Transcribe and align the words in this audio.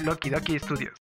Loki 0.00 0.30
Doki 0.30 0.58
Studios. 0.58 0.94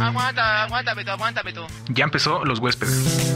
Aguanta, 0.00 0.62
aguántame 0.64 1.04
tú, 1.04 1.10
aguántame 1.10 1.52
tú. 1.52 1.66
Ya 1.88 2.04
empezó 2.04 2.44
Los 2.44 2.58
Huéspedes. 2.60 3.34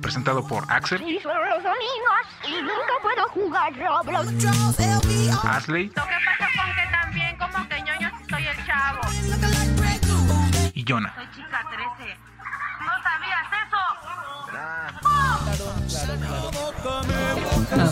Presentado 0.00 0.46
por 0.46 0.70
Axel, 0.70 1.00
Y 1.02 1.18
son 1.20 1.32
los 1.48 1.62
domingos 1.62 2.26
y 2.46 2.60
nunca 2.60 2.94
puedo 3.02 3.28
jugar 3.30 3.72
Roblox. 3.74 4.28
Asley 5.44 5.86
Lo 5.86 5.92
que 6.04 6.16
pasa 6.24 6.48
con 6.56 6.74
que 6.74 6.86
también 6.90 7.36
como 7.38 7.68
que 7.68 7.82
ñoño 7.82 8.10
soy 8.28 8.46
el 8.46 8.66
chavo. 8.66 9.00
y 10.74 10.84
Jonah. 10.86 11.14
Soy 11.14 11.26
chica 11.34 11.66
13. 11.70 12.16
¿No 12.80 13.02
sabías 13.02 13.46
eso? 13.66 13.82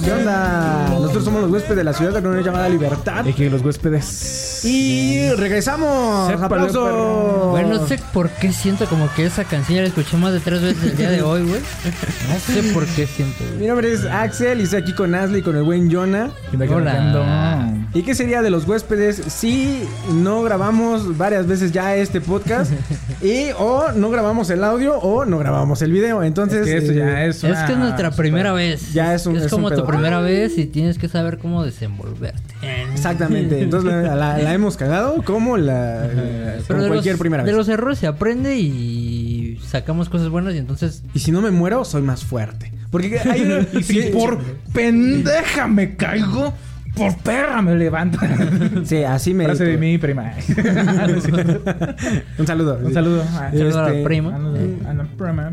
¿Qué 0.05 0.13
onda? 0.13 0.89
Nosotros 0.91 1.25
somos 1.25 1.43
los 1.43 1.51
huéspedes 1.51 1.77
de 1.77 1.85
la 1.85 1.93
ciudad 1.93 2.13
con 2.15 2.27
una 2.27 2.43
llamada 2.43 2.69
Libertad. 2.69 3.25
Y 3.25 3.33
que 3.33 3.51
los 3.51 3.63
huéspedes. 3.63 4.50
Y 4.65 5.31
regresamos. 5.37 6.31
¡Aplausos! 6.31 6.73
perro. 6.85 7.49
Bueno, 7.51 7.69
no 7.79 7.87
sé 7.87 7.99
por 8.13 8.29
qué 8.31 8.53
siento 8.53 8.87
como 8.87 9.09
que 9.15 9.27
esa 9.27 9.45
canción 9.45 9.77
ya 9.77 9.83
la 9.83 9.89
escuché 9.89 10.17
más 10.17 10.33
de 10.33 10.41
tres 10.41 10.63
veces 10.63 10.83
el 10.93 10.97
día 10.97 11.11
de 11.11 11.23
hoy, 11.23 11.43
güey. 11.43 11.61
No 12.29 12.39
sé 12.55 12.63
por 12.73 12.85
qué 12.87 13.07
siento, 13.07 13.43
Mi 13.53 13.57
güey. 13.57 13.69
nombre 13.69 13.93
es 13.93 14.05
Axel 14.05 14.61
y 14.61 14.65
estoy 14.65 14.83
aquí 14.83 14.95
con 14.95 15.15
Ashley 15.15 15.41
y 15.41 15.43
con 15.43 15.57
el 15.57 15.63
buen 15.63 15.91
Jonah. 15.91 16.31
Hola. 16.71 17.73
¿Y 17.95 18.03
qué 18.03 18.15
sería 18.15 18.43
de 18.43 18.51
los 18.51 18.67
huéspedes 18.69 19.17
si 19.29 19.83
no 20.13 20.43
grabamos 20.43 21.17
varias 21.19 21.47
veces 21.47 21.73
ya 21.73 21.97
este 21.97 22.21
podcast? 22.21 22.73
y 23.23 23.47
o 23.59 23.93
no 23.93 24.11
grabamos 24.11 24.51
el 24.51 24.63
audio 24.63 24.97
o 24.99 25.25
no 25.25 25.39
grabamos 25.39 25.83
el 25.83 25.91
video. 25.93 26.23
Entonces. 26.23 26.67
Es 26.67 26.67
que 26.67 26.77
eso 26.79 26.93
eh, 26.93 26.97
ya 26.97 27.25
es. 27.25 27.37
Es 27.39 27.45
una 27.45 27.67
que 27.67 27.73
es 27.73 27.79
nuestra 27.79 28.11
super- 28.11 28.25
primera 28.25 28.53
vez. 28.53 28.93
Ya 28.93 29.15
es 29.15 29.27
un- 29.27 29.37
es 29.37 29.45
un 29.45 29.49
como 29.49 29.71
tu 29.71 29.77
pedo. 29.77 29.87
primera 29.87 30.21
vez 30.21 30.57
y 30.59 30.67
tienes 30.67 30.99
que 30.99 31.09
saber 31.09 31.39
cómo 31.39 31.65
desenvolverte. 31.65 32.41
Exactamente. 32.93 33.61
Entonces 33.61 33.91
la, 33.91 34.15
la- 34.15 34.39
la 34.39 34.50
hemos 34.55 34.77
cagado 34.77 35.23
como 35.23 35.57
la. 35.57 36.09
Pero 36.13 36.65
como 36.67 36.83
de 36.83 36.89
cualquier 36.89 37.15
los, 37.15 37.21
primera 37.21 37.43
de 37.45 37.51
vez. 37.51 37.57
los 37.57 37.69
errores 37.69 37.99
se 37.99 38.07
aprende 38.07 38.57
y 38.59 39.59
sacamos 39.67 40.09
cosas 40.09 40.29
buenas 40.29 40.55
y 40.55 40.59
entonces 40.59 41.03
Y 41.15 41.19
si 41.21 41.33
no 41.33 41.41
me 41.43 41.51
muero, 41.51 41.85
soy 41.85 42.03
más 42.03 42.25
fuerte. 42.25 42.73
Porque 42.91 43.19
hay 43.19 43.43
una. 43.43 43.67
Y 43.79 43.83
si 43.83 44.03
por 44.13 44.39
pendeja 44.73 45.67
me 45.69 45.97
caigo, 45.97 46.53
por 46.95 47.17
perra 47.19 47.63
me 47.63 47.75
levanto. 47.77 48.19
Sí, 48.85 49.05
así 49.05 49.35
me. 49.35 49.45
Frase 49.45 49.65
de 49.65 49.77
mi 49.77 49.99
prima. 49.99 50.33
Un 52.39 52.47
saludo. 52.47 52.79
Un 52.83 52.93
saludo. 52.95 53.23
a- 53.23 53.51
Saludo 53.53 53.79
a 53.79 53.83
la 53.83 53.89
Este, 53.91 54.05
prima. 54.05 54.37
a 54.37 54.95
la- 54.95 55.05
prima. 55.05 55.53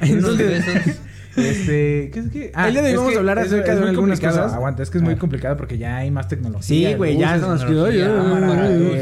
Entonces, 0.00 0.66
besos. 0.66 0.96
Este, 1.36 2.10
¿qué 2.12 2.20
es 2.20 2.28
que? 2.30 2.52
El 2.56 2.72
día 2.72 2.82
de 2.82 2.90
hoy 2.90 2.96
vamos 2.96 3.10
que 3.10 3.16
a 3.16 3.20
hablar 3.20 3.38
acerca 3.38 3.74
de 3.74 3.88
algunas 3.88 4.18
complicado. 4.20 4.36
cosas. 4.42 4.52
Aguanta, 4.54 4.82
es 4.82 4.90
que 4.90 4.98
es 4.98 5.04
muy 5.04 5.14
Ah. 5.14 5.18
complicado 5.18 5.56
porque 5.56 5.78
ya 5.78 5.96
hay 5.98 6.10
más 6.10 6.28
tecnología. 6.28 6.88
Sí, 6.90 6.94
güey, 6.94 7.16
ya 7.18 7.34
ay, 7.34 7.40
luces. 7.40 7.62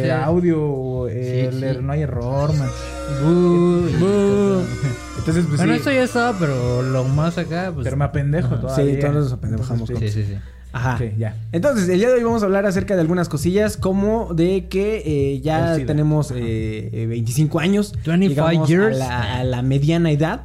eh, 0.05 0.13
audio, 0.13 1.09
eh, 1.09 1.49
Sí, 1.51 1.57
el- 1.65 1.77
sí. 1.77 1.81
no 1.83 1.93
hay 1.93 2.03
error, 2.03 2.53
man. 2.57 2.69
Entonces, 5.19 5.45
pues 5.47 5.57
Bueno, 5.59 5.73
sí, 5.75 5.79
esto 5.79 5.93
ya 5.93 6.03
estaba, 6.03 6.37
pero 6.39 6.83
lo 6.83 7.05
más 7.05 7.39
acá, 7.39 7.71
pues. 7.73 7.85
pero 7.85 7.97
me 7.97 8.05
apendejo 8.05 8.57
todavía. 8.57 8.95
Sí, 8.95 9.01
todos 9.01 9.15
nos 9.15 9.33
apendejamos 9.33 9.89
Entonces, 9.89 10.13
Sí, 10.13 10.23
sí, 10.25 10.33
sí. 10.35 10.39
Ajá. 10.73 10.99
Sí, 10.99 11.13
ya. 11.17 11.37
Entonces, 11.53 11.89
el 11.89 12.01
día 12.01 12.09
de 12.09 12.15
hoy 12.15 12.25
vamos 12.25 12.43
a 12.43 12.47
hablar 12.47 12.67
acerca 12.67 12.95
de 12.97 13.01
algunas 13.01 13.29
cosillas, 13.29 13.77
como 13.77 14.35
de 14.35 14.67
que 14.69 15.03
eh, 15.35 15.41
ya 15.41 15.77
El 15.77 15.87
tenemos 15.87 16.33
eh, 16.33 16.91
eh, 16.93 17.07
25 17.07 17.61
años. 17.61 17.93
25 18.05 18.49
llegamos 18.51 18.69
years. 18.69 18.97
A 18.97 18.99
la, 18.99 19.39
a 19.41 19.45
la 19.45 19.63
mediana 19.63 20.11
edad. 20.11 20.41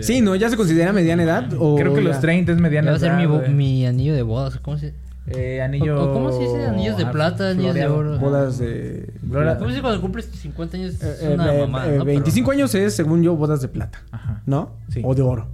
Sí, 0.00 0.20
¿no? 0.20 0.34
¿Ya 0.34 0.48
se 0.50 0.56
considera 0.56 0.92
mediana 0.92 1.22
edad? 1.22 1.48
O 1.58 1.76
Creo 1.76 1.94
que 1.94 2.02
ya? 2.02 2.08
los 2.10 2.20
30 2.20 2.52
es 2.52 2.58
mediana. 2.58 2.90
va 2.90 2.96
a 2.96 3.00
ser 3.00 3.12
mi, 3.14 3.22
edad, 3.22 3.30
bo- 3.30 3.38
güey. 3.38 3.50
mi 3.52 3.86
anillo 3.86 4.14
de 4.14 4.22
bodas. 4.22 4.58
¿Cómo 4.60 4.78
se 4.78 4.94
Eh, 5.26 5.62
anillo. 5.62 5.98
o- 6.02 6.10
o 6.10 6.12
¿cómo 6.12 6.32
se 6.32 6.40
dice? 6.40 6.66
Anillos 6.66 6.96
de 6.98 7.04
ah, 7.04 7.10
plata, 7.12 7.50
anillos 7.50 7.74
de 7.74 7.86
oro. 7.86 8.18
Bodas 8.18 8.58
de... 8.58 9.10
¿Cómo 9.30 9.60
se 9.60 9.66
dice 9.68 9.80
cuando 9.82 10.00
cumples 10.00 10.26
50 10.26 10.76
años? 10.76 10.94
Es 11.02 11.22
Eh, 11.22 11.30
una 11.34 11.54
eh, 11.54 11.60
mamada, 11.62 11.94
eh, 11.94 11.98
¿no? 11.98 12.04
25 12.04 12.50
Pero- 12.50 12.58
años 12.60 12.74
es, 12.74 12.94
según 12.94 13.22
yo, 13.22 13.34
bodas 13.36 13.60
de 13.62 13.68
plata. 13.68 14.02
Ajá. 14.10 14.42
¿No? 14.46 14.72
Sí. 14.90 15.00
O 15.04 15.14
de 15.14 15.22
oro. 15.22 15.48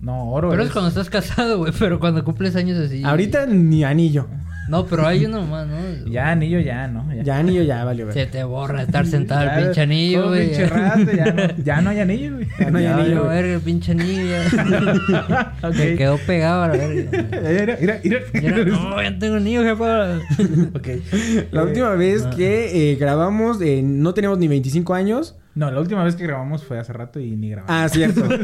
No, 0.00 0.30
oro. 0.30 0.50
Pero 0.50 0.62
es 0.62 0.68
es 0.68 0.72
cuando 0.72 0.88
estás 0.90 1.10
casado, 1.10 1.58
güey. 1.58 1.72
Pero 1.78 1.98
cuando 1.98 2.22
cumples 2.24 2.54
años 2.54 2.78
así. 2.78 3.02
Ahorita 3.02 3.46
ni 3.46 3.82
anillo. 3.82 4.26
No, 4.68 4.86
pero 4.86 5.06
hay 5.06 5.24
uno 5.24 5.42
más, 5.46 5.66
¿no? 5.66 5.76
Ya, 6.10 6.30
anillo, 6.30 6.60
ya, 6.60 6.86
¿no? 6.88 7.06
Ya 7.24 7.38
anillo 7.38 7.62
ya 7.62 7.84
valió. 7.84 8.04
ver. 8.06 8.14
Se 8.14 8.26
te 8.26 8.44
borra 8.44 8.82
estar 8.82 9.06
sentado 9.06 9.44
Ya, 9.44 9.58
el 9.58 9.64
pinche 9.64 9.80
anillo, 9.80 10.20
todo 10.20 10.28
güey. 10.30 10.46
pinche 10.48 10.66
rato, 10.66 11.10
ya, 11.16 11.32
no, 11.32 11.62
ya 11.64 11.80
no 11.80 11.90
hay 11.90 12.00
anillo, 12.00 12.34
güey. 12.34 12.48
Ya 12.58 12.70
no 12.70 12.78
hay 12.78 12.84
Ya 12.84 12.94
anillo, 12.96 13.24
valió 13.24 13.28
verga 13.28 13.54
el 13.54 13.60
pinche 13.60 13.92
anillo. 13.92 14.36
Se 15.74 15.96
quedó 15.96 16.18
pegado 16.18 16.62
a 16.62 16.68
la 16.68 16.76
verga. 16.76 17.10
Mira, 17.10 17.76
mira, 17.80 18.00
mira. 18.04 18.64
No, 18.66 19.02
ya 19.02 19.18
tengo 19.18 19.36
anillo, 19.36 19.62
jefa. 19.62 20.18
Ok. 20.74 20.88
La 21.50 21.62
Eh, 21.62 21.64
última 21.64 21.90
vez 21.94 22.22
que 22.36 22.92
eh, 22.92 22.96
grabamos, 22.96 23.60
eh, 23.62 23.80
no 23.82 24.14
teníamos 24.14 24.38
ni 24.38 24.48
25 24.48 24.94
años. 24.94 25.34
No, 25.58 25.72
la 25.72 25.80
última 25.80 26.04
vez 26.04 26.14
que 26.14 26.22
grabamos 26.22 26.62
fue 26.62 26.78
hace 26.78 26.92
rato 26.92 27.18
y 27.18 27.34
ni 27.34 27.50
grabamos. 27.50 27.68
Ah, 27.68 27.88
cierto. 27.88 28.22
De 28.28 28.38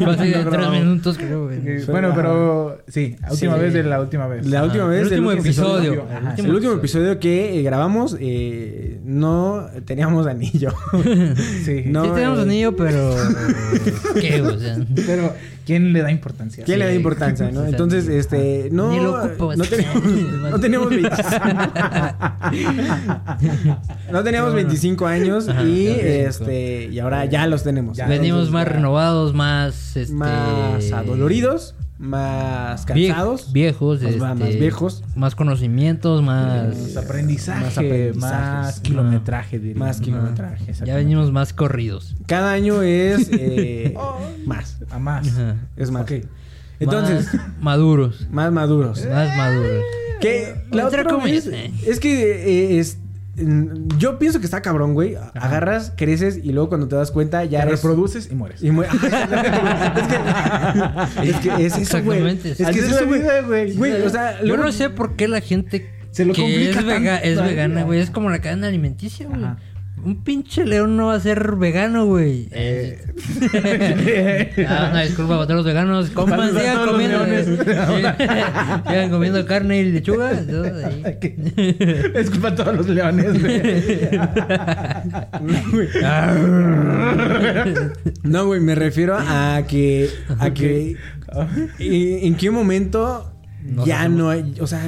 No 0.00 0.50
tres 0.50 0.70
minutos, 0.70 1.16
creo. 1.16 1.50
Eh, 1.50 1.82
bueno, 1.88 2.12
pero 2.14 2.82
sí, 2.88 3.16
la 3.22 3.30
última 3.32 3.54
Sí. 3.56 3.60
vez 3.62 3.72
de 3.72 3.82
la 3.84 4.00
última 4.02 4.26
vez. 4.26 4.46
La 4.46 4.62
última 4.64 4.84
Ah, 4.84 4.88
vez. 4.88 5.10
el 5.10 5.20
último 5.20 5.32
episodio. 5.32 6.04
Ajá, 6.14 6.34
El 6.36 6.54
último 6.54 6.74
episodio 6.74 7.18
que 7.18 7.58
eh, 7.58 7.62
grabamos, 7.62 8.18
eh, 8.20 9.00
no 9.02 9.66
teníamos 9.86 10.26
anillo. 10.26 10.74
Sí. 11.64 11.84
No, 11.86 12.04
sí 12.04 12.10
tenemos 12.14 12.38
eh, 12.40 12.42
anillo, 12.42 12.76
pero... 12.76 13.14
O 13.16 14.58
sea... 14.58 14.76
Pero, 15.06 15.32
¿quién 15.64 15.92
le 15.94 16.02
da 16.02 16.10
importancia? 16.10 16.64
¿Quién 16.64 16.80
le 16.80 16.84
da 16.84 16.90
Sí. 16.90 16.96
importancia, 16.98 17.50
no? 17.50 17.64
Entonces, 17.64 18.08
este, 18.08 18.68
no, 18.72 18.90
Ni 18.90 19.00
lo 19.00 19.14
ocupo, 19.24 19.56
no 19.56 19.64
teníamos, 19.64 20.02
no 20.50 20.60
teníamos 20.60 20.90
25, 20.90 21.36
no 24.12 24.22
teníamos 24.24 24.54
25 24.54 25.06
años 25.06 25.46
y, 25.48 25.86
25. 25.86 26.25
Este, 26.28 26.86
y 26.92 26.98
ahora 26.98 27.24
ya 27.26 27.46
los 27.46 27.62
tenemos. 27.62 27.96
Ya. 27.96 28.06
Venimos 28.06 28.50
más 28.50 28.66
ya 28.66 28.72
renovados, 28.72 29.34
más... 29.34 29.96
Este... 29.96 30.14
más 30.14 30.92
adoloridos, 30.92 31.74
más 31.98 32.84
cansados, 32.84 33.52
Viejos. 33.52 34.02
más, 34.02 34.10
este, 34.10 34.20
más 34.20 34.38
viejos, 34.58 35.04
Más 35.14 35.34
conocimientos, 35.34 36.22
más... 36.22 36.76
Más 36.76 36.96
aprendizaje, 36.96 38.12
Más 38.16 38.80
kilometraje, 38.80 39.58
diría. 39.58 39.78
Más 39.78 40.00
kilometraje. 40.00 40.72
Ya 40.84 40.94
venimos 40.96 41.32
más 41.32 41.52
corridos. 41.52 42.14
Cada 42.26 42.52
año 42.52 42.82
es 42.82 43.28
eh, 43.32 43.94
más, 44.46 44.78
A 44.90 44.98
más. 44.98 45.26
Ajá. 45.28 45.56
es 45.76 45.90
más. 45.90 46.02
Ok. 46.02 46.12
Entonces, 46.78 47.32
Más 47.32 47.48
maduros. 47.60 48.26
más 48.30 48.52
maduros. 48.52 49.06
Más 49.06 49.34
maduros. 49.36 49.82
Que 50.20 50.54
la 50.72 50.86
otra 50.86 51.04
comillas, 51.04 51.46
vez- 51.46 51.54
eh. 51.54 51.72
es 51.86 52.00
que 52.00 52.76
eh, 52.76 52.78
es 52.78 52.98
yo 53.98 54.18
pienso 54.18 54.38
que 54.40 54.46
está 54.46 54.62
cabrón, 54.62 54.94
güey. 54.94 55.16
Agarras, 55.34 55.92
creces 55.96 56.38
y 56.42 56.52
luego 56.52 56.68
cuando 56.70 56.88
te 56.88 56.96
das 56.96 57.10
cuenta 57.10 57.44
ya 57.44 57.60
Te 57.62 57.68
eres 57.68 57.82
reproduces 57.82 58.28
y 58.30 58.34
mueres. 58.34 58.62
y 58.62 58.68
es 58.70 58.74
que 58.74 58.86
es 61.30 61.36
que 61.38 61.66
es 61.66 61.78
eso, 61.78 62.02
güey. 62.02 62.26
Es 62.26 62.40
que 62.42 62.50
es 62.50 62.60
es 62.60 62.76
eso, 62.76 63.00
la 63.00 63.06
güey. 63.06 63.20
vida, 63.20 63.40
güey. 63.42 63.72
Güey, 63.74 64.02
o 64.02 64.10
sea, 64.10 64.38
Yo 64.40 64.46
luego- 64.48 64.64
no 64.64 64.72
sé 64.72 64.90
por 64.90 65.16
qué 65.16 65.28
la 65.28 65.40
gente 65.40 65.90
Se 66.12 66.24
lo 66.24 66.32
que 66.32 66.42
complica 66.42 66.80
es, 66.80 66.86
vega- 66.86 67.18
es 67.18 67.42
vegana, 67.42 67.82
güey. 67.84 68.00
Es 68.00 68.10
como 68.10 68.30
la 68.30 68.40
cadena 68.40 68.68
alimenticia, 68.68 69.26
güey. 69.26 69.40
Un 70.06 70.22
pinche 70.22 70.64
león 70.64 70.96
no 70.96 71.06
va 71.06 71.14
a 71.14 71.20
ser 71.20 71.56
vegano, 71.56 72.06
güey. 72.06 72.46
Eh. 72.52 72.96
ah, 74.68 74.90
una 74.92 75.02
disculpa 75.02 75.34
para 75.34 75.48
todos 75.48 75.56
los 75.56 75.66
veganos. 75.66 76.10
Coman, 76.10 76.56
sigan 76.56 76.86
comiendo. 76.86 77.24
sigan 78.86 79.10
comiendo 79.10 79.44
carne 79.46 79.80
y 79.80 79.90
lechuga. 79.90 80.30
entonces, 80.30 80.84
ahí. 80.84 81.02
Es 82.14 82.30
culpa 82.30 82.50
a 82.50 82.54
todos 82.54 82.76
los 82.76 82.88
leones, 82.88 83.42
güey. 83.42 83.62
No, 88.22 88.46
güey, 88.46 88.60
me 88.60 88.76
refiero 88.76 89.16
a 89.18 89.60
que 89.66 90.08
a 90.38 90.50
que 90.50 90.96
¿en, 91.80 92.26
en 92.26 92.36
qué 92.36 92.52
momento 92.52 93.32
Nos 93.64 93.86
ya 93.86 94.08
no 94.08 94.30
hay, 94.30 94.54
o 94.60 94.68
sea, 94.68 94.86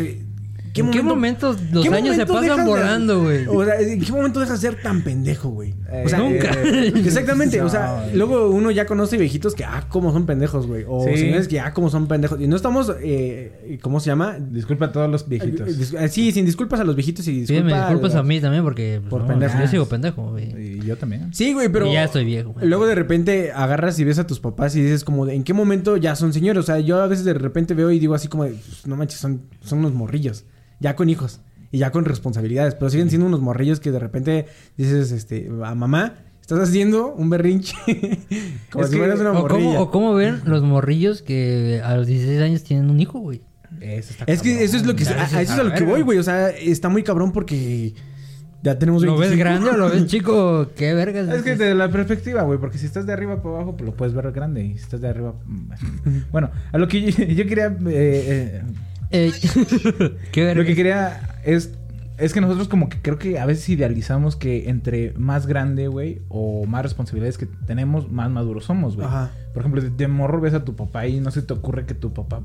¿En 0.74 0.90
qué 0.90 1.02
momentos 1.02 1.56
los 1.72 1.84
qué 1.86 1.94
años 1.94 2.16
se 2.16 2.24
momento 2.24 2.48
pasan 2.54 2.66
volando, 2.66 3.22
güey? 3.22 3.46
O 3.46 3.64
sea, 3.64 3.80
¿en 3.80 4.00
qué 4.00 4.12
momento 4.12 4.40
dejas 4.40 4.60
de 4.60 4.70
ser 4.70 4.82
tan 4.82 5.02
pendejo, 5.02 5.48
güey? 5.50 5.74
O 6.04 6.08
sea, 6.08 6.18
Nunca. 6.18 6.50
eh, 6.64 6.92
exactamente, 6.96 7.60
o 7.62 7.68
sea, 7.68 8.08
luego 8.14 8.50
uno 8.50 8.70
ya 8.70 8.86
conoce 8.86 9.16
viejitos 9.16 9.54
que, 9.54 9.64
ah, 9.64 9.86
cómo 9.88 10.12
son 10.12 10.26
pendejos, 10.26 10.66
güey. 10.66 10.84
O 10.88 11.04
Sí. 11.04 11.16
señores 11.16 11.48
que, 11.48 11.60
ah, 11.60 11.72
cómo 11.72 11.90
son 11.90 12.06
pendejos. 12.08 12.40
Y 12.40 12.46
no 12.46 12.56
estamos, 12.56 12.92
eh, 13.02 13.78
¿cómo 13.82 14.00
se 14.00 14.06
llama? 14.06 14.36
Disculpa 14.38 14.86
a 14.86 14.92
todos 14.92 15.10
los 15.10 15.28
viejitos. 15.28 15.68
Eh, 15.68 15.96
eh, 16.04 16.08
Sí, 16.08 16.32
sin 16.32 16.44
disculpas 16.46 16.80
a 16.80 16.84
los 16.84 16.94
viejitos 16.96 17.26
y 17.28 17.32
disculpas 17.40 17.64
Pídeme 17.64 17.80
disculpas 17.80 18.14
a 18.14 18.22
mí 18.22 18.40
también 18.40 18.62
porque 18.64 18.98
pues, 19.00 19.10
Por 19.10 19.22
no, 19.22 19.28
pendejo. 19.28 19.58
yo 19.60 19.66
sigo 19.68 19.86
pendejo, 19.86 20.30
güey. 20.30 20.78
Y 20.78 20.80
yo 20.86 20.96
también. 20.96 21.32
Sí, 21.34 21.52
güey, 21.52 21.68
pero... 21.68 21.86
Y 21.86 21.92
ya 21.94 22.04
estoy 22.04 22.24
viejo, 22.24 22.50
güey. 22.52 22.66
Luego 22.66 22.86
de 22.86 22.94
repente 22.94 23.52
agarras 23.52 23.98
y 23.98 24.04
ves 24.04 24.18
a 24.18 24.26
tus 24.26 24.40
papás 24.40 24.74
y 24.76 24.82
dices 24.82 25.04
como, 25.04 25.26
de, 25.26 25.34
¿en 25.34 25.44
qué 25.44 25.52
momento 25.54 25.96
ya 25.96 26.14
son 26.16 26.32
señores? 26.32 26.62
O 26.62 26.66
sea, 26.66 26.78
yo 26.80 27.00
a 27.00 27.06
veces 27.06 27.24
de 27.24 27.34
repente 27.34 27.74
veo 27.74 27.90
y 27.90 27.98
digo 27.98 28.14
así 28.14 28.28
como, 28.28 28.44
"Pues, 28.44 28.86
no 28.86 28.96
manches, 28.96 29.18
son, 29.20 29.42
son 29.62 29.80
unos 29.80 29.92
morrillos. 29.94 30.44
Ya 30.80 30.96
con 30.96 31.08
hijos. 31.08 31.40
Y 31.70 31.78
ya 31.78 31.90
con 31.90 32.04
responsabilidades. 32.04 32.74
Pero 32.74 32.90
siguen 32.90 33.08
siendo 33.10 33.26
unos 33.26 33.40
morrillos 33.40 33.80
que 33.80 33.90
de 33.90 33.98
repente 33.98 34.46
dices, 34.76 35.12
este, 35.12 35.50
a 35.64 35.74
mamá, 35.74 36.14
estás 36.40 36.60
haciendo 36.60 37.12
un 37.14 37.28
berrinche. 37.30 37.74
como 38.72 38.84
Es 38.84 38.90
si 38.90 38.96
que- 38.96 38.98
fueras 39.02 39.20
una 39.20 39.32
O 39.32 39.42
morrilla. 39.42 39.64
cómo, 39.64 39.80
o 39.80 39.90
cómo 39.90 40.14
ven 40.14 40.40
los 40.44 40.62
morrillos 40.62 41.22
que 41.22 41.80
a 41.84 41.94
los 41.96 42.06
16 42.06 42.40
años 42.40 42.62
tienen 42.64 42.88
un 42.90 43.00
hijo, 43.00 43.18
güey. 43.18 43.42
Eso 43.80 44.12
está 44.12 44.24
Es 44.26 44.40
que 44.40 44.64
eso 44.64 44.76
es 44.78 44.86
lo 44.86 44.96
que... 44.96 45.04
A, 45.04 45.24
eso 45.24 45.38
es 45.40 45.50
a 45.50 45.62
lo 45.62 45.74
que 45.74 45.84
voy, 45.84 46.00
güey. 46.02 46.18
O 46.18 46.22
sea, 46.22 46.48
está 46.50 46.88
muy 46.88 47.02
cabrón 47.02 47.32
porque... 47.32 47.94
Ya 48.60 48.76
tenemos 48.76 49.02
¿Lo 49.04 49.12
ves 49.16 49.30
25. 49.30 49.38
grande 49.48 49.70
o 49.70 49.76
lo 49.76 49.88
ves 49.94 50.06
chico? 50.10 50.70
¿Qué 50.74 50.92
vergas? 50.92 51.28
Es 51.28 51.42
que 51.42 51.50
desde 51.50 51.76
la 51.76 51.90
perspectiva, 51.92 52.42
güey, 52.42 52.58
porque 52.58 52.76
si 52.76 52.86
estás 52.86 53.06
de 53.06 53.12
arriba 53.12 53.40
para 53.40 53.54
abajo, 53.56 53.76
pues 53.76 53.88
lo 53.88 53.94
puedes 53.96 54.14
ver 54.14 54.32
grande. 54.32 54.64
Y 54.64 54.72
si 54.78 54.82
estás 54.82 55.00
de 55.00 55.08
arriba. 55.08 55.34
mm, 55.46 56.32
bueno, 56.32 56.50
a 56.72 56.76
lo 56.78 56.88
que 56.88 57.02
yo, 57.12 57.24
yo 57.24 57.46
quería. 57.46 57.66
eh, 57.66 57.72
Eh, 57.86 58.62
¿Qué 58.64 58.87
eh, 59.10 59.32
lo 60.54 60.64
que 60.64 60.74
quería 60.74 61.40
es. 61.44 61.74
Es 62.18 62.32
que 62.32 62.40
nosotros, 62.40 62.66
como 62.66 62.88
que 62.88 63.00
creo 63.00 63.16
que 63.16 63.38
a 63.38 63.46
veces 63.46 63.68
idealizamos 63.68 64.34
que 64.34 64.68
entre 64.68 65.12
más 65.12 65.46
grande, 65.46 65.86
güey, 65.86 66.22
o 66.28 66.66
más 66.66 66.82
responsabilidades 66.82 67.38
que 67.38 67.46
tenemos, 67.46 68.10
más 68.10 68.28
maduros 68.28 68.64
somos, 68.64 68.96
güey. 68.96 69.06
Ajá. 69.06 69.30
Por 69.54 69.62
ejemplo, 69.62 69.80
de, 69.80 69.90
de 69.90 70.08
morro 70.08 70.40
ves 70.40 70.52
a 70.52 70.64
tu 70.64 70.74
papá 70.74 71.06
y 71.06 71.20
no 71.20 71.30
se 71.30 71.42
te 71.42 71.52
ocurre 71.52 71.86
que 71.86 71.94
tu 71.94 72.12
papá 72.12 72.42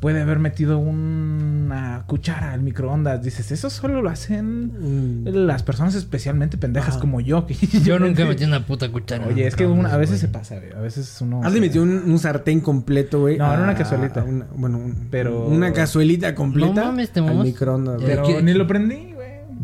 puede 0.00 0.20
haber 0.22 0.38
metido 0.38 0.78
una 0.78 2.04
cuchara 2.06 2.52
al 2.52 2.62
microondas. 2.62 3.22
Dices, 3.22 3.50
eso 3.52 3.68
solo 3.70 4.00
lo 4.02 4.10
hacen 4.10 4.72
Mm. 5.24 5.28
las 5.46 5.62
personas 5.62 5.94
especialmente 5.94 6.56
pendejas 6.56 6.98
como 6.98 7.20
yo. 7.20 7.46
que 7.46 7.54
Yo 7.84 7.98
nunca 7.98 8.24
metí 8.28 8.44
una 8.44 8.64
puta 8.66 8.90
cuchara. 8.90 9.26
Oye, 9.26 9.46
es 9.46 9.56
que 9.56 9.66
una- 9.66 9.92
a 9.92 9.96
veces 9.96 10.20
se 10.20 10.28
pasa, 10.28 10.56
güey. 10.56 10.72
A 10.72 10.80
veces 10.80 11.18
uno. 11.20 11.40
Has 11.44 11.52
de 11.52 11.60
metido 11.60 11.82
un, 11.82 11.90
un 12.10 12.18
sartén 12.18 12.60
completo, 12.60 13.20
güey. 13.20 13.38
No, 13.38 13.52
era 13.52 13.62
una 13.62 13.72
a- 13.72 13.76
cazuelita. 13.76 14.22
una- 14.22 14.46
bueno, 14.54 14.78
un- 14.78 15.08
Pero- 15.10 15.46
Una 15.48 15.72
cazuelita 15.72 16.34
completa. 16.34 16.74
No 16.74 16.84
mames, 16.86 17.10
te 17.10 17.20
al 17.20 17.36
microondas, 17.38 17.96
güey. 17.96 18.06
Pero 18.06 18.22
¿Qué? 18.26 18.42
ni 18.42 18.54
lo 18.54 18.66
prendí, 18.66 19.12
güey. 19.14 19.17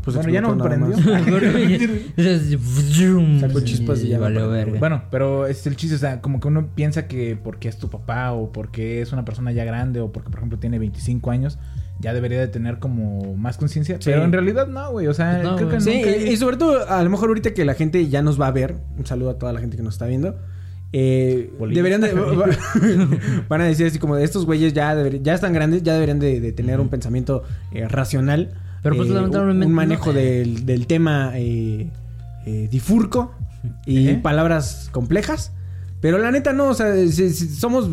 Pues 0.05 0.17
bueno, 0.17 0.31
ya 0.31 0.41
no 0.43 0.55
me 0.55 0.63
prendió. 0.63 0.97
Sacó 3.41 3.61
chispas 3.61 4.03
y 4.03 4.09
ya 4.09 4.17
no 4.19 4.23
Valió 4.25 4.41
prendió, 4.41 4.51
verga. 4.51 4.79
bueno, 4.79 5.03
pero 5.11 5.47
es 5.47 5.67
el 5.67 5.77
chiste, 5.77 5.97
o 5.97 5.99
sea, 5.99 6.21
como 6.21 6.41
que 6.41 6.49
uno 6.49 6.69
piensa 6.75 7.07
que 7.07 7.37
porque 7.43 7.69
es 7.69 7.79
tu 7.79 7.89
papá 7.89 8.33
o 8.33 8.53
porque 8.53 9.01
es 9.01 9.13
una 9.13 9.25
persona 9.25 9.53
ya 9.53 9.65
grande 9.65 10.01
o 10.01 10.13
porque, 10.13 10.31
por 10.31 10.39
ejemplo, 10.41 10.59
tiene 10.59 10.79
25 10.79 11.31
años, 11.31 11.59
ya 12.01 12.13
debería 12.13 12.39
de 12.41 12.49
tener 12.49 12.79
como 12.79 13.35
más 13.37 13.57
conciencia. 13.57 13.97
Sí. 13.97 14.03
Pero 14.11 14.25
en 14.25 14.33
realidad 14.33 14.67
no, 14.67 14.91
güey. 14.93 15.07
O 15.07 15.15
sea, 15.15 15.33
Pues 15.41 15.45
no, 15.45 15.57
creo 15.57 15.69
que. 15.71 15.81
Sí, 15.81 15.95
nunca... 15.97 16.11
y, 16.17 16.29
y 16.33 16.37
sobre 16.37 16.57
todo, 16.57 16.89
a 16.89 17.03
lo 17.03 17.09
mejor 17.11 17.29
ahorita 17.29 17.55
que 17.55 17.65
la 17.65 17.75
gente 17.75 18.07
ya 18.09 18.21
nos 18.23 18.41
va 18.41 18.49
a 18.49 18.53
ver, 18.53 18.77
un 18.99 19.07
saludo 19.07 19.31
a 19.31 19.39
toda 19.39 19.53
la 19.53 19.61
gente 19.61 19.77
que 19.77 19.83
nos 19.83 19.95
está 19.95 20.07
viendo. 20.07 20.37
eh, 20.93 21.51
deberían 21.71 22.01
de. 22.03 22.13
van 23.49 23.61
a 23.61 23.65
decir 23.65 23.87
así 23.87 23.99
como: 23.99 24.17
estos 24.17 24.45
güeyes 24.45 24.73
ya, 24.75 24.95
deber- 24.95 25.23
ya 25.23 25.35
están 25.35 25.53
grandes, 25.53 25.83
ya 25.83 25.95
deberían 25.95 26.19
de, 26.19 26.41
de 26.41 26.53
tener 26.53 26.81
un 26.81 26.89
pensamiento 26.89 27.43
eh, 27.73 27.89
racional. 27.89 28.55
Pero, 28.85 28.95
pues, 28.97 29.09
eh, 29.09 29.11
un- 29.11 29.17
lamentablemente 29.17 29.67
Un 29.67 29.73
no. 29.73 29.77
manejo 29.77 30.13
del, 30.13 30.65
del 30.65 30.87
tema 30.87 31.33
eh, 31.35 31.91
eh, 32.47 32.69
difurco 32.71 33.35
y 33.87 34.09
¿Eh? 34.11 34.21
palabras 34.23 34.91
complejas. 34.93 35.51
Pero 36.01 36.19
la 36.19 36.31
neta 36.31 36.53
no, 36.53 36.69
o 36.69 36.75
sea, 36.75 36.95
si- 36.95 37.31
si 37.31 37.49
somos. 37.49 37.89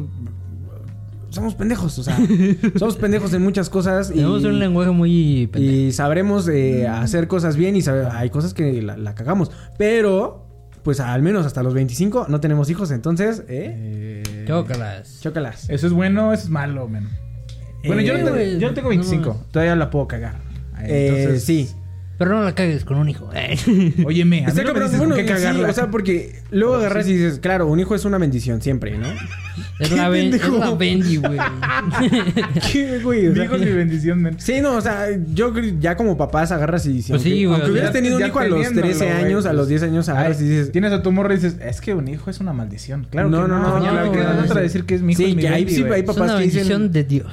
Somos 1.29 1.55
pendejos, 1.55 1.97
o 1.97 2.03
sea, 2.03 2.17
somos 2.77 2.97
pendejos 2.97 3.33
en 3.33 3.41
muchas 3.41 3.69
cosas. 3.69 4.09
y- 4.11 4.15
Tenemos 4.15 4.43
un 4.43 4.59
lenguaje 4.59 4.91
muy 4.91 5.47
pendejo. 5.47 5.73
y 5.75 5.91
sabremos 5.93 6.47
eh, 6.49 6.87
hacer 6.87 7.29
cosas 7.29 7.55
bien 7.55 7.77
y 7.77 7.81
sabe- 7.81 8.05
hay 8.11 8.29
cosas 8.29 8.53
que 8.53 8.81
la, 8.81 8.97
la 8.97 9.15
cagamos. 9.15 9.49
Pero, 9.77 10.45
pues 10.83 10.99
al 10.99 11.21
menos 11.21 11.45
hasta 11.45 11.63
los 11.63 11.73
25 11.73 12.25
no 12.27 12.41
tenemos 12.41 12.69
hijos, 12.69 12.91
entonces, 12.91 13.43
¿eh? 13.47 14.23
Eh, 14.27 14.45
Chócalas. 14.45 15.21
Chócalas. 15.21 15.69
Eso 15.69 15.87
es 15.87 15.93
bueno, 15.93 16.33
eso 16.33 16.43
es 16.43 16.49
malo, 16.49 16.89
men. 16.89 17.07
Bueno, 17.87 18.01
yo, 18.01 18.17
no 18.17 18.35
Eh, 18.35 18.57
yo 18.59 18.67
no 18.67 18.73
tengo 18.73 18.89
no 18.89 18.95
25. 18.95 19.29
mames. 19.29 19.47
Todavía 19.51 19.75
la 19.77 19.89
puedo 19.89 20.07
cagar. 20.09 20.35
Eh, 20.83 21.39
sí. 21.39 21.69
Pero 22.17 22.35
no 22.35 22.43
la 22.43 22.53
cagues 22.53 22.85
con 22.85 22.97
un 22.97 23.09
hijo. 23.09 23.31
Óyeme, 24.05 24.39
a 24.39 24.41
mí 24.41 24.47
Está 24.49 24.63
no 24.63 24.73
me 24.75 24.79
dices 24.81 24.99
con 24.99 25.15
sí, 25.15 25.61
o 25.63 25.73
sea, 25.73 25.89
porque 25.89 26.35
luego 26.51 26.75
agarras 26.75 27.07
y 27.07 27.13
dices, 27.13 27.39
claro, 27.39 27.65
un 27.65 27.79
hijo 27.79 27.95
es 27.95 28.05
una 28.05 28.19
bendición 28.19 28.61
siempre, 28.61 28.95
¿no? 28.97 29.07
Es 29.79 29.89
¿Qué 29.89 29.95
la, 29.95 30.07
ben- 30.09 30.33
es 30.33 30.47
la 30.47 30.73
Bendy, 30.75 31.17
güey. 31.17 31.37
¿Qué, 32.71 32.99
güey? 32.99 33.27
O 33.27 33.29
Mi 33.31 33.35
sea, 33.35 33.45
hijo 33.45 33.55
es 33.55 33.61
mi 33.61 33.71
bendición, 33.71 34.21
men. 34.21 34.35
Sí, 34.39 34.61
no, 34.61 34.75
o 34.75 34.81
sea, 34.81 35.07
yo 35.33 35.51
ya 35.79 35.97
como 35.97 36.15
papás 36.17 36.51
agarras 36.51 36.85
y... 36.85 37.01
si 37.01 37.11
Pues 37.11 37.21
aunque, 37.23 37.29
sí, 37.29 37.45
güey, 37.45 37.47
aunque 37.47 37.61
o 37.63 37.65
sea, 37.65 37.71
hubieras 37.71 37.89
ya- 37.89 37.93
tenido 37.93 38.17
un 38.17 38.25
hijo 38.25 38.39
a 38.39 38.43
los 38.45 38.57
teniéndolo, 38.59 38.87
13 38.87 39.05
güey, 39.05 39.17
años, 39.25 39.45
a 39.45 39.49
pues, 39.49 39.57
los 39.57 39.67
10 39.67 39.83
años 39.83 40.09
agarras 40.09 40.37
Ay, 40.39 40.45
y 40.45 40.49
dices... 40.49 40.71
Tienes 40.71 40.91
a 40.93 41.01
tu 41.03 41.11
morro 41.11 41.33
y 41.33 41.35
dices, 41.37 41.57
es 41.61 41.81
que 41.81 41.93
un 41.95 42.07
hijo 42.07 42.29
es 42.29 42.39
una 42.39 42.53
maldición. 42.53 43.07
Claro 43.09 43.29
No, 43.29 43.41
que 43.43 43.47
no, 43.49 43.59
no, 43.59 43.79
no, 43.79 44.33
no 44.33 44.41
otra 44.43 44.61
decir 44.61 44.85
que 44.85 44.95
es 44.95 45.01
mi 45.01 45.13
hijo. 45.13 45.21
Sí, 45.23 45.29
es 45.31 45.35
mi 45.35 45.41
que 45.41 45.47
ahí 45.49 45.63
baby, 45.65 45.75
sí 45.75 45.81
güey. 45.81 45.93
hay 45.93 45.99
Es 46.01 46.05
papás 46.05 46.23
una 46.23 46.37
que 46.37 46.43
dicen- 46.45 46.55
bendición 46.59 46.91
de 46.91 47.03
Dios. 47.03 47.27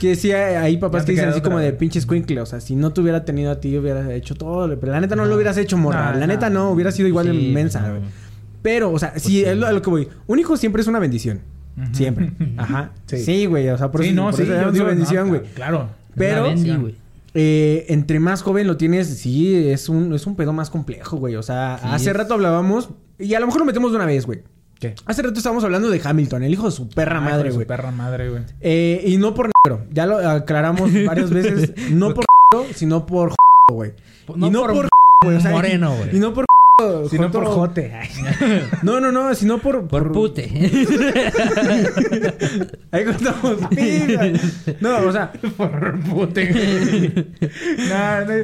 Que 0.00 0.16
sí, 0.16 0.32
hay 0.32 0.76
papás 0.78 1.04
que 1.04 1.12
dicen 1.12 1.28
así 1.28 1.40
como 1.40 1.58
de 1.58 1.66
güey. 1.68 1.78
pinche 1.78 1.98
escuincle. 1.98 2.40
O 2.40 2.46
sea, 2.46 2.60
si 2.60 2.74
no 2.74 2.92
te 2.92 3.00
hubiera 3.00 3.24
tenido 3.24 3.50
a 3.50 3.60
ti, 3.60 3.76
hubieras 3.76 4.08
hecho 4.10 4.34
todo. 4.34 4.68
Pero 4.78 4.92
la 4.92 5.00
neta 5.00 5.14
no 5.16 5.24
lo 5.26 5.34
hubieras 5.34 5.56
hecho, 5.58 5.76
morra. 5.76 6.12
No, 6.12 6.20
la 6.20 6.26
neta 6.26 6.48
no, 6.50 6.70
hubiera 6.70 6.90
sido 6.90 7.08
igual 7.08 7.26
de 7.26 7.32
Sí, 7.32 7.48
inmensa, 7.48 7.80
no. 7.80 8.00
Pero, 8.62 8.90
o 8.92 8.98
sea, 8.98 9.12
sí, 9.18 9.44
es 9.44 9.56
lo- 9.56 9.66
a 9.66 9.72
lo 9.72 9.82
que 9.82 9.90
voy. 9.90 10.08
Un 10.26 10.38
hijo 10.38 10.56
siempre 10.56 10.80
es 10.82 10.88
una 10.88 10.98
bendición. 10.98 11.40
Siempre. 11.92 12.32
Ajá. 12.56 12.92
Sí. 13.06 13.18
Sí, 13.18 13.46
güey. 13.46 13.68
O 13.68 13.76
sea, 13.78 13.90
por 13.90 14.02
sí, 14.02 14.08
eso, 14.08 14.16
no, 14.16 14.24
por 14.26 14.34
sí, 14.36 14.42
eso 14.42 14.52
yo 14.52 14.68
es 14.68 14.72
digo, 14.72 14.84
una 14.84 14.94
bendición, 14.94 15.24
no, 15.26 15.34
güey. 15.38 15.42
Claro. 15.54 15.88
Pero-. 16.16 16.52
Eh, 17.36 17.86
entre 17.88 18.20
más 18.20 18.42
joven 18.42 18.66
lo 18.68 18.76
tienes, 18.76 19.08
sí, 19.08 19.68
es 19.68 19.88
un, 19.88 20.12
es 20.14 20.24
un 20.26 20.36
pedo 20.36 20.52
más 20.52 20.70
complejo, 20.70 21.16
güey. 21.16 21.34
O 21.34 21.42
sea, 21.42 21.74
hace 21.74 22.10
es- 22.10 22.16
rato 22.16 22.34
hablábamos, 22.34 22.90
y 23.18 23.34
a 23.34 23.40
lo 23.40 23.46
mejor 23.46 23.60
lo 23.60 23.64
metemos 23.66 23.90
de 23.90 23.96
una 23.96 24.06
vez, 24.06 24.24
güey. 24.24 24.42
¿Qué? 24.84 24.94
Hace 25.06 25.22
rato 25.22 25.38
estábamos 25.38 25.64
hablando 25.64 25.88
de 25.88 25.98
Hamilton, 26.04 26.42
el 26.42 26.52
hijo 26.52 26.66
de 26.66 26.72
su 26.72 26.88
perra 26.90 27.18
madre, 27.20 27.44
con 27.44 27.52
su 27.52 27.54
güey. 27.56 27.66
perra 27.66 27.90
madre, 27.90 28.28
güey. 28.28 28.42
Eh, 28.60 29.02
y 29.06 29.16
no 29.16 29.32
por 29.34 29.50
negro. 29.64 29.86
Ya 29.92 30.04
lo 30.04 30.18
aclaramos 30.18 30.90
varias 31.06 31.30
veces. 31.30 31.72
No 31.90 32.12
por 32.12 32.24
negro, 32.54 32.68
sino 32.74 33.06
por 33.06 33.32
güey. 33.72 33.92
No 34.36 34.46
y 34.48 34.50
no 34.50 34.60
por 34.60 34.72
por, 34.74 34.88
güey. 35.24 35.36
o 35.36 35.40
sea, 35.40 35.50
moreno, 35.52 35.94
Y 35.94 36.08
güey. 36.08 36.18
no 36.20 36.34
por 36.34 36.44
Si 37.10 37.18
no 37.18 37.30
por 37.30 37.46
jote. 37.46 37.92
No, 38.82 39.00
no, 39.00 39.10
no, 39.10 39.34
sino 39.34 39.58
por 39.58 39.88
Por 39.88 40.12
pute. 40.12 40.42
Ahí 42.92 43.04
contamos. 43.04 43.56
No, 44.80 44.98
o 45.08 45.12
sea, 45.12 45.32
por 45.56 46.00
pute. 46.00 47.24
no, 47.88 48.20
no. 48.26 48.34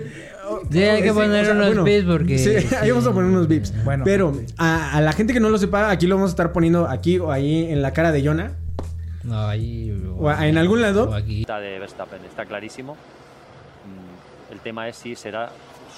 Sí, 0.71 0.83
hay 0.83 1.03
que 1.03 1.13
poner 1.13 1.49
o 1.49 1.53
unos 1.53 1.67
bueno, 1.67 1.85
beats 1.85 2.07
porque... 2.07 2.39
Sí, 2.39 2.75
ahí 2.81 2.91
vamos 2.91 3.07
a 3.07 3.13
poner 3.13 3.31
unos 3.31 3.49
beeps. 3.49 3.85
Bueno. 3.85 4.05
Pero 4.05 4.33
a, 4.59 4.97
a 4.97 5.01
la 5.01 5.13
gente 5.13 5.33
que 5.33 5.41
no 5.41 5.49
lo 5.49 5.59
sepa, 5.59 5.91
aquí 5.91 6.07
lo 6.07 6.17
vamos 6.17 6.31
a 6.31 6.33
estar 6.33 6.53
poniendo 6.53 6.87
aquí 6.89 7.19
o 7.19 7.31
ahí 7.33 7.65
en 7.71 7.83
la 7.83 7.93
cara 7.93 8.13
de 8.13 8.25
Jonah. 8.25 8.53
No, 9.25 9.47
ahí... 9.49 9.93
O 10.19 10.29
a- 10.29 10.47
en 10.49 10.57
algún 10.59 10.81
lado. 10.81 11.11
O 11.11 11.15
aquí. 11.15 11.41
Está 11.43 11.59
de 11.61 11.79
Verstappen, 11.79 12.25
está 12.25 12.45
clarísimo. 12.47 12.95
Mm, 12.95 14.53
El 14.53 14.61
tema 14.61 14.89
es 14.89 14.97
si 14.97 15.15
será 15.17 15.51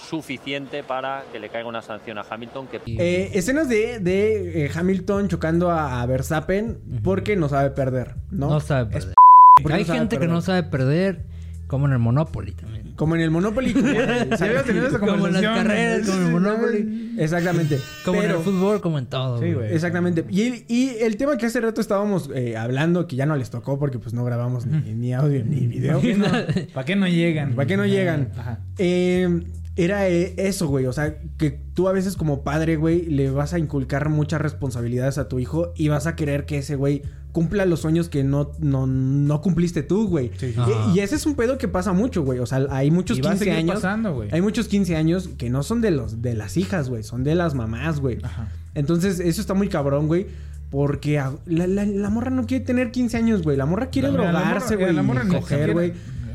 suficiente 0.08 0.82
para 0.82 1.22
que 1.32 1.38
le 1.40 1.48
caiga 1.48 1.69
una 1.69 1.81
sanción 1.81 2.19
a 2.19 2.25
Hamilton 2.28 2.66
que 2.66 2.81
Eh, 2.87 3.31
escenas 3.34 3.69
de, 3.69 3.98
de 3.98 4.66
eh, 4.66 4.70
Hamilton 4.75 5.28
chocando 5.28 5.70
a, 5.70 6.02
a 6.02 6.06
Verstappen 6.06 6.78
porque 7.02 7.37
no 7.37 7.48
sabe 7.48 7.70
perder, 7.70 8.16
¿no? 8.31 8.50
No 8.50 8.60
sabe 8.60 8.96
Es 8.96 9.05
perder. 9.06 9.14
porque 9.62 9.75
Hay 9.75 9.81
no 9.82 9.87
sabe 9.87 9.98
gente 10.00 10.16
que 10.16 10.20
perder. 10.20 10.34
no 10.34 10.40
sabe 10.43 10.62
perder, 10.64 11.22
como 11.66 11.87
en 11.87 11.93
el 11.93 11.98
Monopoly 11.98 12.52
también. 12.52 12.81
Como 12.97 13.15
en 13.15 13.23
el 13.23 13.31
Monopoly. 13.31 13.73
habíamos 14.41 14.65
tenido 14.65 14.87
esa 14.87 14.99
Como 14.99 15.27
en 15.27 15.32
las 15.32 15.43
carreras, 15.43 16.06
como 16.06 16.19
en 16.20 16.27
el 16.27 16.32
Monopoly. 16.32 17.15
Exactamente. 17.19 17.79
Como 18.05 18.22
en 18.22 18.31
el 18.31 18.37
fútbol, 18.39 18.81
como 18.81 18.99
en 18.99 19.06
todo. 19.06 19.41
Sí, 19.41 19.53
güey. 19.53 19.72
Exactamente. 19.72 20.25
Y 20.31 20.43
el, 20.43 20.65
y 20.69 20.89
el 21.01 21.17
tema 21.17 21.37
que 21.37 21.46
hace 21.46 21.61
rato 21.61 21.81
estábamos 21.81 22.31
eh, 22.34 22.56
hablando, 22.56 23.06
que 23.06 23.17
ya 23.17 23.27
no 23.27 23.37
les 23.37 23.51
tocó 23.51 23.79
porque 23.79 23.99
pues 23.99 24.15
no 24.15 24.25
grabamos 24.25 24.67
ni, 24.67 24.94
ni 24.94 25.15
audio 25.15 25.44
ni 25.44 25.67
video. 25.67 26.01
¿Para 26.01 26.03
qué 26.03 26.15
no, 26.17 26.27
¿Para 26.75 26.84
qué 26.84 26.96
no 26.96 27.08
llegan? 27.08 27.55
¿Para 27.55 27.67
qué 27.67 27.77
no 27.77 27.87
llegan? 27.87 28.32
Ajá. 28.37 28.61
Eh, 28.79 29.43
era 29.76 30.08
eh, 30.08 30.34
eso, 30.36 30.69
güey. 30.69 30.86
O 30.86 30.93
sea, 30.93 31.17
que 31.38 31.50
tú 31.50 31.88
a 31.88 31.93
veces 31.93 32.17
como 32.17 32.43
padre, 32.44 32.76
güey, 32.76 33.06
le 33.06 33.31
vas 33.31 33.55
a 33.55 33.58
inculcar 33.58 34.08
muchas 34.10 34.41
responsabilidades 34.41 35.19
a 35.19 35.29
tu 35.29 35.38
hijo 35.38 35.72
y 35.76 35.88
vas 35.88 36.06
a 36.06 36.14
querer 36.17 36.44
que 36.46 36.58
ese 36.58 36.76
güey 36.76 37.02
cumpla 37.32 37.64
los 37.64 37.81
sueños 37.81 38.10
que 38.10 38.22
no, 38.24 38.52
no, 38.58 38.86
no 38.86 39.41
cumpliste 39.41 39.82
tú, 39.82 40.06
güey. 40.08 40.31
Sí, 40.36 40.52
sí. 40.52 40.60
Ajá. 40.60 40.70
Y, 40.94 40.98
y 40.98 41.00
ese 41.00 41.14
es 41.17 41.24
un 41.24 41.34
pedo 41.34 41.56
que 41.56 41.67
pasa 41.69 41.94
mucho, 41.94 42.22
güey. 42.22 42.38
O 42.41 42.44
sea, 42.46 42.67
hay 42.70 42.91
muchos 42.91 43.17
Y 43.17 43.22
va 43.22 43.31
a 43.31 43.32
15 43.32 43.44
seguir 43.46 43.58
años. 43.58 43.74
pasando, 43.76 44.14
güey. 44.14 44.29
Hay 44.32 44.43
muchos 44.43 44.69
15 44.69 44.96
años 44.96 45.31
que 45.38 45.48
no 45.48 45.62
son 45.62 45.81
de 45.81 45.91
los 45.93 46.20
de 46.20 46.34
las 46.34 46.58
hijas, 46.58 46.91
güey. 46.91 47.02
Son 47.02 47.24
de 47.24 47.34
las 47.34 47.55
mamás, 47.55 48.00
güey. 48.00 48.19
Ajá. 48.22 48.48
Entonces, 48.74 49.20
eso 49.20 49.41
está 49.41 49.55
muy 49.55 49.69
cabrón, 49.69 50.06
güey. 50.08 50.26
Porque 50.70 51.22
la, 51.46 51.67
la- 51.67 51.84
la 51.86 52.10
morra 52.10 52.31
no 52.31 52.46
quiere 52.46 52.64
tener 52.64 52.91
15 52.91 53.17
años, 53.17 53.43
güey. 53.43 53.56
La 53.56 53.67
morra 53.67 53.88
quiere 53.91 54.08
La- 54.08 54.14
drogarse, 54.14 54.74
morra- 54.74 54.84
güey. 54.84 54.94
la 54.94 55.02
morra 55.02 55.22
y 55.24 55.29
ni 55.29 55.34
coger, 55.34 55.69
siquiera- 55.70 55.72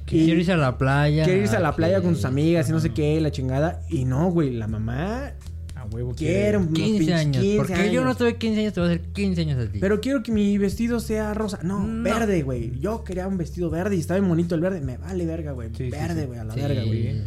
Quiero 0.08 0.40
irse 0.40 0.54
a 0.54 0.58
la 0.58 0.78
playa. 0.78 1.24
Quiere 1.26 1.42
irse 1.42 1.56
a 1.58 1.60
la 1.60 1.76
playa 1.76 2.02
con 2.02 2.16
sus 2.16 2.26
amigas 2.26 2.68
y 2.70 2.72
no 2.72 2.80
sé 2.80 2.92
qué, 2.92 3.20
la 3.22 3.32
chingada. 3.32 3.82
Y 3.90 4.06
no, 4.06 4.32
güey. 4.32 4.52
La 4.54 4.68
mamá 4.68 5.34
A 5.76 5.86
huevo 5.86 6.14
quiere 6.16 6.58
unos 6.58 6.74
15 6.74 6.98
pinches 7.00 7.16
años. 7.20 7.44
15 7.44 7.58
Porque 7.58 7.92
yo 7.92 8.04
no 8.04 8.16
tuve 8.16 8.36
15 8.38 8.60
años, 8.62 8.74
te 8.74 8.80
voy 8.80 8.90
a 8.90 8.94
hacer 8.94 9.06
15 9.14 9.42
años 9.42 9.60
a 9.68 9.72
ti. 9.72 9.78
Pero 9.80 10.00
quiero 10.02 10.24
que 10.24 10.32
mi 10.32 10.58
vestido 10.58 11.00
sea 11.00 11.34
rosa. 11.34 11.60
No, 11.64 11.86
No. 11.86 12.04
verde, 12.04 12.42
güey. 12.44 12.80
Yo 12.80 13.04
quería 13.04 13.28
un 13.28 13.38
vestido 13.38 13.70
verde 13.70 13.96
y 13.96 14.00
estaba 14.00 14.20
bien 14.20 14.30
bonito 14.30 14.56
el 14.56 14.62
verde. 14.62 14.82
Me 14.82 14.98
vale 14.98 15.26
verga, 15.26 15.52
güey. 15.52 15.70
Sí, 15.76 15.90
verde, 15.90 16.22
sí. 16.22 16.28
güey, 16.28 16.40
a 16.40 16.44
la 16.46 16.56
verga, 16.56 16.84
güey. 16.84 17.22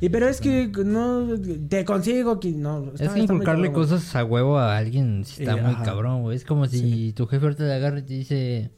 Y 0.00 0.08
pero 0.10 0.28
es 0.28 0.40
que 0.42 0.70
no 0.84 1.26
te 1.68 1.84
consigo 1.86 2.38
que 2.38 2.50
no. 2.52 2.92
Es 2.98 3.08
que 3.10 3.18
inculcarle 3.20 3.68
cabrón, 3.68 3.88
cosas 3.88 4.14
a 4.14 4.24
huevo 4.24 4.58
a 4.58 4.76
alguien 4.76 5.24
sí 5.24 5.42
está 5.42 5.56
Eh, 5.56 5.62
muy 5.62 5.72
ajá. 5.72 5.84
cabrón, 5.84 6.22
güey. 6.22 6.36
Es 6.36 6.44
como 6.44 6.66
si 6.66 7.12
tu 7.14 7.26
jefe 7.26 7.44
ahorita 7.46 7.64
te 7.66 7.72
agarra 7.72 7.98
y 8.00 8.02
te 8.02 8.12
dice, 8.14 8.70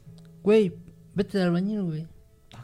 güey, 0.43 0.73
vete 1.15 1.41
al 1.41 1.51
bañero, 1.51 1.85
güey. 1.85 2.05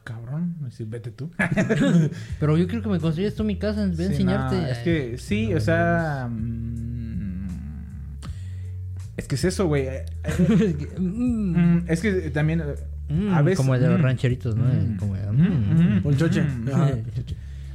Cabrón. 0.05 0.55
Sí, 0.71 0.85
vete 0.87 1.11
tú. 1.11 1.29
Pero 2.39 2.57
yo 2.57 2.67
quiero 2.67 2.81
que 2.83 2.89
me 2.89 2.99
construyas 3.01 3.35
tú 3.35 3.43
mi 3.43 3.57
casa, 3.57 3.81
voy 3.85 3.91
a 3.91 3.95
Sí, 3.97 4.03
enseñarte. 4.03 4.55
no, 4.61 4.67
es 4.67 4.77
que 4.77 5.17
sí, 5.17 5.53
o 5.53 5.59
sea. 5.59 6.29
mm, 6.31 7.47
Es 9.17 9.27
que 9.27 9.35
es 9.35 9.43
eso, 9.45 9.67
güey. 9.67 9.87
Eh, 9.87 10.05
Mm. 10.99 11.79
Es 11.87 12.01
que 12.01 12.29
también. 12.31 12.61
eh, 12.61 12.75
Mm, 13.07 13.33
a 13.35 13.41
veces- 13.43 13.57
como 13.57 13.75
el 13.75 13.81
de 13.81 13.87
los 13.89 14.01
rancheritos, 14.01 14.55
¿no? 14.55 14.65
Como, 14.97 15.13
Ajá. 15.13 16.01
Ponchoche. 16.01 16.43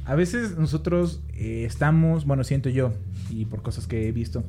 A 0.03 0.15
veces 0.15 0.57
nosotros 0.57 1.21
eh, 1.35 1.63
estamos, 1.65 2.25
bueno, 2.25 2.43
siento 2.43 2.67
yo, 2.69 2.93
y 3.29 3.45
por 3.45 3.61
cosas 3.61 3.87
que 3.87 4.09
he 4.09 4.11
visto, 4.11 4.43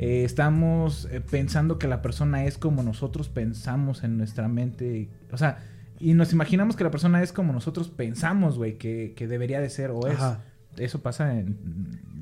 eh, 0.00 0.24
estamos 0.24 1.06
eh, 1.12 1.20
pensando 1.20 1.78
que 1.78 1.86
la 1.86 2.02
persona 2.02 2.46
es 2.46 2.58
como 2.58 2.82
nosotros 2.82 3.28
pensamos 3.28 4.02
en 4.02 4.18
nuestra 4.18 4.48
mente. 4.48 5.08
O 5.30 5.36
sea, 5.38 5.58
y 6.00 6.14
nos 6.14 6.32
imaginamos 6.32 6.76
que 6.76 6.84
la 6.84 6.90
persona 6.90 7.22
es 7.22 7.32
como 7.32 7.52
nosotros 7.52 7.88
pensamos, 7.88 8.56
güey, 8.56 8.78
que, 8.78 9.14
que 9.16 9.26
debería 9.26 9.60
de 9.60 9.70
ser 9.70 9.90
o 9.90 10.06
es. 10.06 10.14
Ajá. 10.14 10.40
Eso 10.76 11.02
pasa 11.02 11.38
en 11.38 11.56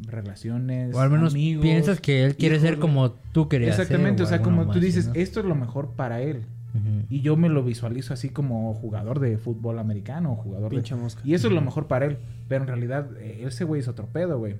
relaciones. 0.07 0.95
O 0.95 1.00
al 1.00 1.11
menos 1.11 1.33
amigos, 1.33 1.62
piensas 1.62 2.00
que 2.00 2.25
él 2.25 2.37
quiere 2.37 2.57
hijos, 2.57 2.69
ser 2.69 2.79
como 2.79 3.12
tú 3.33 3.49
querías 3.49 3.76
ser, 3.76 3.85
Exactamente, 3.85 4.23
o 4.23 4.26
sea, 4.26 4.43
como 4.43 4.71
tú 4.71 4.79
dices, 4.79 5.09
¿no? 5.09 5.14
esto 5.14 5.41
es 5.41 5.47
lo 5.47 5.55
mejor 5.55 5.93
para 5.93 6.21
él. 6.21 6.45
Y 7.11 7.21
yo 7.21 7.37
me 7.37 7.50
lo 7.50 7.62
visualizo 7.62 8.14
así 8.14 8.31
como 8.31 8.73
jugador 8.73 9.21
de 9.21 9.37
fútbol 9.37 9.79
americano, 9.79 10.37
jugador 10.37 10.71
Pinche 10.71 10.95
de... 10.95 11.02
mosca. 11.02 11.21
Y 11.23 11.35
eso 11.35 11.49
es 11.49 11.52
lo 11.52 11.61
mejor 11.61 11.87
para 11.87 12.07
él. 12.07 12.17
Pero 12.49 12.62
en 12.62 12.69
realidad, 12.69 13.11
eh, 13.19 13.45
ese 13.47 13.64
güey 13.64 13.83
es 13.83 13.88
otro 13.88 14.07
pedo, 14.07 14.38
güey. 14.38 14.57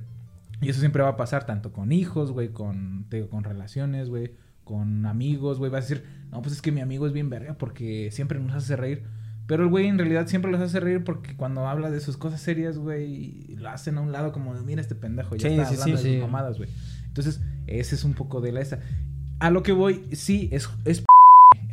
Y 0.61 0.69
eso 0.69 0.81
siempre 0.81 1.02
va 1.02 1.09
a 1.11 1.16
pasar 1.16 1.47
tanto 1.47 1.73
con 1.73 1.90
hijos, 1.90 2.31
güey, 2.31 2.50
con, 2.50 3.07
te 3.09 3.16
digo, 3.16 3.31
con 3.31 3.45
relaciones, 3.45 4.11
güey, 4.11 4.33
con 4.64 5.07
amigos, 5.07 5.59
güey. 5.59 5.71
Vas 5.71 5.85
a 5.85 5.88
decir, 5.88 6.04
no, 6.31 6.42
pues 6.42 6.54
es 6.54 6.62
que 6.62 6.73
mi 6.73 6.81
amigo 6.81 7.07
es 7.07 7.12
bien 7.12 7.31
verga 7.31 7.54
porque 7.54 8.11
siempre 8.12 8.38
nos 8.40 8.54
hace 8.54 8.76
reír. 8.76 9.02
Pero 9.49 9.64
el 9.64 9.69
güey 9.71 9.88
en 9.88 9.99
realidad 9.99 10.28
siempre 10.28 10.50
los 10.52 10.61
hace 10.61 10.78
reír 10.81 11.02
porque 11.04 11.37
cuando 11.37 11.66
habla 11.66 11.90
de 11.90 12.00
sus 12.00 12.16
cosas 12.16 12.40
serias, 12.40 12.78
güey, 12.78 13.35
lo 13.57 13.69
hacen 13.69 13.99
a 13.99 14.00
un 14.00 14.12
lado 14.12 14.33
como 14.33 14.54
de, 14.54 14.62
mira 14.62 14.81
este 14.81 14.95
pendejo, 14.95 15.35
ya 15.37 15.49
Sí, 15.49 15.54
está 15.57 15.66
sí, 15.66 15.75
hablando 15.75 15.85
sí, 15.85 15.90
de 15.90 15.97
sus 15.99 16.16
sí. 16.16 16.21
mamadas, 16.23 16.57
güey. 16.59 16.71
Entonces, 17.09 17.40
ese 17.66 17.95
es 17.97 18.04
un 18.04 18.14
poco 18.14 18.40
de 18.40 18.52
la 18.52 18.61
esa. 18.61 18.78
A 19.40 19.50
lo 19.50 19.62
que 19.62 19.73
voy, 19.73 20.04
sí, 20.12 20.49
es, 20.52 20.71
es 20.85 21.04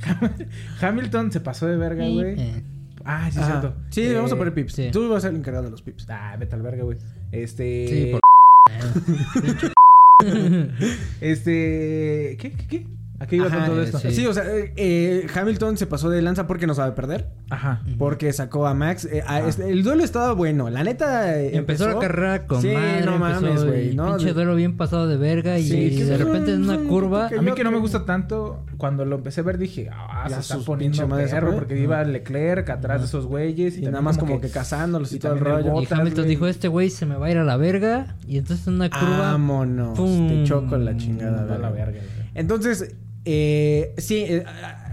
Hamilton 0.81 1.31
se 1.31 1.39
pasó 1.41 1.67
de 1.67 1.77
verga, 1.77 2.08
güey. 2.08 2.39
Eh. 2.39 2.63
Ah, 3.05 3.29
sí, 3.31 3.38
es 3.39 3.46
Ajá. 3.46 3.62
cierto. 3.62 3.77
Sí, 3.91 4.01
Eh, 4.01 4.13
vamos 4.15 4.31
a 4.31 4.36
poner 4.36 4.53
pips. 4.53 4.74
sí. 4.74 4.89
Tú 4.91 5.08
vas 5.10 5.19
a 5.19 5.22
ser 5.22 5.31
el 5.31 5.38
encargado 5.38 5.65
de 5.65 5.72
los 5.72 5.81
pips. 5.81 6.08
Ah, 6.10 6.36
vete 6.39 6.55
al 6.55 6.62
verga, 6.63 6.84
güey. 6.84 6.98
Este. 7.31 7.88
Sí, 7.88 8.12
por... 8.12 9.72
Este. 11.21 12.38
¿Qué? 12.39 12.51
¿Qué? 12.51 12.67
¿Qué? 12.67 12.99
¿A 13.21 13.27
qué 13.27 13.35
iba 13.35 13.47
Ajá, 13.47 13.57
con 13.57 13.65
todo 13.65 13.81
eh, 13.81 13.85
esto? 13.85 13.99
sí. 13.99 14.11
Sí, 14.11 14.25
o 14.25 14.33
sea, 14.33 14.43
eh, 14.47 14.71
eh, 14.77 15.27
Hamilton 15.35 15.75
se 15.77 15.85
pasó 15.88 16.09
de 16.09 16.21
lanza 16.21 16.47
porque 16.47 16.65
no 16.67 16.73
sabe 16.73 16.93
perder. 16.93 17.27
Ajá. 17.49 17.81
Porque 17.97 18.31
sacó 18.31 18.65
a 18.65 18.73
Max. 18.73 19.03
eh, 19.11 19.21
a- 19.27 19.41
este, 19.41 19.69
el 19.69 19.83
duelo 19.83 20.03
estaba 20.05 20.31
bueno. 20.33 20.69
La 20.69 20.83
neta. 20.85 21.38
eh, 21.38 21.57
Empezó, 21.57 21.89
la 21.89 21.99
carrera 21.99 22.47
con 22.47 22.61
Sí, 22.61 22.69
madre, 22.69 23.01
no 23.05 23.15
empezó 23.15 23.41
mames, 23.41 23.65
güey. 23.65 23.93
No, 23.95 24.15
pinche 24.15 24.33
duelo 24.33 24.55
bien 24.55 24.77
pasado 24.77 25.07
de 25.07 25.17
verga 25.17 25.59
y 25.59 25.67
que 25.97 26.05
de 26.05 26.17
repente 26.17 26.53
en 26.53 26.61
es 26.61 26.67
una 26.69 26.77
un 26.77 26.88
curva... 26.88 27.27
A 27.27 27.41
mí 27.41 27.51
que 27.51 27.63
no 27.65 27.71
me 27.71 27.77
que- 27.77 27.81
gusta 27.81 28.05
tanto, 28.05 28.63
cuando 28.77 29.03
lo 29.03 29.17
empecé 29.17 29.41
a 29.41 29.43
ver 29.43 29.57
dije, 29.57 29.89
ah, 29.91 30.25
Ya 30.29 30.35
se 30.35 30.41
está 30.41 30.55
sus 30.55 30.65
poniendo 30.65 30.95
pinche 30.99 31.09
madre 31.09 31.27
se 31.27 31.33
perro 31.35 31.55
porque 31.55 31.77
iba 31.77 32.01
Leclerc 32.05 32.69
atrás 32.69 33.01
de 33.01 33.07
esos 33.07 33.25
güeyes 33.25 33.77
y, 33.77 33.81
Y 33.81 33.85
nada 33.88 34.01
más 34.01 34.17
como 34.17 34.39
que, 34.39 34.49
cazándolos 34.49 35.11
y, 35.11 35.17
y 35.17 35.19
todo 35.19 35.33
el 35.33 35.39
rollo. 35.41 35.67
Y 35.67 35.71
botas, 35.71 35.99
Hamilton 35.99 36.23
güey. 36.23 36.29
dijo, 36.35 36.47
este 36.47 36.69
güey 36.69 36.89
se 36.89 37.05
me 37.05 37.15
va 37.17 37.25
a 37.25 37.31
ir 37.31 37.38
a 37.38 37.43
la 37.43 37.57
verga. 37.57 38.15
Y 38.27 38.38
entonces 38.38 38.65
en 38.67 38.75
una 38.75 38.89
curva... 38.89 39.31
Vámonos. 39.33 39.97
¡pum! 39.97 40.27
Te 40.29 40.43
choco 40.45 40.77
la 40.77 40.95
chingada. 40.95 41.45
Va 41.45 41.55
a 41.55 41.57
la 41.57 41.69
verga. 41.69 41.91
verga, 41.91 41.99
güey. 42.15 42.29
Entonces, 42.35 42.95
eh, 43.25 43.93
sí, 43.97 44.25
eh, 44.27 44.43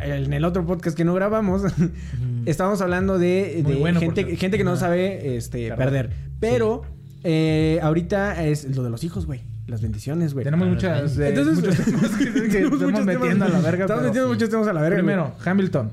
en 0.02 0.32
el 0.32 0.44
otro 0.44 0.66
podcast 0.66 0.96
que 0.96 1.04
no 1.04 1.14
grabamos, 1.14 1.62
estábamos 2.46 2.80
hablando 2.80 3.18
de, 3.18 3.60
Muy 3.62 3.72
de 3.74 3.78
bueno, 3.78 4.00
gente, 4.00 4.24
que 4.58 4.64
no 4.64 4.76
sabe 4.76 5.36
este, 5.36 5.68
Perder. 5.68 5.76
perder. 6.08 6.10
Pero 6.40 6.82
eh, 7.24 7.78
ahorita 7.82 8.44
es 8.44 8.76
lo 8.76 8.82
de 8.82 8.90
los 8.90 9.04
hijos, 9.04 9.26
güey. 9.26 9.42
Las 9.66 9.80
bendiciones, 9.82 10.32
güey. 10.32 10.44
Tenemos 10.44 10.68
Ah, 10.68 10.70
muchas, 10.70 11.18
eh, 11.18 11.28
Entonces, 11.30 11.56
muchos 11.56 11.84
temas 11.84 12.10
que, 12.12 12.24
que 12.24 12.30
tenemos 12.32 12.52
estamos 12.74 12.80
muchos 12.82 13.04
metiendo 13.06 13.46
temas- 13.46 13.48
a 13.48 13.58
la 13.58 13.60
verga. 13.60 13.84
Estamos 13.84 14.00
pero- 14.02 14.08
metiendo 14.12 14.28
muchos 14.28 14.48
temas 14.50 14.68
a 14.68 14.72
la 14.72 14.80
verga. 14.82 14.96
güey. 15.02 15.06
Primero, 15.14 15.34
Hamilton. 15.44 15.92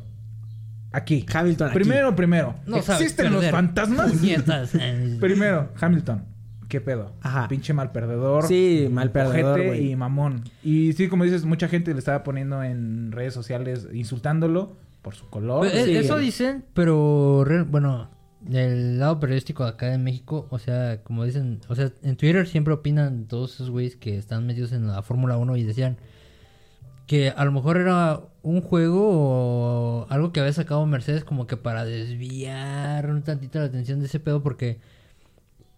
Aquí. 0.92 1.26
Hamilton. 1.34 1.68
aquí. 1.70 1.74
Primero, 1.76 2.16
primero. 2.16 2.56
No 2.68 2.78
¿Existen 2.78 3.34
los 3.34 3.46
fantasmas? 3.48 4.12
Puñetas. 4.12 4.72
Primero, 5.20 5.70
Hamilton. 5.82 6.24
¿Qué 6.74 6.82
pedo? 6.82 7.12
Ajá. 7.22 7.48
Pinche 7.48 7.72
mal 7.72 7.92
perdedor. 7.92 8.48
Sí, 8.48 8.88
mal 8.90 9.12
perdedor, 9.12 9.60
ojete 9.60 9.84
y 9.84 9.96
mamón. 9.96 10.44
Y 10.64 10.94
sí, 10.94 11.08
como 11.08 11.24
dices, 11.24 11.46
mucha 11.46 11.68
gente 11.68 11.94
le 11.94 12.00
estaba 12.00 12.24
poniendo 12.24 12.64
en 12.64 13.12
redes 13.12 13.36
sociales 13.36 13.88
insultándolo 13.94 14.76
por 15.04 15.14
su 15.14 15.30
color. 15.30 15.70
Pues, 15.70 15.86
sí. 15.86 15.96
Eso 15.96 16.18
dicen, 16.18 16.66
pero 16.74 17.46
bueno, 17.68 18.10
del 18.42 18.98
lado 18.98 19.20
periodístico 19.20 19.66
acá 19.66 19.94
en 19.94 20.04
México, 20.04 20.48
o 20.50 20.58
sea, 20.58 21.04
como 21.04 21.26
dicen, 21.26 21.62
o 21.68 21.76
sea, 21.76 21.92
en 22.02 22.18
Twitter 22.18 22.48
siempre 22.48 22.74
opinan 22.74 23.28
todos 23.28 23.54
esos 23.54 23.70
güeyes 23.70 23.96
que 23.96 24.18
están 24.18 24.48
metidos 24.48 24.72
en 24.72 24.88
la 24.88 25.04
Fórmula 25.04 25.38
1 25.38 25.56
y 25.58 25.64
decían 25.64 25.98
que 27.06 27.30
a 27.30 27.46
lo 27.46 27.52
mejor 27.52 27.78
era 27.78 28.20
un 28.42 28.62
juego 28.62 29.10
o 29.12 30.08
algo 30.10 30.32
que 30.32 30.40
había 30.40 30.54
sacado 30.54 30.84
Mercedes 30.88 31.24
como 31.24 31.46
que 31.46 31.56
para 31.56 31.86
desviar 31.86 33.12
un 33.12 33.22
tantito 33.22 33.60
la 33.60 33.66
atención 33.66 34.00
de 34.00 34.08
ese 34.08 34.20
pedo 34.20 34.42
porque 34.42 34.80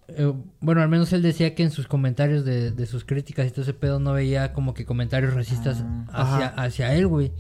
eh, 0.07 0.33
bueno, 0.62 0.81
al 0.81 0.89
menos 0.89 1.12
él 1.13 1.21
decía 1.21 1.55
que 1.55 1.63
en 1.63 1.71
sus 1.71 1.88
comentarios 1.88 2.45
de, 2.45 2.71
de 2.71 2.85
sus 2.85 3.05
críticas 3.05 3.47
y 3.47 3.51
todo 3.51 3.62
ese 3.62 3.74
pedo 3.74 4.00
no 4.00 4.13
veía 4.13 4.53
como 4.53 4.74
que 4.74 4.85
comentarios 4.85 5.33
racistas 5.33 5.83
Ah, 6.09 6.35
hacia, 6.35 6.47
hacia 6.47 6.93
él, 6.95 7.07
güey. 7.07 7.31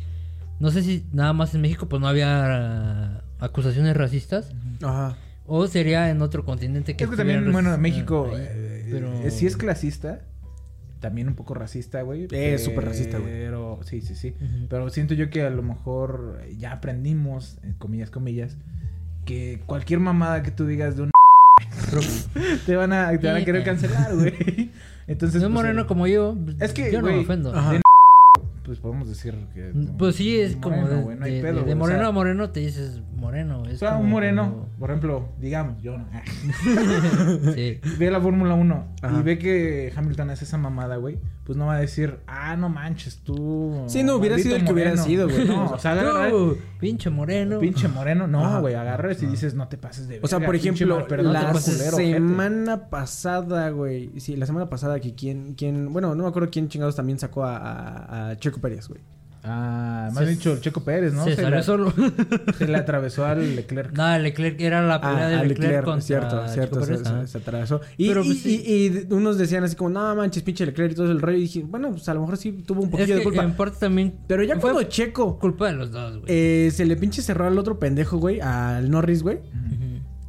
No 0.59 0.71
sé 0.71 0.81
si 0.83 1.05
nada 1.11 1.33
más 1.33 1.53
en 1.53 1.61
México 1.61 1.87
pues 1.89 2.01
no 2.01 2.07
había 2.07 3.21
uh, 3.41 3.43
acusaciones 3.43 3.95
racistas 3.97 4.53
Ajá. 4.81 5.17
o 5.45 5.67
sería 5.67 6.09
en 6.09 6.21
otro 6.21 6.45
continente 6.45 6.95
que 6.95 7.03
es 7.03 7.09
que 7.09 7.17
también, 7.17 7.51
bueno, 7.51 7.77
México, 7.77 8.29
ahí, 8.33 8.45
eh, 8.47 8.87
pero 8.89 9.13
eh, 9.21 9.31
sí 9.31 9.45
es 9.47 9.57
clasista. 9.57 10.21
También 11.01 11.27
un 11.27 11.35
poco 11.35 11.53
racista, 11.53 12.01
güey. 12.01 12.27
Es 12.31 12.63
súper 12.63 12.85
racista, 12.85 13.19
güey. 13.19 13.31
Pero, 13.31 13.79
sí, 13.83 14.01
sí, 14.01 14.15
sí. 14.15 14.33
Pero 14.69 14.89
siento 14.89 15.13
yo 15.13 15.29
que 15.29 15.43
a 15.43 15.51
lo 15.51 15.61
mejor 15.61 16.41
ya 16.57 16.71
aprendimos, 16.71 17.59
eh, 17.61 17.73
comillas, 17.77 18.09
comillas, 18.09 18.57
que 19.25 19.61
cualquier 19.67 19.99
mamada 19.99 20.41
que 20.41 20.49
tú 20.49 20.65
digas 20.65 20.95
de 20.95 21.03
un 21.03 21.11
te 22.65 22.75
van 22.75 22.91
a, 22.93 23.11
te 23.17 23.27
van 23.27 23.37
a 23.41 23.45
querer 23.45 23.63
cancelar, 23.63 24.13
güey. 24.15 24.71
Entonces, 25.07 25.41
no 25.41 25.47
es 25.47 25.53
pues, 25.53 25.63
moreno 25.63 25.87
como 25.87 26.07
yo, 26.07 26.35
Es 26.59 26.73
que, 26.73 26.91
yo 26.91 26.99
no 26.99 27.05
güey, 27.07 27.17
me 27.17 27.21
ofendo. 27.23 27.55
Ajá. 27.55 27.73
de 27.73 27.81
pues 28.65 28.79
podemos 28.79 29.07
decir 29.07 29.35
que 29.53 29.71
Pues 29.95 30.15
sí, 30.15 30.39
es 30.39 30.55
como 30.55 30.77
moreno, 30.77 30.95
de, 30.97 31.03
güey, 31.03 31.17
no 31.19 31.25
hay 31.25 31.35
de- 31.35 31.41
pedo, 31.43 31.53
de- 31.53 31.57
de 31.59 31.61
güey, 31.65 31.73
o 31.73 31.77
moreno 31.77 31.99
sea, 31.99 32.07
a 32.07 32.11
moreno 32.11 32.49
te 32.49 32.61
dices 32.61 32.99
moreno. 33.15 33.63
Es 33.67 33.75
O 33.75 33.77
sea, 33.77 33.89
como- 33.91 34.01
un 34.05 34.09
moreno, 34.09 34.65
por 34.79 34.89
ejemplo, 34.89 35.29
digamos, 35.39 35.79
yo 35.83 35.95
no. 35.99 36.07
Sí. 37.53 37.79
ve 37.99 38.09
la 38.09 38.19
Fórmula 38.19 38.55
1 38.55 38.87
Ajá. 39.03 39.19
y 39.19 39.21
ve 39.21 39.37
que 39.37 39.93
Hamilton 39.95 40.31
hace 40.31 40.45
esa 40.45 40.57
mamada, 40.57 40.95
güey, 40.95 41.19
pues 41.45 41.55
no 41.59 41.67
va 41.67 41.75
a 41.75 41.79
decir, 41.79 42.17
ah, 42.25 42.55
no 42.57 42.69
manches, 42.69 43.17
tú. 43.23 43.83
Sí, 43.85 44.01
no, 44.01 44.15
hubiera 44.15 44.39
sido 44.39 44.55
el 44.55 44.65
que 44.65 44.73
hubiera 44.73 44.89
moreno". 44.95 45.05
sido, 45.05 45.29
güey. 45.29 45.45
No, 45.47 45.65
o 45.69 45.77
sea, 45.77 45.95
Tú, 46.31 46.57
pinche 46.79 47.09
moreno. 47.09 47.59
pinche 47.59 47.87
moreno, 47.87 48.27
no, 48.27 48.61
güey, 48.61 48.75
agarras 48.75 49.21
y 49.23 49.25
dices, 49.27 49.53
no 49.53 49.67
te 49.67 49.77
pases 49.77 50.07
de 50.07 50.19
O 50.21 50.27
sea, 50.27 50.39
verga, 50.39 50.47
por 50.47 50.55
ejemplo, 50.55 51.07
perdedor, 51.07 51.33
la 51.33 51.51
culero, 51.51 51.95
ojete". 51.95 52.13
semana 52.13 52.89
pasada, 52.89 53.69
güey. 53.69 54.19
Sí, 54.19 54.35
la 54.35 54.45
semana 54.45 54.69
pasada 54.69 54.99
que 54.99 55.15
quien, 55.15 55.53
quien, 55.55 55.91
bueno, 55.91 56.15
no 56.15 56.23
me 56.23 56.29
acuerdo 56.29 56.49
quién 56.51 56.67
chingados 56.69 56.95
también 56.95 57.19
sacó 57.19 57.43
a, 57.43 57.57
a, 57.57 58.29
a 58.29 58.37
Checo 58.37 58.59
Pérez, 58.59 58.87
güey. 58.87 59.01
Ah, 59.47 60.09
más 60.13 60.23
Se- 60.23 60.29
dicho, 60.31 60.53
el 60.53 60.61
Checo 60.61 60.83
Pérez, 60.83 61.13
¿no? 61.13 61.23
Se 61.25 61.35
salió 61.35 61.57
le, 61.57 61.63
solo. 61.63 61.93
se 62.57 62.67
le 62.67 62.77
atravesó 62.77 63.25
al 63.25 63.55
Leclerc. 63.55 63.91
no, 63.93 64.17
Leclerc 64.17 64.59
era 64.61 64.81
la 64.85 64.99
pelea 65.01 65.25
Ah, 65.27 65.29
de 65.29 65.35
Leclerc, 65.47 65.59
Leclerc, 65.59 65.85
contra 65.85 66.01
cierto, 66.01 66.47
cierto, 66.47 66.75
Checo 66.75 66.85
se, 66.85 66.91
Pérez, 67.03 67.07
se- 67.21 67.27
se 67.27 67.37
atravesó. 67.37 67.81
Y, 67.97 68.07
Pero, 68.07 68.23
y- 68.23 68.27
pues, 68.27 68.39
sí. 68.39 68.63
y- 69.09 69.13
unos 69.13 69.37
decían 69.37 69.63
así 69.63 69.75
como, 69.75 69.89
no 69.91 70.15
manches, 70.15 70.43
pinche 70.43 70.65
Leclerc 70.65 70.91
y 70.93 70.95
todo 70.95 71.11
el 71.11 71.21
rollo. 71.21 71.37
Y 71.37 71.41
dije, 71.41 71.63
bueno, 71.67 71.91
pues 71.91 72.07
a 72.09 72.13
lo 72.13 72.21
mejor 72.21 72.37
sí 72.37 72.51
tuvo 72.65 72.79
un 72.81 72.85
Es 72.87 72.91
poquillo 72.91 73.07
que 73.13 73.15
de 73.19 73.23
culpa. 73.23 73.43
en 73.43 73.53
parte 73.55 73.77
también 73.79 74.15
Pero 74.27 74.43
ya 74.43 74.55
fue 74.59 74.71
cuando 74.71 74.89
Checo 74.89 75.37
culpa 75.39 75.67
de 75.67 75.73
los 75.73 75.91
dos, 75.91 76.13
güey. 76.19 76.25
eh, 76.27 76.71
se 76.73 76.85
le 76.85 76.95
pinche 76.95 77.21
cerró 77.21 77.45
al 77.47 77.57
otro 77.59 77.77
pendejo, 77.79 78.17
güey, 78.17 78.39
al 78.39 78.89
Norris, 78.89 79.21
güey. 79.23 79.39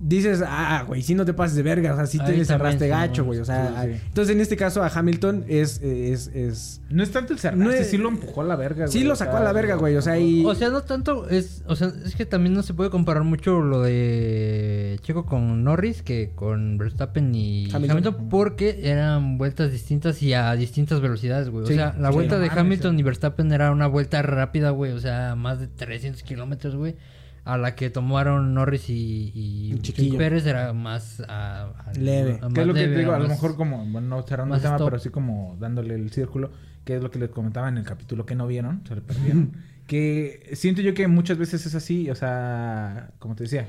Dices, 0.09 0.41
ah, 0.47 0.85
güey, 0.87 1.03
sí 1.03 1.17
no 1.17 1.25
te 1.25 1.35
pases 1.35 1.57
de 1.57 1.65
verga, 1.65 1.93
o 1.93 1.97
sea, 1.97 2.07
sí 2.07 2.19
te 2.19 2.45
cerraste 2.45 2.87
gacho, 2.87 3.25
güey, 3.25 3.41
o 3.41 3.45
sea, 3.45 3.83
sí, 3.83 3.93
sí. 3.95 4.01
entonces 4.07 4.37
en 4.37 4.41
este 4.41 4.57
caso 4.57 4.81
a 4.85 4.87
Hamilton 4.89 5.45
es, 5.49 5.83
es, 5.83 6.29
es, 6.29 6.81
No 6.91 7.03
es 7.03 7.11
tanto 7.11 7.33
el 7.33 7.41
cerraste, 7.41 7.65
No 7.65 7.73
es- 7.73 7.91
sí 7.91 7.97
lo 7.99 8.09
empujó 8.11 8.43
a 8.43 8.45
la 8.45 8.55
verga, 8.55 8.87
sí 8.87 8.99
güey, 8.99 9.09
lo 9.09 9.15
o 9.15 9.17
sacó 9.17 9.33
sea, 9.33 9.41
a 9.41 9.45
la 9.45 9.53
verga, 9.53 9.75
güey, 9.75 9.97
o 9.97 10.03
sea, 10.03 10.17
y, 10.17 10.45
O 10.45 10.55
sea, 10.55 10.69
no 10.71 10.83
tanto 10.83 11.29
es, 11.29 11.65
o 11.67 11.75
sea, 11.75 11.91
es 12.05 12.15
que 12.15 12.25
también 12.25 12.55
no 12.55 12.63
se 12.63 12.73
puede 12.73 12.89
comparar 12.89 13.25
mucho 13.25 13.61
lo 13.63 13.83
de 13.83 15.01
Checo 15.03 15.27
con 15.27 15.65
Norris 15.65 16.03
que 16.03 16.31
con 16.37 16.79
Verstappen 16.79 17.35
y 17.35 17.65
Hamilton. 17.73 17.91
Hamilton, 17.91 18.29
porque 18.29 18.81
eran 18.85 19.39
vueltas 19.39 19.73
distintas 19.73 20.23
y 20.23 20.35
a 20.35 20.55
distintas 20.55 21.01
velocidades, 21.01 21.49
güey. 21.49 21.67
Sí, 21.67 21.73
o 21.73 21.77
sea, 21.77 21.97
la 21.99 22.11
sí, 22.11 22.15
vuelta 22.15 22.37
no 22.37 22.43
de 22.43 22.47
mames, 22.49 22.61
Hamilton 22.61 22.95
sí. 22.95 23.01
y 23.01 23.03
Verstappen 23.03 23.51
era 23.53 23.73
una 23.73 23.89
vuelta 23.89 24.23
rápida, 24.23 24.71
güey, 24.71 24.93
o 24.93 25.01
sea, 25.01 25.35
más 25.35 25.59
de 25.59 25.67
300 25.67 26.23
kilómetros, 26.23 26.77
güey. 26.77 26.95
A 27.47 27.57
la 27.59 27.75
que 27.76 27.91
tomaron 27.91 28.55
Norris 28.55 28.91
y, 28.91 29.31
y 29.35 29.79
chiquillo. 29.81 30.19
Pérez 30.19 30.45
era 30.47 30.73
más 30.73 31.21
a- 31.29 31.71
a- 31.87 31.93
Leve. 31.93 32.41
a- 32.43 32.49
¿Qué 32.53 32.61
es 32.61 32.67
lo 32.67 32.75
que 32.75 32.87
te 32.88 32.99
digo? 32.99 33.12
A 33.12 33.19
lo 33.21 33.29
mejor 33.29 33.57
como, 33.57 33.79
bueno, 33.87 34.00
no 34.09 34.23
cerrando 34.23 34.55
el 34.57 34.61
tema, 34.61 34.75
stop. 34.75 34.88
pero 34.88 34.97
así 34.97 35.11
como 35.11 35.57
dándole 35.61 35.95
el 35.95 36.11
círculo, 36.11 36.50
que 36.85 36.97
es 36.97 37.03
lo 37.03 37.11
que 37.11 37.19
les 37.21 37.31
comentaba 37.31 37.69
en 37.69 37.79
el 37.79 37.85
capítulo 37.85 38.26
que 38.26 38.35
no 38.35 38.47
vieron, 38.47 38.83
se 38.87 38.95
le 38.97 39.00
perdieron. 39.00 39.53
que 39.87 40.50
siento 40.55 40.83
yo 40.83 40.93
que 40.95 41.07
muchas 41.07 41.38
veces 41.38 41.65
es 41.67 41.75
así, 41.76 42.11
o 42.11 42.15
sea, 42.17 43.11
como 43.21 43.37
te 43.37 43.45
decía, 43.45 43.69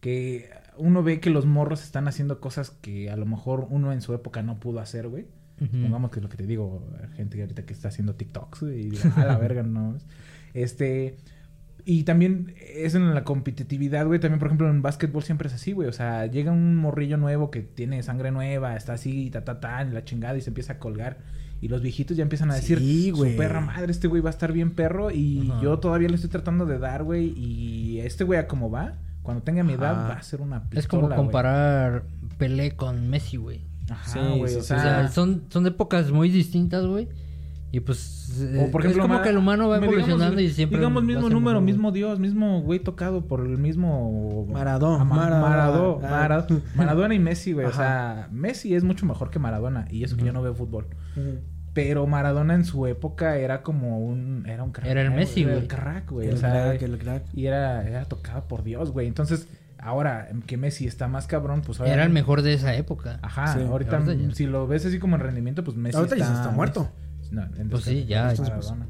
que 0.00 0.50
uno 0.76 1.02
ve 1.02 1.20
que 1.20 1.30
los 1.30 1.46
morros 1.46 1.82
están 1.82 2.08
haciendo 2.08 2.40
cosas 2.40 2.70
que 2.70 3.08
a 3.10 3.16
lo 3.16 3.24
mejor 3.24 3.66
uno 3.70 3.92
en 3.92 4.02
su 4.02 4.12
época 4.12 4.42
no 4.42 4.60
pudo 4.60 4.80
hacer, 4.80 5.08
güey. 5.08 5.26
Pongamos 5.70 6.10
que 6.10 6.18
es 6.18 6.22
lo 6.22 6.28
que 6.28 6.36
te 6.36 6.46
digo, 6.46 6.84
gente 7.16 7.36
que 7.36 7.42
ahorita 7.44 7.62
que 7.64 7.72
está 7.72 7.88
haciendo 7.88 8.14
TikToks 8.16 8.62
y 8.64 8.90
a 9.16 9.24
la 9.24 9.38
verga, 9.38 9.62
no. 9.62 9.96
Este. 10.52 11.16
Y 11.86 12.04
también 12.04 12.54
es 12.74 12.94
en 12.94 13.14
la 13.14 13.24
competitividad, 13.24 14.06
güey. 14.06 14.18
También, 14.18 14.38
por 14.38 14.48
ejemplo, 14.48 14.70
en 14.70 14.80
básquetbol 14.80 15.22
siempre 15.22 15.48
es 15.48 15.54
así, 15.54 15.72
güey. 15.72 15.88
O 15.88 15.92
sea, 15.92 16.26
llega 16.26 16.50
un 16.50 16.76
morrillo 16.76 17.16
nuevo 17.18 17.50
que 17.50 17.60
tiene 17.60 18.02
sangre 18.02 18.30
nueva, 18.30 18.74
está 18.76 18.94
así, 18.94 19.30
ta, 19.30 19.44
ta, 19.44 19.60
ta, 19.60 19.82
en 19.82 19.92
la 19.92 20.04
chingada 20.04 20.36
y 20.36 20.40
se 20.40 20.48
empieza 20.50 20.74
a 20.74 20.78
colgar. 20.78 21.18
Y 21.60 21.68
los 21.68 21.82
viejitos 21.82 22.16
ya 22.16 22.22
empiezan 22.22 22.50
a 22.50 22.54
decir, 22.54 22.78
Sí, 22.78 23.10
güey. 23.10 23.32
su 23.32 23.36
perra 23.38 23.60
madre, 23.60 23.90
este 23.92 24.08
güey 24.08 24.22
va 24.22 24.30
a 24.30 24.32
estar 24.32 24.52
bien 24.52 24.70
perro. 24.72 25.10
Y 25.10 25.48
Ajá. 25.50 25.60
yo 25.62 25.78
todavía 25.78 26.08
le 26.08 26.14
estoy 26.14 26.30
tratando 26.30 26.64
de 26.66 26.78
dar, 26.78 27.04
güey. 27.04 27.34
Y 27.38 28.00
este 28.00 28.24
güey, 28.24 28.38
a 28.38 28.48
como 28.48 28.70
va, 28.70 28.94
cuando 29.22 29.42
tenga 29.42 29.62
mi 29.62 29.74
edad, 29.74 29.92
Ajá. 29.92 30.08
va 30.08 30.14
a 30.14 30.22
ser 30.22 30.40
una 30.40 30.62
pistola, 30.62 30.80
Es 30.80 30.86
como 30.88 31.08
comparar 31.14 32.04
Pelé 32.38 32.76
con 32.76 33.08
Messi, 33.10 33.36
güey. 33.36 33.60
Ajá, 33.90 34.10
Sí, 34.10 34.18
güey. 34.38 34.50
sí, 34.52 34.56
o 34.58 34.60
sí. 34.62 34.66
sea, 34.68 34.76
O 34.78 34.80
sea, 34.80 35.08
son, 35.08 35.44
son 35.50 35.66
épocas 35.66 36.10
muy 36.10 36.30
distintas, 36.30 36.86
güey. 36.86 37.08
Y 37.76 37.80
pues 37.80 38.30
O 38.60 38.70
por 38.70 38.82
ejemplo, 38.82 39.02
es 39.02 39.08
como 39.08 39.20
que 39.22 39.30
el 39.30 39.36
humano 39.36 39.68
va 39.68 39.78
digamos, 39.80 39.94
evolucionando 39.98 40.40
y 40.40 40.48
siempre... 40.50 40.78
Digamos 40.78 41.02
mismo 41.02 41.22
número, 41.22 41.40
mejor, 41.40 41.54
güey. 41.54 41.64
mismo 41.64 41.90
Dios, 41.90 42.20
mismo 42.20 42.60
güey 42.62 42.78
tocado 42.78 43.26
por 43.26 43.40
el 43.40 43.58
mismo... 43.58 44.46
Maradó. 44.52 45.04
Maradó, 45.04 46.00
Ah. 46.04 46.08
Mara- 46.08 46.46
Maradona 46.76 47.14
y 47.14 47.18
Messi, 47.18 47.52
güey. 47.52 47.66
O 47.66 47.72
sea, 47.72 48.28
Messi 48.30 48.76
es 48.76 48.84
mucho 48.84 49.06
mejor 49.06 49.30
que 49.30 49.40
Maradona. 49.40 49.88
Y 49.90 50.04
eso 50.04 50.16
que 50.16 50.24
yo 50.24 50.32
no 50.32 50.40
veo 50.40 50.54
fútbol. 50.54 50.86
Pero 51.72 52.06
Maradona 52.06 52.54
en 52.54 52.64
su 52.64 52.86
época 52.86 53.36
era 53.38 53.62
como 53.62 53.98
un... 53.98 54.44
Era 54.46 54.62
un 54.62 54.70
crack. 54.70 54.86
Era 54.86 55.02
el 55.02 55.10
Messi, 55.10 55.42
Era 55.42 55.50
güey. 55.54 55.62
el 55.62 55.68
crack, 55.68 56.10
güey. 56.12 56.28
El 56.28 56.34
o 56.34 56.36
sea, 56.36 56.50
crack, 56.52 56.82
el 56.82 56.98
crack. 56.98 57.22
Y 57.34 57.46
era, 57.46 57.82
era 57.84 58.04
tocado 58.04 58.46
por 58.46 58.62
Dios, 58.62 58.92
güey. 58.92 59.08
Entonces, 59.08 59.48
ahora 59.80 60.28
que 60.46 60.56
Messi 60.56 60.86
está 60.86 61.08
más 61.08 61.26
cabrón, 61.26 61.62
pues 61.66 61.80
ahora... 61.80 61.92
Era 61.92 62.04
el 62.04 62.10
mejor 62.10 62.42
de 62.42 62.54
esa 62.54 62.72
época. 62.76 63.18
Ajá, 63.22 63.48
Sí. 63.54 63.62
ahorita, 63.68 63.96
Ahorita 63.98 64.14
ya. 64.14 64.32
si 64.32 64.46
lo 64.46 64.68
ves 64.68 64.86
así 64.86 65.00
como 65.00 65.16
en 65.16 65.22
rendimiento, 65.22 65.64
pues 65.64 65.76
Messi 65.76 65.96
Ahorita 65.96 66.14
ya 66.16 66.24
está... 66.26 66.36
está 66.42 66.50
muerto. 66.52 66.88
No, 67.34 67.42
en 67.56 67.68
Pues 67.68 67.84
sí, 67.84 68.04
ya, 68.06 68.32
Es 68.32 68.38
ya. 68.38 68.44
Maradona. 68.44 68.86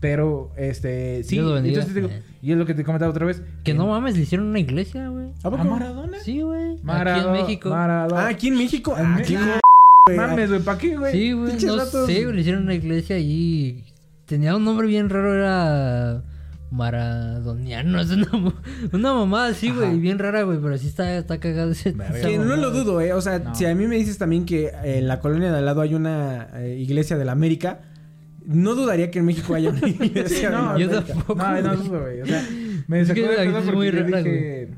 Pero, 0.00 0.52
este, 0.56 1.24
sí, 1.24 1.38
entonces 1.38 1.94
digo, 1.94 2.10
y 2.42 2.52
es 2.52 2.58
lo 2.58 2.66
que 2.66 2.74
te 2.74 2.84
comentaba 2.84 3.10
otra 3.10 3.24
vez. 3.26 3.42
Que 3.64 3.72
no 3.72 3.86
mames, 3.86 4.16
le 4.16 4.22
hicieron 4.22 4.46
una 4.48 4.58
iglesia, 4.58 5.08
güey. 5.08 5.28
¿A 5.42 5.48
¿A? 5.48 5.64
Maradona? 5.64 6.20
Sí, 6.20 6.42
güey. 6.42 6.76
Aquí 6.86 7.20
en 7.20 7.32
México. 7.32 7.70
Maradona. 7.70 8.22
Ah, 8.22 8.28
aquí 8.28 8.48
en 8.48 8.58
México. 8.58 8.94
Ah, 8.96 9.20
güey. 10.06 10.16
Mames, 10.16 10.50
güey, 10.50 10.60
¿para 10.60 10.78
qué, 10.78 10.96
güey? 10.96 11.12
Sí, 11.12 11.32
güey. 11.32 11.52
No 11.64 11.84
sé, 11.86 12.24
güey, 12.24 12.34
le 12.34 12.40
hicieron 12.40 12.62
una 12.64 12.74
iglesia 12.74 13.18
y 13.18 13.84
tenía 14.26 14.54
un 14.54 14.64
nombre 14.64 14.86
bien 14.86 15.08
raro, 15.08 15.34
era 15.34 16.22
maradoniano, 16.70 18.00
es 18.00 18.10
una, 18.10 18.30
mo- 18.32 18.54
una 18.92 19.12
mamada 19.14 19.48
así, 19.48 19.70
güey, 19.70 19.98
bien 19.98 20.18
rara, 20.18 20.42
güey, 20.42 20.58
pero 20.60 20.76
sí 20.78 20.88
está, 20.88 21.16
está 21.16 21.38
cagado 21.38 21.70
ese. 21.72 21.94
Que 22.22 22.38
no 22.38 22.56
lo 22.56 22.70
dudo, 22.70 23.00
¿eh? 23.00 23.12
O 23.12 23.20
sea, 23.20 23.38
No. 23.38 23.54
si 23.54 23.64
a 23.66 23.74
mí 23.74 23.86
me 23.86 23.96
dices 23.96 24.18
también 24.18 24.44
que 24.46 24.72
en 24.84 25.08
la 25.08 25.20
colonia 25.20 25.50
de 25.52 25.58
al 25.58 25.64
lado 25.66 25.80
hay 25.80 25.94
una 25.94 26.48
eh, 26.54 26.76
iglesia 26.78 27.16
de 27.16 27.24
la 27.24 27.32
América, 27.32 27.80
no 28.44 28.74
dudaría 28.74 29.10
que 29.10 29.18
en 29.20 29.24
México 29.26 29.54
haya 29.54 29.70
una 29.70 29.88
iglesia 29.88 30.50
No, 30.50 30.74
de 30.74 30.80
yo 30.80 30.86
la 30.90 30.98
América. 30.98 31.14
tampoco. 31.14 31.42
No, 31.42 31.62
no, 31.62 31.76
dudo, 31.76 32.00
güey. 32.02 32.20
O 32.20 32.26
sea, 32.26 32.46
me 32.86 33.00
Es 33.00 33.08
sacó 33.08 33.20
de 33.20 33.58
es 33.58 33.72
muy 33.74 33.90
rara, 33.90 34.18
dije... 34.22 34.68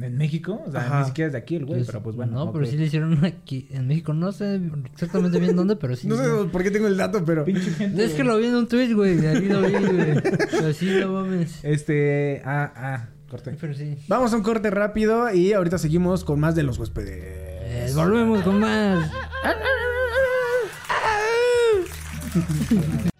¿En 0.00 0.16
México? 0.16 0.60
O 0.66 0.70
sea, 0.72 0.80
Ajá. 0.80 1.00
ni 1.00 1.06
siquiera 1.06 1.26
es 1.28 1.32
de 1.32 1.38
aquí 1.38 1.54
el 1.56 1.64
güey, 1.66 1.78
Pues, 1.78 1.86
pero 1.86 2.02
pues 2.02 2.16
bueno. 2.16 2.32
No, 2.46 2.52
pero 2.52 2.66
sí 2.66 2.76
le 2.76 2.86
hicieron 2.86 3.24
aquí 3.24 3.68
en 3.70 3.86
México, 3.86 4.12
no 4.12 4.32
sé 4.32 4.60
exactamente 4.92 5.38
bien 5.38 5.54
dónde, 5.54 5.76
pero 5.76 5.94
sí. 5.94 6.08
No 6.08 6.16
sé 6.16 6.24
por 6.50 6.62
qué 6.64 6.70
tengo 6.72 6.88
el 6.88 6.96
dato, 6.96 7.24
pero... 7.24 7.44
Pinche 7.46 7.70
gente, 7.70 8.04
Es 8.04 8.12
que 8.14 8.24
lo 8.24 8.36
vi 8.38 8.46
en 8.46 8.56
un 8.56 8.66
tweet, 8.66 8.92
güey, 8.92 9.16
de 9.16 9.28
ahí 9.28 9.48
lo 9.48 9.60
vi, 9.62 9.72
güey. 9.72 10.14
Pero 10.50 10.72
sí, 10.72 10.90
no 11.00 11.12
mames. 11.12 11.60
Este... 11.62 12.42
Ah, 12.44 12.72
ah, 12.76 13.08
corté. 13.30 13.56
Pero 13.60 13.72
sí. 13.74 13.96
Vamos 14.08 14.32
a 14.32 14.36
un 14.36 14.42
corte 14.42 14.68
rápido 14.70 15.32
y 15.32 15.52
ahorita 15.52 15.78
seguimos 15.78 16.24
con 16.24 16.40
más 16.40 16.54
de 16.56 16.64
los 16.64 16.76
Eh, 16.76 16.80
huéspedes. 16.80 17.94
volvemos 17.94 18.42
con 18.42 18.58
más. 18.58 19.10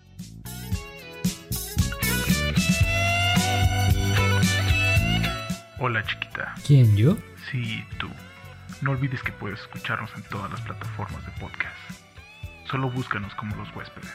Hola 5.95 6.07
chiquita. 6.07 6.53
¿Quién, 6.67 6.97
yo? 6.97 7.17
Sí, 7.53 7.85
tú. 8.01 8.09
No 8.81 8.91
olvides 8.91 9.23
que 9.23 9.31
puedes 9.31 9.61
escucharnos 9.61 10.11
en 10.17 10.25
todas 10.25 10.51
las 10.51 10.61
plataformas 10.63 11.25
de 11.25 11.31
podcast. 11.39 11.79
Solo 12.69 12.91
búscanos 12.91 13.33
como 13.37 13.55
los 13.55 13.69
huéspedes 13.77 14.11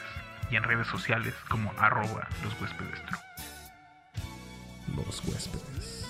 y 0.50 0.56
en 0.56 0.62
redes 0.62 0.86
sociales 0.88 1.32
como 1.48 1.72
arroba 1.78 2.28
los 2.44 2.52
huéspedes. 2.60 3.00
Los 4.94 5.24
huéspedes. 5.24 6.06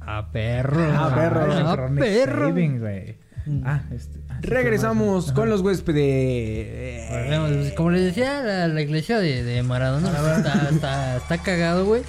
A 0.00 0.32
perro. 0.32 0.98
A 0.98 1.14
perro. 1.14 1.68
A 1.68 1.88
perro. 1.94 3.19
Güey. 3.46 3.62
Ah, 3.64 3.82
este... 3.92 4.18
ah, 4.28 4.38
sí, 4.42 4.46
Regresamos 4.48 5.26
Ajá. 5.26 5.34
con 5.34 5.48
los 5.50 5.60
huéspedes. 5.62 7.08
Pues, 7.08 7.72
Como 7.74 7.90
les 7.90 8.02
decía, 8.04 8.42
la, 8.42 8.68
la 8.68 8.80
iglesia 8.82 9.18
de, 9.18 9.42
de 9.44 9.62
Maradona 9.62 10.08
está, 10.10 10.68
está, 10.72 11.16
está 11.16 11.38
cagado, 11.38 11.84
güey. 11.86 12.02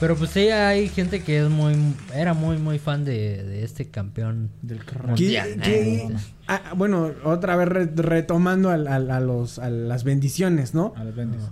Pero 0.00 0.16
pues 0.16 0.30
sí, 0.30 0.48
hay 0.48 0.88
gente 0.88 1.22
que 1.22 1.42
es 1.44 1.50
muy, 1.50 1.74
era 2.14 2.32
muy, 2.32 2.56
muy 2.56 2.78
fan 2.78 3.04
de, 3.04 3.44
de 3.44 3.64
este 3.64 3.88
campeón. 3.90 4.50
Del 4.62 4.80
¿Qué- 4.84 4.98
mundial. 4.98 5.60
qué- 5.62 6.08
ah, 6.48 6.72
bueno, 6.74 7.10
otra 7.24 7.54
vez 7.56 7.68
re- 7.68 7.90
retomando 7.94 8.70
a, 8.70 8.78
los, 9.20 9.58
a 9.58 9.68
las 9.68 10.04
bendiciones, 10.04 10.72
¿no? 10.72 10.94
A 10.96 11.04
los 11.04 11.14
bendes. 11.14 11.42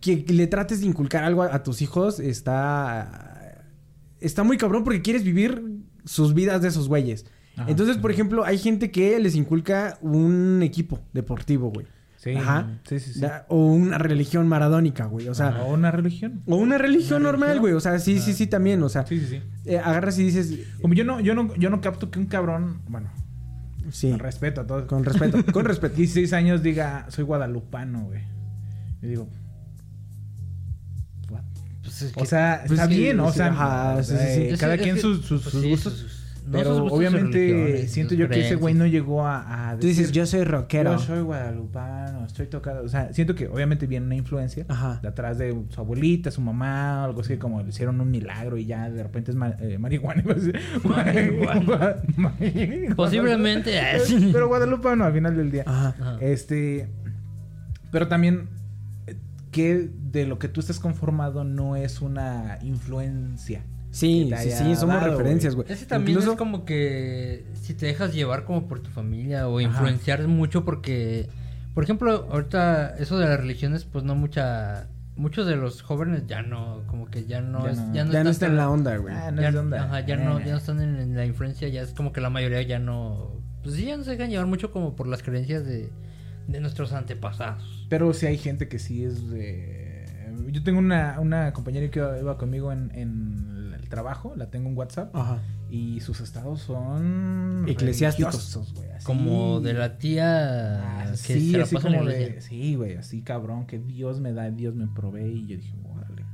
Que 0.00 0.24
le 0.28 0.46
trates 0.48 0.80
de 0.80 0.86
inculcar 0.86 1.22
algo 1.22 1.42
a, 1.44 1.54
a 1.54 1.62
tus 1.62 1.80
hijos 1.80 2.18
está... 2.18 3.62
Está 4.20 4.42
muy 4.42 4.56
cabrón 4.56 4.82
porque 4.84 5.02
quieres 5.02 5.22
vivir 5.22 5.62
sus 6.04 6.34
vidas 6.34 6.60
de 6.62 6.68
esos 6.68 6.88
güeyes. 6.88 7.24
Ajá. 7.56 7.70
Entonces, 7.70 7.96
por 7.98 8.10
ejemplo, 8.10 8.44
hay 8.44 8.58
gente 8.58 8.90
que 8.90 9.18
les 9.20 9.34
inculca 9.36 9.98
un 10.00 10.60
equipo 10.62 11.00
deportivo, 11.12 11.70
güey. 11.70 11.86
Sí, 12.16 12.34
Ajá. 12.36 12.78
sí, 12.88 12.98
sí, 13.00 13.12
sí. 13.14 13.20
Da- 13.20 13.44
O 13.48 13.66
una 13.66 13.98
religión 13.98 14.48
maradónica, 14.48 15.04
güey. 15.04 15.28
O 15.28 15.34
sea, 15.34 15.62
o 15.62 15.74
una 15.74 15.90
religión. 15.90 16.40
o 16.46 16.56
una 16.56 16.78
religión 16.78 17.20
Una 17.20 17.30
normal, 17.32 17.48
religión. 17.50 17.60
güey. 17.62 17.74
O 17.74 17.80
sea, 17.80 17.98
sí, 17.98 18.18
sí, 18.18 18.32
sí, 18.32 18.46
también. 18.46 18.82
O 18.82 18.88
sea, 18.88 19.04
Sí, 19.06 19.20
sí, 19.20 19.26
sí. 19.26 19.42
eh, 19.66 19.78
agarras 19.78 20.18
y 20.18 20.24
dices, 20.24 20.58
Como 20.80 20.94
yo 20.94 21.04
no, 21.04 21.20
yo 21.20 21.34
no, 21.34 21.54
yo 21.56 21.68
no 21.68 21.80
capto 21.82 22.10
que 22.10 22.18
un 22.18 22.24
cabrón, 22.26 22.80
bueno, 22.88 23.10
sí, 23.90 24.08
con 24.10 24.20
respeto 24.20 24.62
a 24.62 24.66
todos, 24.66 24.86
con 24.86 25.04
respeto, 25.04 25.44
con 25.52 25.66
respeto. 25.66 25.94
16 25.96 26.32
años 26.32 26.62
diga, 26.62 27.04
soy 27.10 27.24
guadalupano, 27.24 28.04
güey. 28.06 28.22
Yo 29.02 29.08
digo, 29.10 29.28
what? 31.30 31.42
pues, 31.82 32.02
es 32.02 32.12
o 32.16 32.24
sea, 32.24 32.62
pues 32.66 32.78
está 32.80 32.88
que- 32.88 32.96
bien, 32.96 33.20
o 33.20 33.30
sí, 33.30 33.36
sea, 33.36 33.48
ajá, 33.48 34.02
sí, 34.02 34.12
sí, 34.12 34.18
sí. 34.34 34.40
eh, 34.42 34.56
cada 34.58 34.74
es 34.76 34.82
quien 34.82 34.94
que- 34.94 35.00
sus, 35.02 35.24
sus, 35.26 35.42
pues 35.42 35.52
sus 35.52 35.62
sí, 35.62 35.68
gustos. 35.70 35.92
sus- 35.92 36.10
no 36.10 36.13
pero 36.52 36.84
obviamente 36.86 37.88
siento 37.88 38.14
yo 38.14 38.28
que 38.28 38.40
ese 38.46 38.54
güey 38.56 38.74
no 38.74 38.86
llegó 38.86 39.26
a, 39.26 39.70
a 39.70 39.76
Tú 39.78 39.86
dices, 39.86 40.08
decir, 40.08 40.14
yo 40.14 40.26
soy 40.26 40.44
rockero. 40.44 40.92
yo 40.92 40.98
soy 40.98 41.20
guadalupano, 41.22 42.24
estoy 42.26 42.46
tocado. 42.46 42.84
O 42.84 42.88
sea, 42.88 43.12
siento 43.12 43.34
que 43.34 43.48
obviamente 43.48 43.86
viene 43.86 44.06
una 44.06 44.16
influencia 44.16 44.66
Ajá. 44.68 44.98
de 45.02 45.08
atrás 45.08 45.38
de 45.38 45.56
su 45.70 45.80
abuelita, 45.80 46.30
su 46.30 46.40
mamá, 46.40 47.04
algo 47.04 47.22
así 47.22 47.36
como 47.38 47.62
le 47.62 47.70
hicieron 47.70 48.00
un 48.00 48.10
milagro 48.10 48.56
y 48.58 48.66
ya 48.66 48.90
de 48.90 49.02
repente 49.02 49.30
es 49.30 49.36
ma- 49.36 49.56
eh, 49.58 49.78
marihuana. 49.78 50.22
decir. 50.34 50.58
Marihuana. 50.84 51.96
Posiblemente. 52.96 53.80
Pero 54.32 54.48
guadalupano 54.48 55.04
al 55.04 55.12
final 55.12 55.36
del 55.36 55.50
día. 55.50 55.64
Ajá. 55.66 55.94
Ajá. 56.00 56.18
Este. 56.20 56.88
Pero 57.90 58.08
también. 58.08 58.48
eh, 59.06 59.16
Que 59.50 59.88
de 60.12 60.26
lo 60.26 60.38
que 60.38 60.48
tú 60.48 60.60
estás 60.60 60.78
conformado 60.78 61.44
no 61.44 61.76
es 61.76 62.00
una 62.00 62.58
influencia. 62.62 63.62
Sí, 63.94 64.30
sí, 64.38 64.50
sí, 64.50 64.74
somos 64.76 64.96
dado, 64.96 65.10
referencias, 65.12 65.54
güey. 65.54 65.70
Ese 65.70 65.86
también 65.86 66.16
Incluso- 66.18 66.32
es 66.32 66.38
como 66.38 66.64
que 66.64 67.46
si 67.54 67.74
te 67.74 67.86
dejas 67.86 68.12
llevar 68.12 68.44
como 68.44 68.66
por 68.66 68.80
tu 68.80 68.90
familia 68.90 69.46
o 69.48 69.58
Ajá. 69.60 69.68
influenciar 69.68 70.26
mucho 70.26 70.64
porque, 70.64 71.28
por 71.74 71.84
ejemplo, 71.84 72.28
ahorita 72.30 72.96
eso 72.98 73.18
de 73.18 73.28
las 73.28 73.38
religiones, 73.38 73.84
pues 73.84 74.02
no 74.04 74.16
mucha, 74.16 74.88
muchos 75.16 75.46
de 75.46 75.54
los 75.54 75.80
jóvenes 75.82 76.24
ya 76.26 76.42
no, 76.42 76.82
como 76.88 77.06
que 77.08 77.24
ya 77.26 77.40
no, 77.40 77.64
Ya 77.64 77.70
es- 77.70 77.78
no- 77.78 77.94
ya 77.94 78.04
no, 78.04 78.12
Ya 78.12 78.24
no 78.24 78.30
están 78.30 78.32
está 78.32 78.46
en 78.46 78.56
la 78.56 78.68
onda, 78.68 78.96
güey. 78.96 79.14
Ah, 79.14 79.30
no 79.30 79.40
ya, 79.42 79.48
es 79.48 79.54
de 79.54 79.60
onda. 79.60 79.84
ajá, 79.84 80.00
ya 80.00 80.16
no, 80.16 80.40
ya 80.40 80.50
no 80.52 80.58
están 80.58 80.80
en, 80.80 80.96
en 80.96 81.16
la 81.16 81.24
influencia, 81.24 81.68
ya 81.68 81.82
es 81.82 81.90
como 81.92 82.12
que 82.12 82.20
la 82.20 82.30
mayoría 82.30 82.62
ya 82.62 82.80
no, 82.80 83.30
pues 83.62 83.76
sí, 83.76 83.86
ya 83.86 83.96
no 83.96 84.02
se 84.02 84.10
dejan 84.10 84.28
llevar 84.30 84.46
mucho 84.46 84.72
como 84.72 84.96
por 84.96 85.06
las 85.06 85.22
creencias 85.22 85.64
de, 85.64 85.88
de 86.48 86.60
nuestros 86.60 86.92
antepasados. 86.92 87.86
Pero 87.88 88.12
sí 88.12 88.26
hay 88.26 88.38
gente 88.38 88.66
que 88.66 88.80
sí 88.80 89.04
es 89.04 89.30
de. 89.30 90.02
Yo 90.50 90.62
tengo 90.64 90.78
una, 90.80 91.20
una 91.20 91.52
compañera 91.52 91.88
que 91.90 92.00
iba 92.00 92.36
conmigo 92.36 92.72
en, 92.72 92.90
en 92.94 93.53
el 93.53 93.53
trabajo, 93.94 94.34
la 94.36 94.50
tengo 94.50 94.68
en 94.68 94.76
WhatsApp. 94.76 95.14
Ajá. 95.14 95.38
Y 95.70 96.00
sus 96.00 96.20
estados 96.20 96.60
son. 96.60 97.64
Eclesiásticos. 97.68 98.56
así. 98.56 98.74
Como 99.04 99.60
de 99.60 99.74
la 99.74 99.98
tía 99.98 101.00
Ah, 101.00 101.10
que 101.10 101.16
sí, 101.16 101.50
se 101.52 101.58
la 101.58 101.64
así 101.64 101.74
pasa 101.74 101.88
como 101.88 102.04
de. 102.04 102.40
Sí, 102.40 102.74
güey, 102.76 102.96
así 102.96 103.22
cabrón, 103.22 103.66
que 103.66 103.78
Dios 103.78 104.20
me 104.20 104.32
da, 104.32 104.50
Dios 104.50 104.74
me 104.74 104.86
provee. 104.86 105.40
Y 105.44 105.46
yo 105.46 105.56
dije, 105.56 105.74
órale. 105.84 106.24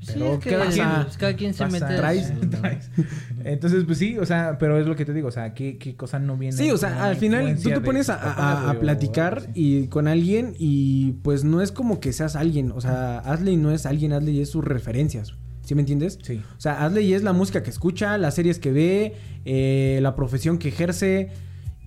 Sí, 0.00 0.14
Pero 0.14 0.32
es 0.34 0.38
que 0.40 0.50
cada 0.50 0.66
quien- 0.68 1.06
cada 1.16 1.36
quien 1.36 1.54
se 1.54 1.62
Pasa- 1.64 1.86
mete... 1.86 1.96
traes- 2.02 2.50
traes. 2.50 2.90
Entonces, 3.44 3.84
pues 3.84 3.98
sí, 3.98 4.18
o 4.18 4.26
sea, 4.26 4.58
pero 4.58 4.76
es 4.80 4.86
lo 4.86 4.96
que 4.96 5.04
te 5.04 5.12
digo, 5.12 5.28
o 5.28 5.30
sea, 5.30 5.54
¿qué, 5.54 5.78
qué 5.78 5.94
cosa 5.94 6.18
no 6.18 6.36
viene? 6.36 6.56
Sí, 6.56 6.70
o 6.72 6.76
sea, 6.76 7.04
al 7.04 7.14
final 7.16 7.56
tú 7.56 7.68
te 7.70 7.80
pones 7.80 8.10
a, 8.10 8.18
papás, 8.18 8.36
a- 8.38 8.60
a 8.62 8.64
güey, 8.66 8.76
o 8.76 8.80
platicar 8.80 9.42
y 9.54 9.86
con 9.86 10.08
alguien 10.08 10.54
y 10.58 11.12
pues 11.22 11.44
no 11.44 11.60
es 11.62 11.70
como 11.70 12.00
que 12.00 12.12
seas 12.12 12.34
alguien. 12.34 12.72
O 12.72 12.80
sea, 12.80 13.18
Asley 13.20 13.56
no 13.56 13.70
es 13.70 13.86
alguien, 13.86 14.12
Asley 14.12 14.40
es 14.40 14.50
sus 14.50 14.64
referencias. 14.64 15.34
¿Sí 15.72 15.74
me 15.74 15.80
entiendes? 15.80 16.18
Sí. 16.22 16.38
O 16.58 16.60
sea, 16.60 16.84
Asley 16.84 17.14
es 17.14 17.22
la 17.22 17.32
música 17.32 17.62
que 17.62 17.70
escucha, 17.70 18.18
las 18.18 18.34
series 18.34 18.58
que 18.58 18.72
ve, 18.72 19.14
eh, 19.46 20.00
la 20.02 20.14
profesión 20.14 20.58
que 20.58 20.68
ejerce. 20.68 21.30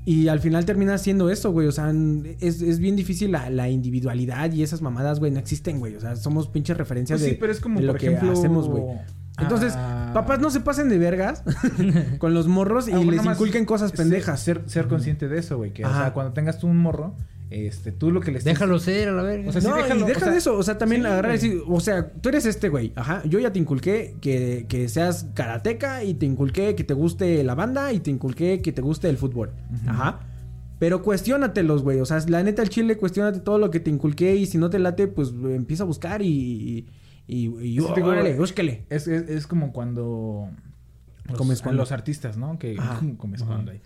Y 0.06 0.28
al 0.28 0.39
final 0.39 0.65
termina 0.65 0.98
siendo 0.98 1.30
eso, 1.30 1.52
güey. 1.52 1.67
O 1.67 1.71
sea, 1.71 1.93
es, 2.39 2.63
es 2.63 2.80
bien 2.80 2.95
difícil 2.95 3.32
la, 3.32 3.52
la 3.52 3.69
individualidad 3.69 4.52
y 4.52 4.63
esas 4.63 4.82
mamadas, 4.82 5.19
güey, 5.19 5.32
no 5.32 5.38
existen, 5.38 5.78
güey. 5.78 5.95
O 5.95 6.00
sea, 6.00 6.15
somos 6.15 6.48
pinches 6.48 6.76
referencias 6.78 7.19
Pues 7.19 7.30
de, 7.30 7.36
sí, 7.36 7.38
pero 7.39 7.52
es 7.52 7.60
como, 7.60 7.80
de 7.80 7.86
lo 7.86 7.93
que 7.93 8.17
hacemos, 8.17 8.67
güey. 8.67 8.84
Entonces, 9.38 9.74
ah, 9.76 10.10
papás 10.12 10.39
no 10.39 10.50
se 10.50 10.62
pasen 10.62 10.89
de 10.89 10.98
vergas 10.98 11.43
con 12.17 12.34
los 12.34 12.48
morros 12.48 12.88
y 12.88 12.91
Ah, 12.93 12.98
bueno, 12.98 13.12
les 13.12 13.24
inculquen 13.24 13.65
cosas 13.65 13.91
pendejas. 13.91 14.39
Ser, 14.39 14.63
ser 14.65 14.88
consciente 14.88 15.28
de 15.28 15.38
eso, 15.38 15.58
güey. 15.58 15.74
Que, 15.74 15.84
o 15.86 15.88
Ajá. 15.88 16.02
sea, 16.06 16.13
cuando 16.13 16.34
tengas 16.34 16.58
tú 16.58 16.65
un 16.65 16.78
morro, 16.78 17.15
este, 17.49 17.91
tú 17.91 18.12
lo 18.12 18.21
que 18.21 18.31
le 18.31 18.39
estés- 18.39 18.43
Déjalo 18.45 18.79
ser, 18.79 19.10
a 19.10 19.12
la 19.12 19.21
verga. 19.23 19.49
O 19.49 19.51
sea, 19.51 19.62
sí, 19.62 19.67
no, 19.67 19.75
déjalo, 19.75 20.01
y 20.01 20.08
deja 20.08 20.17
o 20.17 20.23
sea, 20.23 20.31
de 20.31 20.38
eso, 20.38 20.58
o 20.58 20.63
sea, 20.63 20.77
también 20.77 21.01
sí, 21.03 21.08
agarrar 21.08 21.31
y 21.31 21.34
decir, 21.36 21.62
o 21.67 21.79
sea, 21.79 22.12
tú 22.12 22.29
eres 22.29 22.45
este 22.45 22.69
güey, 22.69 22.91
ajá, 22.95 23.21
yo 23.25 23.39
ya 23.39 23.51
te 23.53 23.60
inculqué 23.60 24.15
que, 24.21 24.65
que 24.67 24.89
seas 24.89 25.27
karateca 25.34 26.03
y 26.03 26.15
te 26.15 26.25
inculqué 26.25 26.75
que 26.75 26.84
te 26.84 26.93
guste 26.93 27.43
la 27.43 27.55
banda 27.55 27.93
y 27.93 27.99
te 27.99 28.10
inculqué 28.12 28.62
que 28.62 28.71
te 28.71 28.81
guste 28.81 29.10
el 29.10 29.17
fútbol, 29.17 29.51
ajá. 29.88 30.19
Pero 30.79 31.01
cuestiónatelos, 31.01 31.84
güey, 31.84 31.99
o 32.01 32.05
sea, 32.05 32.19
la 32.27 32.43
neta 32.43 32.62
al 32.62 32.69
chile, 32.69 32.97
cuestiónate 32.97 33.39
todo 33.39 33.58
lo 33.60 33.71
que 33.71 33.79
te 33.79 33.89
inculqué 33.89 34.36
y 34.36 34.45
si 34.45 34.58
no 34.58 34.69
te 34.69 34.77
late, 34.79 35.08
pues 35.08 35.29
empieza 35.43 35.84
a 35.84 35.86
buscar 35.86 36.21
y... 36.21 36.27
y, 36.27 36.86
y, 37.27 37.47
y 37.65 37.77
Es 37.77 37.86
que 37.86 37.93
te 37.93 37.99
digo, 38.01 38.10
órale, 38.10 38.36
búsquele. 38.36 38.86
Es, 38.89 39.08
es, 39.08 39.29
es 39.29 39.47
como 39.47 39.71
cuando 39.71 40.49
los, 41.29 41.38
Comes 41.38 41.62
cuando. 41.62 41.81
los 41.81 41.91
artistas, 41.93 42.38
¿no? 42.38 42.60
Que 42.60 42.75
comes 43.17 43.41
cuando 43.43 43.71
ahí. 43.71 43.81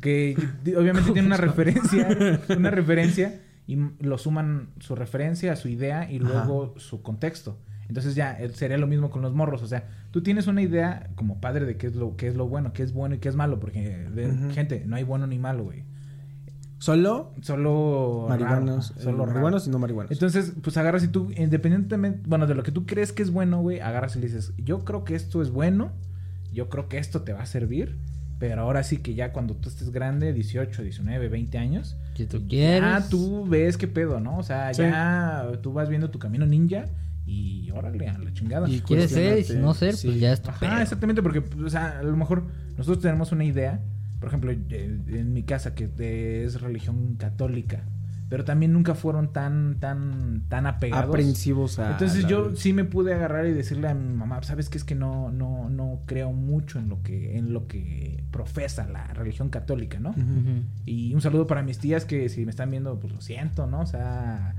Que 0.00 0.36
obviamente 0.76 1.12
tiene 1.12 1.26
una 1.26 1.36
referencia, 1.48 2.08
una 2.56 2.70
referencia 2.70 3.40
y 3.66 3.76
lo 4.00 4.18
suman 4.18 4.68
su 4.80 4.94
referencia 4.96 5.52
a 5.52 5.56
su 5.56 5.68
idea 5.68 6.10
y 6.10 6.18
luego 6.18 6.74
su 6.78 7.02
contexto. 7.02 7.58
Entonces 7.88 8.14
ya 8.14 8.32
eh, 8.40 8.48
sería 8.54 8.78
lo 8.78 8.86
mismo 8.86 9.10
con 9.10 9.20
los 9.22 9.34
morros, 9.34 9.62
o 9.62 9.66
sea, 9.66 9.86
tú 10.12 10.22
tienes 10.22 10.46
una 10.46 10.62
idea 10.62 11.10
como 11.14 11.40
padre 11.40 11.66
de 11.66 11.76
qué 11.76 11.88
es 11.88 11.94
lo 11.94 12.16
qué 12.16 12.26
es 12.28 12.36
lo 12.36 12.48
bueno, 12.48 12.72
qué 12.72 12.82
es 12.82 12.92
bueno 12.94 13.14
y 13.16 13.18
qué 13.18 13.28
es 13.28 13.36
malo, 13.36 13.60
porque 13.60 13.80
de- 14.14 14.50
gente, 14.54 14.82
no 14.86 14.96
hay 14.96 15.04
bueno 15.04 15.26
ni 15.26 15.38
malo, 15.38 15.64
güey. 15.64 15.84
Solo 16.78 17.32
Solo 17.42 18.26
marihuanos, 18.28 18.88
raro, 18.90 19.00
eh, 19.00 19.04
solo 19.04 19.18
raro. 19.18 19.32
marihuanos 19.32 19.66
y 19.68 19.70
no 19.70 19.78
marihuanos. 19.78 20.10
Entonces, 20.10 20.52
pues 20.62 20.76
agarras 20.78 21.04
y 21.04 21.08
tú, 21.08 21.30
independientemente, 21.36 22.22
bueno, 22.26 22.46
de 22.48 22.54
lo 22.56 22.62
que 22.64 22.72
tú 22.72 22.86
crees 22.86 23.12
que 23.12 23.22
es 23.22 23.30
bueno, 23.30 23.60
güey, 23.60 23.78
agarras 23.80 24.16
y 24.16 24.20
le 24.20 24.26
dices, 24.26 24.52
yo 24.58 24.84
creo 24.84 25.04
que 25.04 25.14
esto 25.14 25.42
es 25.42 25.50
bueno, 25.50 25.92
yo 26.52 26.68
creo 26.68 26.88
que 26.88 26.98
esto 26.98 27.22
te 27.22 27.32
va 27.34 27.42
a 27.42 27.46
servir, 27.46 27.98
pero 28.42 28.62
ahora 28.62 28.82
sí 28.82 28.96
que 28.96 29.14
ya 29.14 29.32
cuando 29.32 29.54
tú 29.54 29.68
estés 29.68 29.92
grande, 29.92 30.32
18, 30.32 30.82
19, 30.82 31.28
20 31.28 31.58
años, 31.58 31.96
Si 32.16 32.26
tú 32.26 32.44
quieres. 32.48 32.80
ya 32.80 33.08
tú 33.08 33.46
ves 33.46 33.76
qué 33.76 33.86
pedo, 33.86 34.18
¿no? 34.18 34.36
O 34.36 34.42
sea, 34.42 34.74
Sí. 34.74 34.82
ya 34.82 35.46
tú 35.62 35.72
vas 35.72 35.88
viendo 35.88 36.10
tu 36.10 36.18
camino 36.18 36.44
ninja 36.44 36.86
y 37.24 37.70
órale, 37.70 38.08
a 38.08 38.18
la 38.18 38.32
chingada. 38.32 38.68
Y 38.68 38.80
Quieres 38.80 39.12
ser 39.12 39.38
y 39.38 39.44
si 39.44 39.54
no 39.58 39.74
ser, 39.74 39.94
Sí. 39.94 40.08
pues 40.08 40.18
ya 40.20 40.32
es 40.32 40.42
tu 40.42 40.50
Ajá, 40.50 40.58
pedo. 40.58 40.80
exactamente, 40.80 41.22
porque, 41.22 41.40
pues, 41.40 41.62
o 41.66 41.70
sea, 41.70 42.00
a 42.00 42.02
lo 42.02 42.16
mejor 42.16 42.42
nosotros 42.76 43.00
tenemos 43.00 43.30
una 43.30 43.44
idea, 43.44 43.78
por 44.18 44.26
ejemplo, 44.30 44.50
eh, 44.50 44.98
en 45.06 45.32
mi 45.32 45.44
casa, 45.44 45.76
que 45.76 46.42
es 46.44 46.60
religión 46.60 47.14
católica, 47.20 47.84
pero 48.32 48.46
también 48.46 48.72
nunca 48.72 48.94
fueron 48.94 49.30
tan, 49.30 49.76
tan, 49.78 50.44
tan 50.48 50.64
apegados. 50.66 51.10
Aprensivos 51.10 51.78
a... 51.78 51.90
Entonces 51.90 52.26
yo 52.26 52.56
sí 52.56 52.72
me 52.72 52.84
pude 52.84 53.12
agarrar 53.12 53.44
y 53.46 53.52
decirle 53.52 53.88
a 53.88 53.94
mi 53.94 54.14
mamá, 54.14 54.42
sabes 54.42 54.70
que 54.70 54.78
es 54.78 54.84
que 54.84 54.94
no, 54.94 55.30
no, 55.30 55.68
no 55.68 56.00
creo 56.06 56.32
mucho 56.32 56.78
en 56.78 56.88
lo 56.88 57.02
que, 57.02 57.36
en 57.36 57.52
lo 57.52 57.66
que 57.66 58.24
profesa 58.30 58.88
la 58.88 59.04
religión 59.08 59.50
católica, 59.50 60.00
¿no? 60.00 60.14
Y 60.86 61.12
un 61.12 61.20
saludo 61.20 61.46
para 61.46 61.62
mis 61.62 61.78
tías 61.78 62.06
que 62.06 62.30
si 62.30 62.46
me 62.46 62.50
están 62.52 62.70
viendo, 62.70 62.98
pues 62.98 63.12
lo 63.12 63.20
siento, 63.20 63.66
¿no? 63.66 63.82
O 63.82 63.86
sea, 63.86 64.54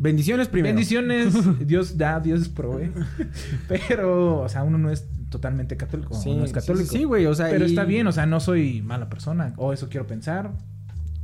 Bendiciones 0.00 0.48
primero. 0.48 0.74
bendiciones, 0.74 1.34
Dios 1.68 1.96
da, 1.96 2.18
Dios 2.18 2.48
provee. 2.48 2.90
Pero, 3.68 4.40
o 4.40 4.48
sea, 4.48 4.64
uno 4.64 4.78
no 4.78 4.90
es 4.90 5.06
totalmente 5.30 5.76
católico, 5.76 6.14
Sí, 6.14 6.34
no 6.34 6.42
es 6.42 6.50
sí, 6.50 6.54
católico. 6.54 6.90
sí, 6.90 6.98
sí, 6.98 7.04
güey, 7.04 7.26
o 7.26 7.34
sea, 7.36 7.48
Pero 7.50 7.66
y- 7.66 7.68
está 7.68 7.84
bien, 7.84 8.08
o 8.08 8.12
sea, 8.12 8.26
no 8.26 8.40
soy 8.40 8.82
mala 8.82 9.08
persona, 9.08 9.52
o 9.58 9.72
eso 9.72 9.88
quiero 9.88 10.08
pensar, 10.08 10.50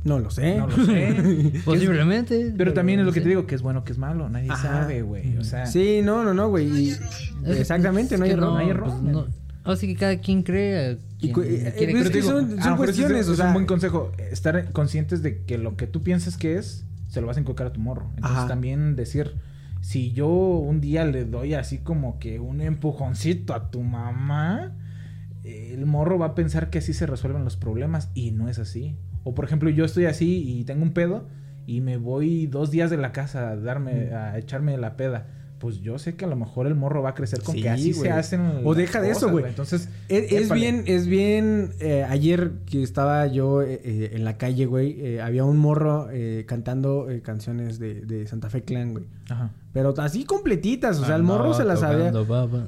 No 0.03 0.17
lo 0.19 0.29
sé. 0.31 0.57
no 0.57 0.67
lo 0.67 0.85
sé. 0.85 1.61
Posiblemente. 1.65 2.53
Pero 2.57 2.73
también 2.73 2.99
es 3.01 3.05
lo 3.05 3.11
que 3.11 3.21
te 3.21 3.29
digo, 3.29 3.45
que 3.45 3.55
es 3.55 3.61
bueno, 3.61 3.83
que 3.83 3.91
es 3.91 3.97
malo, 3.97 4.29
nadie 4.29 4.49
Ajá. 4.49 4.81
sabe, 4.81 5.01
güey, 5.01 5.37
o 5.37 5.43
sea... 5.43 5.65
Sí, 5.65 5.99
no, 6.03 6.23
no, 6.23 6.33
no, 6.33 6.47
güey. 6.49 6.95
Exactamente, 7.45 8.17
no 8.17 8.23
hay 8.25 8.31
error. 8.31 8.53
no 8.53 8.57
hay 8.57 8.69
error, 8.69 8.89
pues, 8.89 9.01
men. 9.01 9.11
no. 9.13 9.27
Así 9.65 9.87
que 9.87 9.95
cada 9.95 10.17
quien 10.17 10.41
cree. 10.43 10.97
quien 11.19 11.33
cu- 11.33 11.41
eh, 11.41 11.73
quiere 11.77 11.91
pues, 11.93 12.03
creer. 12.03 12.05
es 12.05 12.09
que 12.11 12.21
son- 12.21 12.57
ese 12.59 12.75
cuestiones, 12.77 13.19
es, 13.21 13.27
o 13.27 13.31
es 13.33 13.37
sea- 13.37 13.47
un 13.47 13.53
buen 13.53 13.65
consejo. 13.65 14.11
Estar 14.31 14.71
conscientes 14.71 15.21
de 15.21 15.43
que 15.43 15.57
lo 15.57 15.75
que 15.75 15.85
tú 15.85 16.01
piensas 16.01 16.37
que 16.37 16.57
es, 16.57 16.85
se 17.09 17.19
lo 17.21 17.27
vas 17.27 17.37
a 17.37 17.41
inculcar 17.41 17.67
a 17.67 17.73
tu 17.73 17.79
morro. 17.81 18.09
Entonces 18.15 18.37
Ajá. 18.39 18.47
también 18.47 18.95
decir, 18.95 19.33
si 19.81 20.11
yo 20.13 20.27
un 20.29 20.79
día 20.81 21.03
le 21.05 21.25
doy 21.25 21.53
así 21.55 21.79
como 21.79 22.19
que 22.19 22.39
un 22.39 22.61
empujoncito 22.61 23.53
a 23.53 23.69
tu 23.69 23.83
mamá, 23.83 24.71
el 25.43 25.85
morro 25.85 26.17
va 26.17 26.27
a 26.27 26.35
pensar 26.35 26.69
que 26.69 26.79
así 26.79 26.93
se 26.93 27.05
resuelven 27.05 27.43
los 27.43 27.57
problemas 27.57 28.09
y 28.13 28.31
no 28.31 28.47
es 28.49 28.59
así. 28.59 28.95
O 29.23 29.33
por 29.33 29.45
ejemplo, 29.45 29.69
yo 29.69 29.85
estoy 29.85 30.05
así 30.05 30.59
y 30.59 30.63
tengo 30.63 30.83
un 30.83 30.93
pedo 30.93 31.27
y 31.67 31.81
me 31.81 31.97
voy 31.97 32.47
dos 32.47 32.71
días 32.71 32.89
de 32.89 32.97
la 32.97 33.11
casa 33.11 33.49
a 33.49 33.55
darme, 33.55 34.13
a 34.13 34.37
echarme 34.37 34.77
la 34.77 34.95
peda. 34.97 35.27
Pues 35.59 35.81
yo 35.81 35.99
sé 35.99 36.15
que 36.15 36.23
a 36.23 36.27
lo 36.29 36.37
mejor 36.37 36.67
el 36.67 36.75
morro 36.75 37.01
va 37.01 37.09
a 37.09 37.13
crecer 37.13 37.41
con 37.43 37.53
Sí, 37.53 37.61
que 37.61 37.69
así 37.69 37.93
se 37.93 38.09
hacen. 38.11 38.61
O 38.63 38.75
deja 38.75 39.01
de 39.01 39.11
eso, 39.11 39.29
güey. 39.29 39.43
Entonces, 39.45 39.89
Es, 40.07 40.47
bien, 40.61 40.83
es 40.87 41.05
bien. 41.05 41.71
eh, 41.81 42.05
ayer 42.09 42.51
que 42.65 42.81
estaba 42.81 43.27
yo 43.27 43.61
eh, 43.61 43.81
eh, 43.83 44.11
en 44.13 44.23
la 44.23 44.37
calle, 44.37 44.65
güey, 44.65 44.95
eh, 44.99 45.21
había 45.21 45.43
un 45.43 45.57
morro 45.57 46.07
eh, 46.11 46.45
cantando 46.47 47.09
eh, 47.09 47.21
canciones 47.21 47.77
de, 47.77 47.95
de 48.01 48.25
Santa 48.25 48.49
Fe 48.49 48.61
Clan, 48.63 48.93
güey. 48.93 49.03
Ajá. 49.29 49.51
Pero 49.73 49.93
así 49.97 50.23
completitas, 50.25 50.97
o 50.99 51.05
sea, 51.05 51.15
el 51.17 51.23
morro 51.23 51.53
se 51.53 51.63
las 51.65 51.81
baba. 51.81 52.09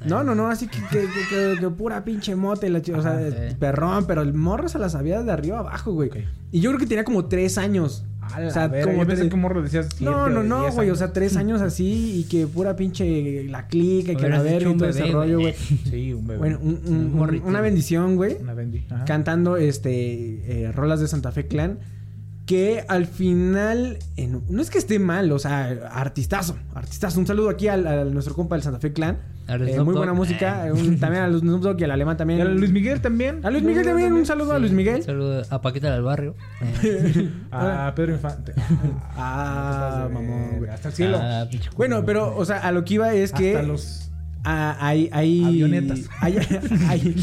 No, 0.06 0.22
no, 0.22 0.34
no, 0.34 0.48
así 0.48 0.68
que, 0.68 0.78
que, 0.90 1.00
que- 1.00 1.06
que- 1.54 1.60
que 1.60 1.70
pura 1.70 2.04
pinche 2.04 2.36
mote, 2.36 2.68
la 2.70 2.78
o 2.78 2.82
sea, 3.02 3.12
Ajá, 3.18 3.56
perrón, 3.58 4.04
pero 4.06 4.22
el 4.22 4.34
morro 4.34 4.68
se 4.68 4.78
las 4.78 4.92
sabía 4.92 5.22
de 5.22 5.32
arriba 5.32 5.58
abajo, 5.60 5.92
güey. 5.92 6.10
Y 6.52 6.60
yo 6.60 6.70
creo 6.70 6.78
que 6.78 6.86
tenía 6.86 7.04
como 7.04 7.24
tres 7.24 7.56
años. 7.58 8.04
O 8.24 8.50
sea, 8.50 8.68
como 8.70 8.92
yo 8.92 8.98
pensé 9.06 9.16
tres- 9.22 9.30
que 9.30 9.36
morro 9.36 9.62
decías 9.62 10.00
No, 10.00 10.28
no, 10.28 10.42
no, 10.42 10.70
güey, 10.72 10.90
o 10.90 10.94
sea, 10.96 11.12
tres 11.12 11.36
años 11.36 11.60
así 11.62 12.20
y 12.20 12.24
que 12.24 12.46
pura 12.46 12.76
pinche 12.76 13.44
la 13.44 13.66
clica 13.66 14.12
y 14.12 14.16
que 14.16 14.28
la 14.28 14.40
verga 14.42 14.68
y 14.68 14.72
un 14.72 14.78
todo 14.78 14.88
ese 14.88 15.00
bebé, 15.02 15.12
rollo, 15.12 15.40
güey. 15.40 15.54
Sí, 15.90 16.12
un 16.12 16.26
bebé. 16.26 16.38
Bueno, 16.38 16.58
un- 16.62 16.80
un- 16.86 16.94
Un 16.96 17.14
morrito. 17.16 17.46
una 17.46 17.60
bendición, 17.60 18.16
güey. 18.16 18.36
Una 18.40 18.54
bendi. 18.54 18.84
Ajá. 18.90 19.04
Cantando 19.04 19.56
este 19.56 20.62
eh, 20.64 20.72
rolas 20.72 21.00
de 21.00 21.08
Santa 21.08 21.32
Fe 21.32 21.46
Clan. 21.46 21.78
Que 22.46 22.84
al 22.88 23.06
final, 23.06 23.98
no 24.48 24.60
es 24.62 24.68
que 24.70 24.78
esté 24.78 24.98
mal, 24.98 25.30
o 25.30 25.38
sea, 25.38 25.88
artistazo, 25.92 26.56
artistazo. 26.74 27.20
Un 27.20 27.26
saludo 27.26 27.48
aquí 27.48 27.68
al, 27.68 27.86
a 27.86 28.04
nuestro 28.04 28.34
compa 28.34 28.56
del 28.56 28.62
Santa 28.64 28.80
Fe 28.80 28.92
Clan. 28.92 29.18
Eh, 29.48 29.80
muy 29.80 29.94
buena 29.94 30.12
música. 30.12 30.66
eh, 30.68 30.72
un- 30.72 30.98
también 30.98 31.24
a 31.24 31.28
los 31.28 31.40
Snoop 31.40 31.60
Dogg 31.62 31.80
y 31.80 31.84
al 31.84 31.90
alemán 31.90 32.16
también. 32.16 32.38
Y 32.38 32.42
a 32.42 32.44
Luis 32.46 32.70
Miguel 32.72 33.00
también. 33.00 33.44
A 33.44 33.50
Luis 33.50 33.62
Miguel 33.62 33.84
también, 33.84 34.12
un 34.12 34.24
saludo 34.24 34.52
a 34.52 34.58
Luis 34.58 34.72
Miguel. 34.72 34.96
Un 34.96 35.02
saludo 35.02 35.42
a 35.50 35.60
Paquita 35.60 35.92
del 35.92 36.02
barrio. 36.02 36.34
A 37.50 37.92
Pedro 37.94 38.12
Infante. 38.12 38.52
Ah, 39.16 40.08
mamón, 40.12 40.58
güey. 40.58 40.70
Hasta 40.70 40.88
el 40.88 40.94
cielo. 40.94 41.18
Ah, 41.20 41.46
Bueno, 41.76 42.04
pero, 42.04 42.34
o 42.36 42.44
sea, 42.44 42.58
a 42.58 42.72
lo 42.72 42.84
que 42.84 42.94
iba 42.94 43.12
es 43.14 43.32
que. 43.32 43.56
Hasta 43.56 43.66
los... 43.66 44.10
ah, 44.44 44.76
hay, 44.80 45.08
hay. 45.12 45.44
Avionetas. 45.44 46.00
Hay, 46.20 46.38
hay, 46.88 47.14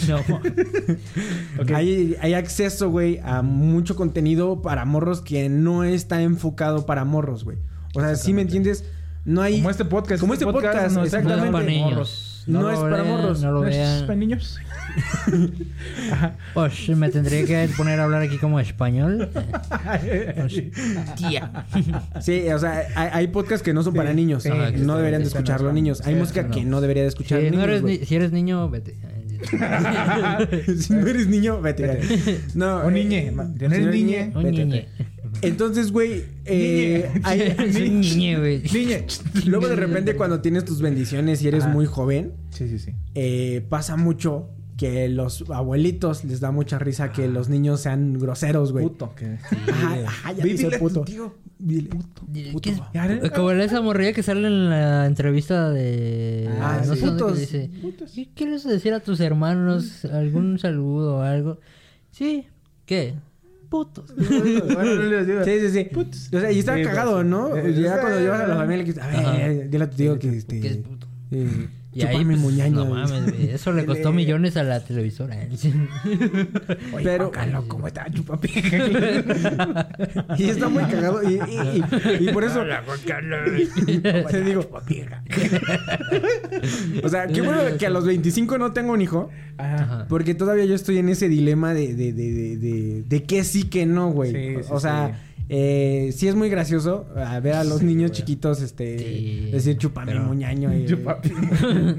Ok. 1.60 1.72
hay, 1.72 2.16
hay 2.22 2.34
acceso, 2.34 2.90
güey, 2.90 3.20
a 3.24 3.42
mucho 3.42 3.96
contenido 3.96 4.62
para 4.62 4.86
morros 4.86 5.22
que 5.22 5.50
no 5.50 5.84
está 5.84 6.22
enfocado 6.22 6.86
para 6.86 7.06
morros, 7.06 7.44
güey. 7.44 7.58
O 7.96 8.02
sea, 8.02 8.16
si 8.16 8.34
me 8.34 8.42
entiendes, 8.44 8.86
no 9.26 9.42
hay. 9.42 9.58
Como 9.58 9.70
este 9.70 9.86
podcast. 9.86 10.22
Como 10.22 10.34
este 10.34 10.46
podcast, 10.46 10.74
no 10.76 10.86
es 10.88 10.94
No 10.94 11.04
es 11.04 11.14
exactamente. 11.14 11.52
para 11.52 11.66
morros. 11.66 11.68
niños. 11.68 12.44
No 12.48 12.62
lo 12.64 12.72
es 12.72 12.80
para 12.80 13.04
vean, 13.04 13.08
morros. 13.08 13.42
No 13.44 13.52
lo 13.52 13.62
No 13.62 13.68
es 13.68 13.76
para 13.78 14.06
vean. 14.08 14.20
niños. 14.20 14.58
Pues 16.56 16.90
me 16.90 17.10
tendría 17.10 17.46
que 17.46 17.70
poner 17.78 18.00
a 18.00 18.06
hablar 18.06 18.24
aquí 18.24 18.38
como 18.40 18.60
español. 18.60 19.30
Tía. 21.16 21.66
Sí, 22.22 22.48
o 22.50 22.58
sea, 22.60 22.88
hay, 22.96 23.10
hay 23.14 23.28
podcasts 23.28 23.64
que 23.64 23.74
no 23.74 23.84
son 23.84 23.94
para 23.94 24.14
niños. 24.14 24.44
sí, 24.44 24.50
Ajá, 24.50 24.72
no 24.72 24.98
deberían 24.98 25.22
de 25.22 25.28
escucharlo 25.28 25.66
los 25.68 25.74
niños. 25.76 26.02
Hay 26.06 26.14
sí, 26.16 26.20
música 26.20 26.44
no. 26.44 26.50
que 26.52 26.66
no 26.66 26.82
debería 26.82 27.04
de 27.04 27.10
escuchar 27.10 27.40
Si, 27.40 27.46
no 27.46 27.52
niños. 27.52 27.64
eres 27.66 27.84
ni- 27.84 27.98
si 28.06 28.16
eres 28.16 28.32
niño, 28.32 28.68
vete. 28.70 28.96
si 30.80 30.94
no 30.94 31.08
eres 31.08 31.28
niño, 31.28 31.62
vete. 31.62 31.86
Vete. 31.88 32.42
No, 32.56 32.78
O 32.78 32.90
eh, 32.90 32.92
niñe. 32.94 33.32
Tener 33.58 33.78
si 33.80 33.84
no 33.86 33.90
eres 33.90 33.94
niñe. 33.96 34.32
Vete. 34.36 34.88
Entonces, 35.42 35.92
güey, 35.92 36.24
eh, 36.46 37.10
hay- 37.24 37.56
niñe, 37.90 38.38
güey. 38.40 38.64
Niñe. 38.74 39.06
luego 39.46 39.68
de 39.68 39.76
repente 39.76 40.16
cuando 40.16 40.42
tienes 40.42 40.66
tus 40.66 40.82
bendiciones 40.82 41.42
y 41.42 41.48
eres 41.48 41.64
Ajá. 41.66 41.74
muy 41.74 41.86
joven, 41.86 42.34
Sí, 42.50 42.68
sí, 42.68 42.80
sí. 42.80 42.92
eh, 43.16 43.66
pasa 43.70 43.96
mucho 43.96 44.50
que 44.78 45.10
los 45.10 45.44
abuelitos 45.50 46.24
les 46.24 46.40
da 46.40 46.52
mucha 46.52 46.80
risa 46.80 47.12
que 47.12 47.28
los 47.28 47.50
niños 47.50 47.82
sean 47.82 48.18
groseros, 48.18 48.72
güey. 48.72 48.86
Puto. 48.86 49.14
Que... 49.16 49.38
Ajá, 49.72 49.96
ajá, 50.08 50.32
ya 50.32 50.44
dice 50.44 50.70
puto. 50.80 51.02
tío. 51.02 51.36
Dile, 51.62 51.90
puto. 51.90 52.22
¿qué 52.62 52.70
es- 52.70 52.82
Ya, 52.94 53.06
¿eh? 53.12 53.30
Como 53.36 53.52
esa 53.52 53.82
morrilla 53.82 54.14
que 54.14 54.24
sale 54.24 54.48
en 54.48 54.70
la 54.70 55.06
entrevista 55.06 55.70
de. 55.70 56.48
Ah, 56.62 56.82
no 56.88 56.94
sí. 56.96 57.02
sé 57.02 57.06
que 57.06 57.12
Putos. 57.12 57.38
dice. 57.40 57.70
¿Qué 58.16 58.30
quieres 58.34 58.64
decir 58.64 58.94
a 58.94 59.02
tus 59.02 59.20
hermanos? 59.20 60.06
¿Algún 60.06 60.58
saludo 60.58 61.18
o 61.18 61.22
algo? 61.22 61.60
Sí. 62.12 62.46
¿Qué? 62.86 63.16
Putos. 63.70 64.14
Bueno, 64.18 64.96
no 64.96 65.04
le 65.04 65.26
digo. 65.26 65.44
Sí, 65.44 65.60
sí, 65.60 65.70
sí. 65.70 66.36
O 66.36 66.40
sea, 66.40 66.52
y 66.52 66.60
está 66.60 66.76
Sí, 66.76 66.84
cagado, 66.84 67.24
¿no? 67.24 67.56
eh, 67.56 67.74
ya 67.74 67.96
eh, 67.96 68.00
cuando 68.02 68.20
llevas 68.20 68.42
a 68.42 68.48
la 68.48 68.56
familia, 68.56 68.86
que, 68.86 69.00
a 69.00 69.08
ver, 69.48 69.70
dile 69.70 69.84
a 69.84 69.90
tu 69.90 69.96
tío 69.98 70.18
que 70.20 70.30
este. 70.38 70.60
¿Qué 70.60 70.68
es 70.70 70.78
puto? 70.78 71.08
eh, 71.32 71.68
Y 71.92 72.02
ahí, 72.04 72.18
Chúpame 72.18 72.26
pues, 72.36 72.40
muñaño, 72.40 72.86
no 72.86 72.94
mames, 72.94 73.24
güey. 73.32 73.50
Eso 73.50 73.74
le 73.74 73.84
costó 73.88 74.12
millones 74.14 74.56
a 74.58 74.64
la 74.64 74.80
televisora. 74.80 75.36
Oye, 76.06 77.04
Pero- 77.04 77.30
Juan 77.30 77.32
Carlos, 77.32 77.66
¿cómo 77.68 77.88
está 77.88 78.06
chupapi? 78.12 78.50
Y 80.38 80.44
está 80.50 80.70
muy 80.70 80.84
cagado. 80.84 81.24
Y, 81.24 81.34
y- 81.36 81.84
y- 82.20 82.30
y 82.30 82.32
por 82.34 82.44
eso. 82.44 82.64
Te 84.30 84.42
digo. 84.44 84.70
o 87.04 87.10
sea, 87.10 87.28
qué 87.28 87.42
bueno 87.42 87.62
que 87.78 87.86
a 87.86 87.90
los 87.90 88.06
25 88.06 88.58
no 88.58 88.72
tengo 88.74 88.94
un 88.94 89.02
hijo. 89.02 89.30
Ajá. 89.58 90.06
Porque 90.08 90.36
todavía 90.36 90.66
yo 90.66 90.76
estoy 90.76 90.98
en 91.00 91.10
ese 91.10 91.28
dilema 91.28 91.74
de, 91.74 91.94
de, 91.94 92.14
de, 92.14 92.32
de, 92.34 92.58
de, 92.58 93.04
de 93.04 93.24
que 93.24 93.44
sí, 93.44 93.64
que 93.64 93.86
no, 93.86 94.12
güey. 94.12 94.32
Sí, 94.32 94.64
sí, 94.64 94.70
o 94.72 94.80
sea, 94.80 95.08
sí. 95.08 95.29
Eh, 95.52 96.12
sí 96.16 96.28
es 96.28 96.36
muy 96.36 96.48
gracioso 96.50 97.08
a 97.16 97.40
ver 97.40 97.56
a 97.56 97.64
los 97.64 97.80
Sí, 97.80 97.86
niños 97.86 98.12
güey. 98.12 98.20
chiquitos 98.20 98.62
este 98.62 99.00
Sí, 99.00 99.50
decir 99.52 99.78
chupame 99.78 100.12
pero- 100.14 100.26
muñaño. 100.26 100.76
y- 100.78 100.86
Chupapi. 100.86 101.32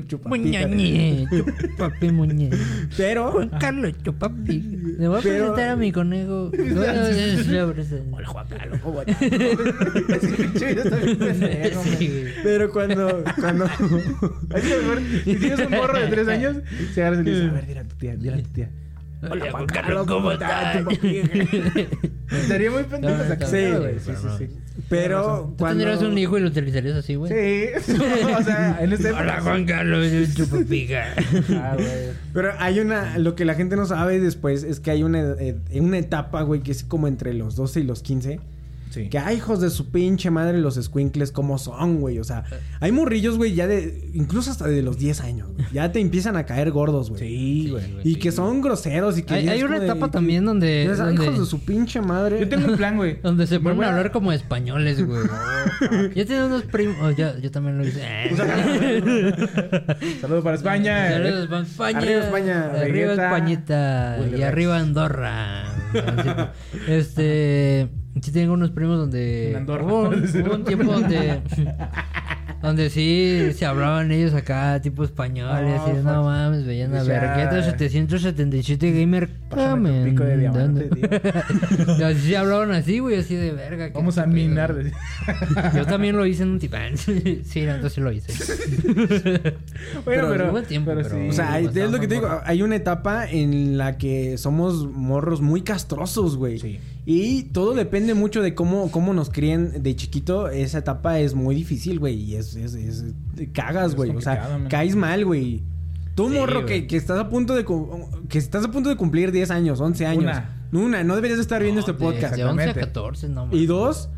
chupapi. 0.07 0.29
Muñañe, 0.39 1.27
chupapi, 1.61 2.13
muñe. 2.13 2.51
Pero 2.97 3.33
Juan 3.33 3.51
Carlos, 3.61 3.93
chupapi. 4.05 4.61
Le 4.99 5.09
voy 5.09 5.19
a 5.19 5.23
Pero- 5.23 5.37
presentar 5.55 5.69
a 5.71 5.77
mi 5.77 5.91
conejo. 5.93 6.51
Hola, 8.13 8.27
Juan 8.27 8.47
Carlos, 8.49 8.81
pero 12.43 12.71
cuando 12.71 13.25
cuando 13.39 13.67
si 15.25 15.35
tienes 15.37 15.61
un 15.61 15.71
morro 15.71 15.99
de 16.01 16.09
tres 16.09 16.29
años, 16.29 16.57
se 16.95 17.03
agarras 17.03 17.21
y 17.21 17.25
le 17.25 17.31
dices, 17.31 17.51
a 17.51 17.55
ver, 17.55 17.67
dile 17.67 17.81
a 17.81 17.85
tu 17.85 17.97
tía, 17.97 18.17
dile 18.17 18.35
a 18.35 18.43
tu 18.43 18.49
tía. 18.51 18.71
Hola, 19.23 19.51
Juan 19.51 19.67
Carlos, 19.67 20.07
¿cómo 20.07 20.33
estás? 20.33 20.83
Estaría 22.31 22.71
muy 22.71 22.85
pendejo 22.85 23.17
No, 23.17 23.81
güey. 23.81 23.99
Sí, 23.99 24.05
sí, 24.05 24.13
no. 24.25 24.39
sí. 24.39 24.49
pero 24.89 25.23
¿Tú 25.51 25.57
cuando 25.59 25.85
tendrías 25.85 26.03
un 26.03 26.17
hijo 26.17 26.39
y 26.39 26.41
lo 26.41 26.49
utilizarías 26.49 26.97
así, 26.97 27.17
güey? 27.17 27.31
Sí, 27.81 27.93
o 28.39 28.43
sea, 28.43 28.79
en 28.81 28.93
este 28.93 29.13
Hola, 29.13 29.41
Juan 29.43 29.67
Carlos, 29.67 30.07
el 30.07 30.35
chupapiga. 30.35 31.15
Ah, 31.51 31.75
güey. 31.75 31.89
Pero 32.33 32.53
hay 32.59 32.81
una, 32.81 33.19
lo 33.19 33.35
que 33.35 33.45
la 33.45 33.55
gente 33.55 33.77
no 33.77 33.85
sabe 33.85 34.21
después 34.21 34.63
es 34.63 34.81
que 34.81 34.91
hay 34.91 35.03
una, 35.03 35.33
eh, 35.39 35.57
una 35.75 35.99
etapa, 35.99 36.43
güey, 36.43 36.63
que 36.63 36.71
es 36.71 36.85
como 36.85 37.09
entre 37.09 37.35
los 37.35 37.57
12 37.57 37.81
y 37.81 37.85
los 37.85 38.03
15. 38.03 38.41
Sí. 38.91 39.09
Que 39.09 39.19
hay 39.19 39.37
hijos 39.37 39.61
de 39.61 39.71
su 39.71 39.91
pinche 39.91 40.31
madre 40.31 40.59
los 40.59 40.75
squinkles 40.75 41.33
como 41.33 41.59
son, 41.59 42.01
güey. 42.01 42.19
O 42.19 42.25
sea, 42.25 42.45
hay 42.81 42.93
morrillos, 42.93 43.37
güey, 43.39 43.55
ya 43.55 43.67
de, 43.67 44.11
incluso 44.15 44.51
hasta 44.51 44.67
de 44.67 44.83
los 44.83 44.99
10 44.99 45.21
años, 45.21 45.49
güey. 45.55 45.67
Ya 45.73 45.93
te 45.93 46.01
empiezan 46.01 46.37
a 46.37 46.45
caer 46.45 46.71
gordos, 46.73 47.09
güey. 47.11 47.21
Sí, 47.21 47.69
güey. 47.71 47.85
Y 48.05 48.17
que 48.17 48.33
son 48.33 48.61
groseros 48.61 49.17
y 49.19 49.23
que... 49.23 49.35
Hay- 49.35 49.63
una 49.63 49.79
de- 49.79 49.85
etapa 49.87 50.11
también 50.11 50.45
donde- 50.45 50.83
dices, 50.83 51.01
"Ay, 51.01 51.07
donde- 51.15 51.25
hijos 51.25 51.39
de 51.41 51.47
su 51.47 51.61
pinche 51.65 52.01
madre. 52.01 52.41
Yo 52.41 52.49
tengo 52.49 52.67
un 52.69 52.77
plan, 52.77 52.97
güey. 52.97 53.21
Donde 53.23 53.47
se 53.47 53.61
ponen 53.61 53.83
a 53.85 53.87
a- 53.87 53.91
hablar 53.91 54.11
como 54.11 54.33
españoles, 54.33 55.05
güey. 55.07 55.23
yo 56.15 56.27
tenía 56.27 56.47
unos 56.47 56.63
primos. 56.65 56.97
oh, 57.03 57.11
yo, 57.11 57.39
yo 57.39 57.51
también 57.51 57.79
lo 57.79 57.87
hice. 57.87 58.01
Saludos 60.21 60.45
para 60.45 60.57
España. 60.57 61.11
Saludos 61.13 61.47
para 61.49 61.63
España. 61.63 61.99
Arriba 62.01 62.21
España. 62.25 62.71
Arriba. 62.81 63.13
Españita. 63.13 64.19
Y 64.37 64.43
arriba 64.43 64.79
Andorra. 64.79 65.63
Así 65.93 66.29
que, 66.87 66.97
este. 66.99 67.89
Sí 68.23 68.33
tengo 68.33 68.53
unos 68.55 68.71
primos 68.71 68.99
donde. 68.99 69.51
En 69.51 69.57
Andorra. 69.57 69.85
Hubo, 69.85 70.09
un- 70.09 70.15
hubo 70.47 70.55
un 70.55 70.65
tiempo 70.65 70.93
donde. 70.93 71.41
Donde 72.63 72.91
sí 72.91 73.53
se 73.55 73.65
hablaban 73.65 74.13
ellos 74.13 74.35
acá, 74.35 74.79
tipo 74.83 75.03
españoles. 75.03 75.81
Oh, 75.83 75.91
y 75.99 76.05
no 76.05 76.25
mames, 76.25 76.67
veían 76.67 76.95
a 76.95 77.03
Vergueta 77.03 77.63
777 77.63 78.93
Gamer. 79.01 79.31
Pásame 79.49 80.05
pico 80.05 80.25
de 80.25 80.37
diamante. 80.37 80.91
Y 81.99 82.03
así 82.03 82.21
se 82.29 82.37
hablaban 82.37 82.71
así, 82.73 82.99
güey, 82.99 83.17
así 83.17 83.35
de 83.35 83.53
verga. 83.53 83.91
Vamos 83.95 84.19
a 84.19 84.27
minar. 84.27 84.77
Yo 85.75 85.87
también 85.87 86.19
lo 86.19 86.27
hice 86.27 86.43
en 86.43 86.51
un 86.51 86.59
tipán. 86.59 86.99
sí, 86.99 87.63
no, 87.65 87.77
entonces 87.77 87.97
lo 88.05 88.13
hice. 88.13 88.31
Bueno, 90.05 90.29
pero. 90.31 90.51
hubo 90.51 90.63
tiempo, 90.63 90.91
pero 90.95 91.09
pero- 91.09 91.19
sí. 91.23 91.29
O 91.31 91.33
sea, 91.33 91.59
es 91.61 91.75
lo 91.91 91.99
que 91.99 92.09
te 92.09 92.17
digo, 92.17 92.29
morro. 92.29 92.43
hay 92.45 92.61
una 92.63 92.77
etapa 92.77 93.27
en 93.27 93.79
la 93.79 93.97
que 93.97 94.37
somos 94.37 94.87
morros 94.87 95.41
muy 95.41 95.63
castrosos, 95.63 96.37
güey. 96.37 96.59
Sí. 96.59 96.79
Y 97.07 97.45
todo 97.45 97.75
depende 97.75 98.15
mucho 98.15 98.43
de 98.43 98.55
cómo, 98.55 98.91
cómo 98.91 99.15
nos 99.15 99.31
críen 99.31 99.83
de 99.83 99.97
chiquito. 99.97 100.49
Esa 100.49 100.79
etapa 100.79 101.19
es 101.19 101.35
muy 101.35 101.55
difícil, 101.55 101.99
güey. 101.99 102.15
Y 102.15 102.37
es, 102.37 102.55
es, 102.57 102.75
es- 102.75 103.05
cagas, 103.53 103.95
güey. 103.95 104.11
O 104.11 104.21
sea, 104.21 104.49
man. 104.59 104.69
caes 104.69 104.95
mal, 104.97 105.25
güey. 105.25 105.63
Tú, 106.15 106.29
Sí, 106.29 106.35
morro, 106.35 106.67
que, 106.67 106.87
que 106.87 106.97
estás 106.97 107.19
a 107.19 107.29
punto 107.29 107.55
de 107.55 107.65
que 108.29 108.39
estás 108.39 108.65
a 108.65 108.71
punto 108.71 108.91
de 108.91 108.97
cumplir 108.97 109.33
10 109.33 109.51
años, 109.51 109.81
11 109.81 110.07
años. 110.07 110.23
Una. 110.25 110.57
Una, 110.73 111.03
no 111.05 111.15
deberías 111.17 111.39
de 111.39 111.43
estar 111.43 111.63
viendo 111.63 111.81
este 111.81 111.95
podcast. 111.95 112.37
De 112.37 112.45
11 112.45 112.63
a 112.63 112.65
Exactamente. 112.67 112.81
14, 112.81 113.29
no 113.29 113.43
Y 113.45 113.47
mames. 113.47 113.69
dos, 113.69 114.09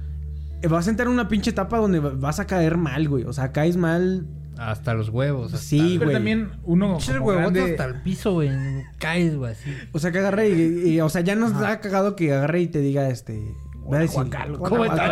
vas 0.69 0.87
a 0.87 0.91
entrar 0.91 1.07
en 1.09 1.15
una 1.15 1.29
pinche 1.29 1.51
etapa 1.51 1.79
donde 1.79 2.01
vas 2.01 2.41
a 2.41 2.47
caer 2.47 2.77
mal, 2.77 3.09
güey. 3.09 3.25
O 3.25 3.33
sea, 3.33 3.53
caes 3.53 3.77
mal. 3.77 4.27
Hasta 4.59 4.95
los 4.95 5.09
huevos. 5.09 5.53
hasta- 5.55 5.59
Sí, 5.67 5.95
Pero 5.99 6.05
güey. 6.11 6.15
también 6.17 6.51
uno. 6.65 6.99
Pinches 6.99 7.15
como 7.17 7.27
huevotes 7.29 7.53
grande- 7.53 7.71
hasta 7.73 7.85
el 7.87 8.03
piso, 8.03 8.33
güey. 8.33 8.51
Caes, 8.99 9.37
güey, 9.37 9.53
así. 9.53 9.71
O 9.93 9.99
sea, 9.99 10.13
que 10.13 10.19
agarre 10.19 10.51
y, 10.51 10.91
y- 10.91 11.01
o 11.01 11.09
sea, 11.09 11.23
ya 11.23 11.35
nos 11.35 11.53
ha 11.55 11.81
cagado 11.81 12.17
que 12.17 12.33
agarre 12.33 12.61
y 12.61 12.67
te 12.67 12.81
diga, 12.81 13.09
este... 13.09 13.55
voy 13.85 13.97
a 13.99 14.01
decir, 14.01 14.15
Juan 14.15 14.29
Carlos, 14.31 14.59
"Hola, 14.61 14.69
¿cómo 14.69 14.85
Juan 14.85 14.99
estás, 14.99 15.11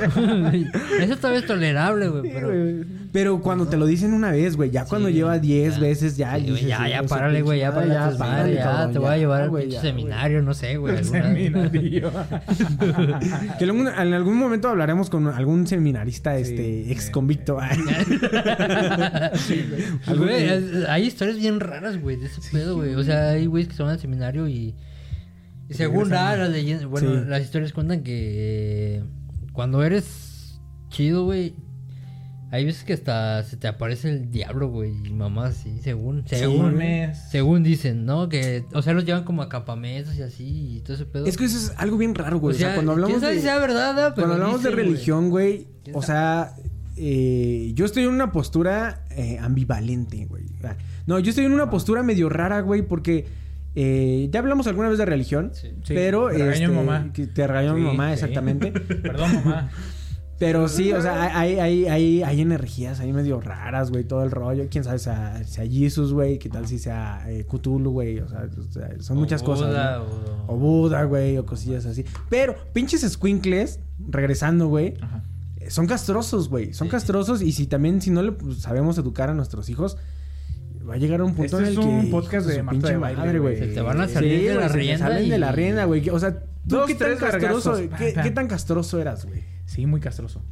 Carlos". 0.00 0.12
Juan 0.14 0.70
Eso 1.00 1.16
todavía 1.16 1.40
es 1.40 1.46
tolerable, 1.46 2.08
güey. 2.08 2.22
Pero. 2.32 2.84
Pero 3.12 3.40
cuando 3.42 3.66
te 3.68 3.76
lo 3.76 3.84
dicen 3.84 4.14
una 4.14 4.30
vez, 4.30 4.56
güey, 4.56 4.70
ya 4.70 4.86
cuando 4.86 5.08
Sí, 5.08 5.14
lleva 5.14 5.38
10 5.38 5.74
ya. 5.74 5.80
veces, 5.80 6.16
ya... 6.16 6.34
Sí, 6.36 6.44
dices, 6.46 6.62
ya, 6.66 6.88
ya, 6.88 7.00
"Ese 7.00 7.08
párale, 7.08 7.42
güey, 7.42 7.60
ya, 7.60 7.70
madre, 7.70 7.88
para 7.94 8.16
párale, 8.16 8.54
ya, 8.54 8.62
cabrón, 8.62 8.92
te 8.94 8.98
voy 8.98 9.08
a 9.08 9.10
ya, 9.10 9.16
llevar 9.18 9.42
al 9.42 9.50
pinche 9.50 9.68
ya, 9.68 9.80
güey". 9.80 9.90
seminario, 9.92 10.42
no 10.42 10.54
sé, 10.54 10.76
güey. 10.78 11.04
Seminario. 11.04 12.10
Que 13.58 13.64
en 13.64 14.14
algún 14.14 14.36
momento 14.38 14.68
hablaremos 14.70 15.10
con 15.10 15.26
algún 15.28 15.66
seminarista, 15.66 16.38
este, 16.38 16.90
ex 16.90 17.04
sí. 17.06 17.10
convicto. 17.12 17.58
Güey, 20.16 20.48
hay 20.88 21.04
historias 21.06 21.36
bien 21.38 21.60
raras, 21.60 22.00
güey, 22.00 22.16
de 22.16 22.26
ese 22.26 22.40
pedo, 22.50 22.76
güey. 22.76 22.94
O 22.94 23.04
sea, 23.04 23.30
hay 23.30 23.46
güeyes 23.46 23.68
que 23.68 23.74
se 23.76 23.82
van 23.82 23.92
al 23.92 24.00
seminario 24.00 24.48
y. 24.48 24.74
y 25.72 25.76
según 25.76 26.12
ah, 26.12 26.36
las 26.36 26.50
leyendas. 26.50 26.86
Bueno, 26.86 27.22
Sí. 27.22 27.28
las 27.28 27.42
historias 27.42 27.72
cuentan 27.72 28.02
que. 28.02 29.02
cuando 29.52 29.82
eres 29.82 30.60
chido, 30.88 31.24
güey. 31.24 31.54
Hay 32.50 32.66
veces 32.66 32.84
que 32.84 32.92
hasta 32.92 33.42
se 33.44 33.56
te 33.56 33.66
aparece 33.66 34.10
el 34.10 34.30
diablo, 34.30 34.68
güey. 34.68 34.92
Y 35.06 35.10
mamá, 35.10 35.52
sí, 35.52 35.78
según. 35.82 36.24
Según. 36.26 36.78
según 37.30 37.62
dicen, 37.62 38.04
¿no? 38.04 38.28
Que. 38.28 38.66
O 38.74 38.82
sea, 38.82 38.92
los 38.92 39.06
llevan 39.06 39.24
como 39.24 39.40
a 39.40 39.48
campamentos 39.48 40.14
y 40.16 40.22
así. 40.22 40.76
Y 40.76 40.80
todo 40.80 40.94
ese 40.94 41.06
pedo. 41.06 41.24
es 41.24 41.38
que 41.38 41.46
eso 41.46 41.56
es 41.56 41.72
algo 41.78 41.96
bien 41.96 42.14
raro, 42.14 42.38
güey. 42.38 42.54
O 42.54 42.58
sea, 42.58 42.68
sea, 42.68 42.74
cuando 42.74 42.92
hablamos 42.92 43.22
de... 43.22 43.40
sea 43.40 43.58
verdad? 43.58 44.12
Pero 44.14 44.26
Cuando 44.26 44.34
hablamos 44.34 44.62
de 44.62 44.68
dicen, 44.68 44.84
religión, 44.84 45.30
güey, 45.30 45.66
¿Quién 45.82 45.96
o 45.96 46.02
sea, 46.02 46.54
eh, 46.96 47.72
yo 47.74 47.86
estoy 47.86 48.02
en 48.02 48.10
una 48.10 48.32
postura 48.32 49.04
eh, 49.10 49.38
ambivalente, 49.40 50.26
güey. 50.26 50.44
Ah, 50.62 50.76
No, 51.06 51.18
yo 51.18 51.30
estoy 51.30 51.46
en 51.46 51.52
una 51.52 51.70
postura 51.70 52.02
medio 52.02 52.28
rara, 52.28 52.60
güey, 52.60 52.82
porque 52.82 53.26
eh, 53.74 54.28
ya 54.30 54.40
hablamos 54.40 54.66
alguna 54.66 54.88
vez 54.88 54.98
de 54.98 55.06
religión, 55.06 55.50
Sí. 55.54 55.68
Sí, 55.84 55.94
pero 55.94 56.28
te 56.28 56.34
regañó 56.38 56.52
este, 56.52 56.68
mi 56.68 56.74
mamá. 56.74 57.12
que 57.12 57.26
te 57.26 57.46
regañó 57.46 57.74
mi 57.74 57.82
mamá, 57.82 58.12
exactamente. 58.12 58.70
Perdón, 59.02 59.34
mamá. 59.44 59.70
Pero 60.38 60.66
sí, 60.68 60.92
o 60.92 61.00
sea, 61.00 61.38
hay, 61.38 61.60
hay, 61.60 61.84
hay, 61.86 62.22
hay 62.24 62.40
energías 62.40 62.98
ahí 62.98 63.12
medio 63.12 63.40
raras, 63.40 63.90
güey, 63.92 64.02
todo 64.02 64.24
el 64.24 64.32
rollo. 64.32 64.66
Quién 64.68 64.82
sabe 64.82 64.98
sea, 64.98 65.44
sea 65.44 65.64
Jesus, 65.64 66.12
güey, 66.12 66.40
qué 66.40 66.48
tal 66.48 66.66
si 66.66 66.80
sea 66.80 67.24
eh, 67.28 67.46
Cthulhu, 67.46 67.92
güey. 67.92 68.18
O 68.18 68.28
sea, 68.28 68.48
son 68.98 69.18
O 69.18 69.20
muchas 69.20 69.40
cosas. 69.44 70.00
O- 70.48 70.52
O 70.52 70.56
Buda, 70.56 71.04
güey, 71.04 71.38
o 71.38 71.46
cosillas 71.46 71.86
así. 71.86 72.04
Pero, 72.28 72.56
pinches 72.72 73.02
squinkles, 73.08 73.78
regresando, 74.08 74.66
güey, 74.66 74.94
son 75.68 75.86
castrosos, 75.86 76.48
güey. 76.48 76.74
Son 76.74 76.88
Sí. 76.88 76.90
castrosos 76.90 77.40
y 77.40 77.52
si 77.52 77.68
también, 77.68 78.00
si 78.02 78.10
no 78.10 78.20
le 78.22 78.32
pues, 78.32 78.58
sabemos 78.58 78.98
educar 78.98 79.30
a 79.30 79.34
nuestros 79.34 79.68
hijos, 79.68 79.96
va 80.88 80.94
a 80.94 80.96
llegar 80.98 81.20
a 81.20 81.24
un 81.24 81.34
punto 81.34 81.58
Este 81.58 81.58
en 81.58 81.64
el 81.64 81.78
es 81.78 81.78
que... 81.78 81.84
un 81.92 82.10
podcast 82.10 82.46
de 82.46 82.62
Marta 82.62 82.88
de 82.88 82.96
baile, 82.96 83.18
madre, 83.18 83.38
güey. 83.38 83.58
Se 83.58 83.66
te 83.68 83.80
van 83.80 84.00
a 84.00 84.08
Sí, 84.08 84.14
salir 84.14 84.48
de 84.48 84.54
la 84.54 84.68
se 84.68 84.74
rienda. 84.76 84.98
salen 85.06 85.28
de 85.28 85.38
la 85.38 85.52
rienda, 85.52 85.84
güey. 85.84 86.08
O 86.10 86.18
sea, 86.18 86.40
¿tú 86.40 86.46
Dos, 86.64 86.86
qué 86.86 86.94
tan 86.94 87.16
castroso, 87.16 87.76
qué, 87.98 88.30
tan 88.34 88.48
castroso 88.48 89.00
eras, 89.00 89.24
güey? 89.26 89.42
Sí, 89.66 89.86
muy 89.86 90.00
castroso. 90.00 90.42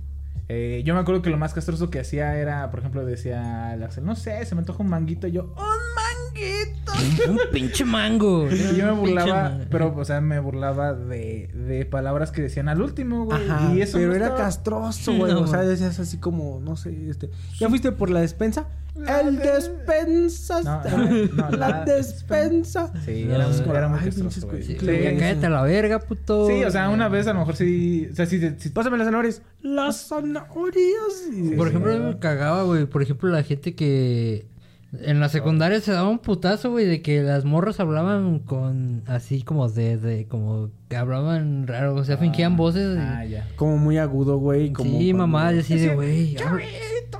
Eh, 0.48 0.82
yo 0.84 0.94
me 0.94 1.00
acuerdo 1.00 1.22
que 1.22 1.30
lo 1.30 1.36
más 1.38 1.54
castroso 1.54 1.90
que 1.90 2.00
hacía 2.00 2.36
era, 2.36 2.68
por 2.72 2.80
ejemplo, 2.80 3.04
decía 3.06 3.72
el 3.74 3.82
Axel, 3.84 4.04
no 4.04 4.16
sé, 4.16 4.44
se 4.44 4.54
me 4.56 4.60
antoja 4.60 4.82
un 4.82 4.88
manguito. 4.90 5.28
Y 5.28 5.32
yo, 5.32 5.54
¡un 5.56 6.34
manguito! 6.34 7.30
Un 7.30 7.38
pinche 7.52 7.84
mango. 7.84 8.48
Y 8.50 8.76
yo 8.76 8.86
me 8.86 8.92
burlaba, 8.92 9.60
pero, 9.70 9.94
o 9.96 10.04
sea, 10.04 10.20
me 10.20 10.40
burlaba 10.40 10.92
de, 10.92 11.48
de 11.54 11.84
palabras 11.86 12.32
que 12.32 12.42
decían 12.42 12.68
al 12.68 12.80
último, 12.82 13.26
güey. 13.26 13.48
Ajá, 13.48 13.72
y 13.74 13.80
eso 13.80 13.98
pero 13.98 14.08
no 14.10 14.16
era 14.16 14.26
estaba- 14.26 14.44
castroso, 14.44 15.12
güey. 15.14 15.32
No, 15.32 15.42
o 15.42 15.46
sea, 15.46 15.60
decías 15.62 16.00
así 16.00 16.18
como, 16.18 16.58
no 16.60 16.74
sé, 16.76 17.08
este... 17.08 17.30
¿Ya 17.60 17.68
fuiste 17.68 17.92
por 17.92 18.10
la 18.10 18.20
despensa? 18.20 18.66
El 18.96 19.36
de- 19.36 19.42
despensa. 19.52 20.60
No, 20.62 20.82
está- 20.84 20.96
no, 20.98 21.50
la, 21.56 21.68
la 21.70 21.84
despensa. 21.84 22.92
Sí, 23.04 23.22
era, 23.30 23.46
era 23.48 23.88
muy 23.88 23.98
ay, 24.00 24.10
pinches. 24.10 24.44
Sí, 24.66 24.76
cállate 25.18 25.46
a 25.46 25.50
la 25.50 25.62
verga, 25.62 25.98
puto. 26.00 26.46
Sí, 26.48 26.64
o 26.64 26.70
sea, 26.70 26.88
una 26.90 27.08
vez 27.08 27.26
a 27.26 27.32
lo 27.32 27.40
mejor 27.40 27.56
sí. 27.56 28.08
O 28.10 28.14
sea, 28.14 28.26
sí. 28.26 28.40
sí- 28.58 28.68
Pásame 28.70 28.98
las 28.98 29.06
zanahorias. 29.06 29.42
Las 29.62 30.08
zanahorias. 30.08 31.24
Por 31.56 31.68
ejemplo, 31.68 31.92
a 31.92 31.98
mí 31.98 32.04
me 32.04 32.18
cagaba, 32.18 32.62
güey. 32.64 32.86
Por 32.86 33.02
ejemplo, 33.02 33.28
la 33.30 33.42
gente 33.42 33.74
que 33.74 34.46
en 34.92 35.20
la 35.20 35.28
secundaria 35.28 35.80
se 35.80 35.92
daba 35.92 36.08
un 36.08 36.18
putazo, 36.18 36.70
güey, 36.70 36.84
de 36.86 37.00
que 37.02 37.22
las 37.22 37.44
morras 37.44 37.78
hablaban 37.80 38.40
con 38.40 39.02
así 39.06 39.42
como 39.42 39.68
de, 39.68 39.96
de 39.98 40.26
como 40.26 40.70
que 40.88 40.96
hablaban 40.96 41.66
raro, 41.68 41.94
o 41.94 42.04
sea, 42.04 42.16
fingían 42.16 42.56
voces. 42.56 42.96
y- 42.96 43.00
Ah, 43.00 43.24
ya. 43.24 43.46
Como 43.56 43.78
muy 43.78 43.98
agudo, 43.98 44.38
güey. 44.38 44.72
Como 44.72 44.90
sí, 44.90 45.12
cuando- 45.12 45.26
mamá, 45.28 45.52
decía 45.52 45.76
de, 45.76 45.94
güey. 45.94 46.36
habla- 46.38 46.64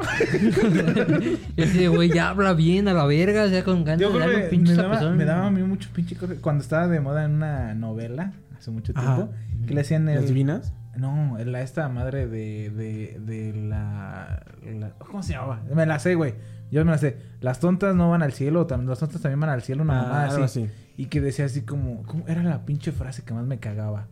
Y 1.56 1.62
así 1.62 1.78
de, 1.78 1.88
güey, 1.88 2.11
ya 2.12 2.30
habla 2.30 2.52
bien 2.54 2.88
a 2.88 2.92
la 2.94 3.04
verga, 3.04 3.44
o 3.44 3.48
sea, 3.48 3.62
con 3.64 3.85
ganas 3.85 4.00
Yo 4.00 4.09
de 4.09 4.14
creo 4.14 4.20
darle 4.26 4.37
un 4.37 4.42
que 4.42 4.48
pinche 4.48 4.72
me 4.72 4.83
daba, 4.83 4.94
zapezón. 4.94 5.16
me 5.16 5.24
daba 5.24 5.46
a 5.46 5.50
mí 5.50 5.62
mucho 5.62 5.90
pinche. 5.92 6.16
Cuando 6.40 6.62
estaba 6.62 6.88
de 6.88 7.00
moda 7.00 7.24
en 7.24 7.33
una 7.33 7.74
novela, 7.74 8.33
hace 8.59 8.70
mucho 8.70 8.92
Ajá. 8.96 9.16
tiempo, 9.16 9.33
que 9.66 9.74
le 9.74 9.80
hacían 9.83 10.09
el... 10.09 10.16
¿Las 10.16 10.26
divinas? 10.26 10.72
No, 10.96 11.37
la 11.44 11.62
esta 11.62 11.88
madre 11.88 12.26
de, 12.26 12.70
de, 12.70 13.18
de 13.20 13.52
la, 13.68 14.42
la- 14.78 14.90
¿Cómo 14.98 15.22
se 15.22 15.35
llamaba? 15.35 15.62
Me 15.74 15.87
la 15.87 15.98
sé, 15.98 16.14
güey. 16.14 16.35
Yo 16.70 16.85
me 16.85 16.92
la 16.92 16.98
sé. 16.98 17.16
Las 17.40 17.59
tontas 17.61 17.94
no 17.96 18.11
van 18.11 18.22
al 18.22 18.33
cielo. 18.33 18.66
las 18.68 18.98
tontas 18.98 19.20
también 19.20 19.40
van 19.40 19.50
al 19.50 19.62
cielo. 19.62 19.83
Una 19.83 19.98
Ah, 20.00 20.02
mamada 20.02 20.30
algo 20.30 20.44
así. 20.44 20.62
así. 20.64 20.72
Y 20.96 21.06
que 21.06 21.20
decía 21.20 21.44
así 21.46 21.62
como... 21.62 22.02
¿Cómo 22.04 22.24
era 22.28 22.42
la 22.42 22.64
pinche 22.64 22.92
frase 22.92 23.22
que 23.24 23.33
más 23.35 23.46
me 23.46 23.59
cagaba? 23.59 24.06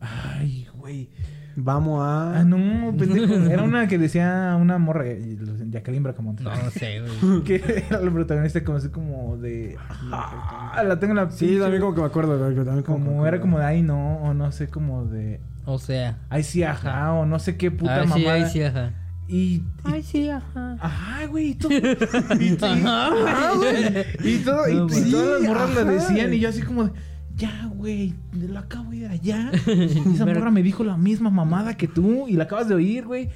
Ay, 0.00 0.66
güey. 0.76 1.10
Vamos 1.58 2.02
a... 2.04 2.40
Ah, 2.40 2.44
no, 2.44 2.94
pendejo. 2.96 3.32
Era 3.50 3.62
una 3.62 3.86
que 3.88 3.96
decía 3.98 4.56
una 4.60 4.76
morra... 4.78 5.06
eh, 5.06 5.38
Jacqueline 5.70 6.02
Bracamonte. 6.02 6.42
No, 6.42 6.50
no 6.54 6.70
sé, 6.70 7.00
güey. 7.00 7.42
que 7.44 7.84
era 7.88 8.00
el 8.00 8.12
protagonista 8.12 8.62
como 8.62 8.78
así 8.78 8.88
como 8.90 9.36
de... 9.38 9.76
Ah, 10.12 10.82
la 10.86 10.98
tengo 10.98 11.12
en 11.12 11.16
la 11.16 11.30
Sí, 11.30 11.58
también 11.58 11.80
como 11.82 11.94
que 11.94 12.00
me 12.02 12.06
acuerdo. 12.06 12.38
güey, 12.38 12.54
También 12.56 12.82
como, 12.82 13.04
Como, 13.06 13.26
era 13.26 13.40
como 13.40 13.58
de 13.58 13.64
ay 13.64 13.82
no, 13.82 14.16
o 14.18 14.34
no 14.34 14.52
sé, 14.52 14.68
como 14.68 15.04
de... 15.06 15.40
O 15.64 15.78
sea. 15.78 16.18
Ay 16.28 16.42
sí, 16.42 16.62
ajá, 16.62 17.12
o 17.14 17.26
no 17.26 17.38
sé 17.38 17.56
qué 17.56 17.70
puta 17.70 18.02
Ay, 18.02 18.08
sí, 18.08 18.26
ay, 18.26 18.46
sí, 18.50 18.62
ajá. 18.62 18.92
Y, 19.28 19.62
Ay, 19.82 20.02
sí, 20.02 20.28
ajá. 20.28 20.76
Ajá, 20.80 21.26
güey, 21.26 21.48
y 21.48 21.54
todo. 21.54 21.72
y, 22.40 22.56
Ajá, 22.60 23.52
güey. 23.56 24.34
y 24.34 24.38
todo, 24.38 24.68
y, 24.68 25.10
todas 25.10 25.40
las 25.40 25.48
morras 25.48 25.70
ajá. 25.70 25.80
lo 25.82 25.84
decían, 25.86 26.32
y 26.32 26.38
yo 26.38 26.48
así 26.48 26.62
como 26.62 26.84
de, 26.84 26.92
ya, 27.34 27.68
güey, 27.74 28.14
lo 28.32 28.58
acabo 28.58 28.90
de 28.90 28.96
ir 28.98 29.06
allá. 29.06 29.50
Y 29.66 30.12
esa 30.14 30.26
morra 30.26 30.50
me 30.50 30.62
dijo 30.62 30.84
la 30.84 30.96
misma 30.96 31.30
mamada 31.30 31.76
que 31.76 31.88
tú, 31.88 32.28
y 32.28 32.34
la 32.34 32.44
acabas 32.44 32.68
de 32.68 32.74
oír, 32.76 33.04
güey. 33.04 33.28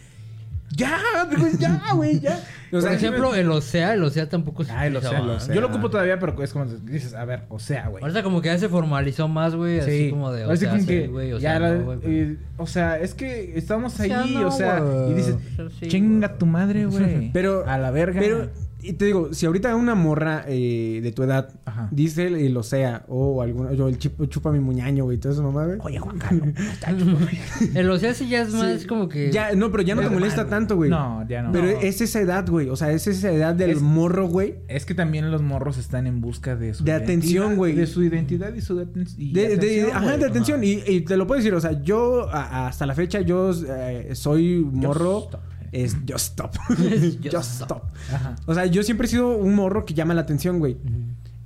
Ya, 0.77 0.99
digo, 1.29 1.47
ya, 1.59 1.83
güey, 1.95 2.21
ya. 2.21 2.39
Por 2.71 2.93
ejemplo, 2.93 3.35
el 3.35 3.51
Osea, 3.51 3.95
el 3.95 4.05
Osea 4.05 4.29
tampoco 4.29 4.63
se 4.63 4.71
Ah, 4.71 4.87
el 4.87 4.97
Osea, 4.97 5.21
¿no? 5.21 5.33
Osea. 5.33 5.53
Yo 5.55 5.61
lo 5.61 5.67
ocupo 5.67 5.91
todavía, 5.91 6.19
pero 6.21 6.41
es 6.43 6.53
como 6.53 6.67
dices, 6.67 7.15
a 7.15 7.25
ver, 7.25 7.43
o 7.49 7.59
sea, 7.59 7.89
güey. 7.89 8.03
Ahorita 8.03 8.23
como 8.23 8.41
que 8.41 8.49
ya 8.49 8.59
se 8.59 8.69
formalizó 8.69 9.27
más, 9.27 9.57
güey, 9.57 9.81
así 9.81 10.11
como 10.11 10.31
de, 10.33 10.45
o 10.47 10.51
Así 10.53 10.61
sea, 10.61 10.71
como 10.71 10.83
sí, 10.83 10.87
que 10.87 11.09
güey, 11.09 11.33
o 11.33 11.39
ya 11.39 11.59
no, 11.59 11.95
eh, 12.05 12.37
o 12.57 12.67
sea, 12.69 12.99
es 13.01 13.15
que 13.15 13.59
estamos 13.59 13.99
O 13.99 14.03
ahí, 14.03 14.09
sea, 14.11 14.25
no, 14.25 14.47
o 14.49 14.51
sea, 14.53 14.83
y 15.11 15.15
dices, 15.15 15.35
sí, 15.81 15.89
chinga 15.89 16.39
tu 16.39 16.47
madre, 16.47 16.87
güey. 16.87 17.31
Pero- 17.33 17.65
a 17.67 17.77
la 17.77 17.91
verga. 17.91 18.21
Pero, 18.21 18.49
y 18.83 18.93
te 18.95 19.05
digo, 19.07 19.33
si 19.33 19.47
ahorita 19.47 19.75
una 19.77 19.95
morra 19.95 20.45
eh, 20.49 21.01
de 21.03 21.13
tu 21.13 21.23
edad 21.23 21.49
Ajá. 21.65 21.89
dice 21.91 22.27
el, 22.27 22.35
el 22.37 22.57
Osea 22.57 23.05
o 23.09 23.43
alguna, 23.43 23.71
o 23.71 23.89
el 23.89 23.99
chip- 23.99 24.29
chupa 24.29 24.51
mi 24.53 24.61
muñaño, 24.61 25.05
güey, 25.05 25.19
todo 25.19 25.33
eso, 25.33 25.43
mamá, 25.43 25.67
güey. 25.67 25.79
Oye, 25.83 25.99
Juan 25.99 26.19
Carlos, 26.19 26.49
El 27.75 27.91
Osea 27.91 28.15
sí 28.15 28.29
ya 28.29 28.43
es 28.43 28.53
más 28.53 28.87
como 28.87 29.09
que... 29.09 29.31
Ya, 29.33 29.55
no, 29.55 29.71
pero 29.71 29.83
ya 29.83 29.95
no 29.95 30.01
te 30.01 30.07
Es 30.09 30.13
molesta 30.13 30.43
mal, 30.43 30.51
tanto, 30.51 30.77
güey. 30.77 30.91
No, 30.91 31.27
ya 31.29 31.43
no. 31.43 31.53
Pero 31.53 31.65
No. 31.67 31.71
es 31.81 32.01
esa 32.01 32.21
edad, 32.21 32.49
güey. 32.49 32.69
O 32.69 32.77
sea, 32.77 32.91
es 32.93 33.07
esa 33.07 33.31
edad 33.31 33.55
del 33.55 33.71
Es- 33.71 33.81
morro, 33.83 34.27
güey. 34.27 34.57
Es 34.69 34.85
que 34.87 34.95
también 34.95 35.31
los 35.31 35.43
morros 35.43 35.79
están 35.79 36.07
en 36.07 36.21
busca 36.21 36.57
de 36.57 36.75
su 36.75 36.85
De 36.85 36.93
atención, 36.93 37.57
güey. 37.57 37.75
De 37.75 37.87
su 37.87 38.03
identidad 38.03 38.55
y 38.55 38.61
su 38.61 38.79
aten- 38.81 39.09
y 39.19 39.33
De, 39.33 39.49
de- 39.49 39.55
atención, 39.55 39.91
ajá, 39.91 40.05
güey. 40.07 40.19
de 40.19 40.27
atención. 40.27 40.65
Y, 40.65 40.83
y 40.87 41.01
te 41.03 41.17
lo 41.17 41.27
puedo 41.27 41.39
decir, 41.39 41.55
o 41.55 41.61
sea, 41.61 41.81
yo 41.83 42.29
a- 42.31 42.67
hasta 42.69 42.87
la 42.87 42.95
fecha, 42.95 43.21
yo 43.21 43.51
eh, 43.69 44.11
soy 44.15 44.67
morro. 44.73 45.25
stop. 45.25 45.41
Es 45.73 45.97
just 46.09 46.33
stop. 46.33 46.55
Just 46.69 47.21
just 47.33 47.35
stop. 47.63 47.67
stop. 47.67 47.83
Ajá. 48.13 48.37
O 48.47 48.55
sea, 48.55 48.67
yo 48.67 48.83
siempre 48.83 49.07
he 49.07 49.11
sido 49.11 49.37
un 49.37 49.55
morro 49.55 49.85
que 49.85 49.95
llama 49.95 50.15
la 50.15 50.23
atención, 50.23 50.59
güey. 50.59 50.77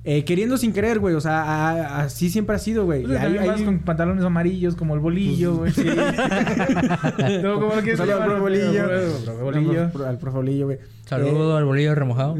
Eh, 0.07 0.23
queriendo 0.23 0.57
sin 0.57 0.71
querer, 0.71 0.99
güey. 0.99 1.15
O 1.15 1.21
sea, 1.21 1.41
a- 1.41 2.01
así 2.03 2.29
siempre 2.29 2.55
ha 2.55 2.59
sido, 2.59 2.85
güey. 2.85 3.01
Pues 3.03 3.13
Y 3.13 3.15
ahí- 3.17 3.23
también 3.23 3.47
vas 3.47 3.59
ahí- 3.59 3.65
con 3.65 3.79
pantalones 3.79 4.23
amarillos 4.23 4.75
como 4.75 4.93
el 4.93 4.99
bolillo, 4.99 5.55
güey. 5.57 5.71
Sí. 5.71 5.83
no, 7.41 7.59
como 7.59 7.75
lo 7.75 7.81
quieres 7.81 7.97
Saludos 7.97 8.21
al 8.21 8.25
profe 8.27 8.39
Bolillo. 8.41 8.83
Al 8.83 9.91
profe- 9.91 10.05
Al 10.07 10.17
profe 10.19 10.37
Bolillo, 10.37 10.65
güey. 10.67 10.77
Saludo 11.05 11.57
al 11.57 11.65
bolillo 11.65 11.93
remojado. 11.95 12.35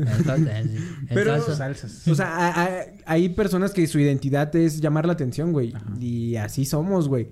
Pero- 1.14 1.34
salsa. 1.36 1.56
Salsas. 1.56 2.08
O 2.08 2.16
sea, 2.16 2.28
a- 2.36 2.64
a- 2.66 2.80
hay 3.06 3.30
personas 3.30 3.72
que 3.72 3.86
su 3.88 4.00
identidad 4.00 4.56
es 4.56 4.80
llamar 4.82 5.06
la 5.06 5.14
atención, 5.14 5.52
güey. 5.52 5.74
Y 6.00 6.36
así 6.36 6.66
somos, 6.66 7.08
güey. 7.08 7.30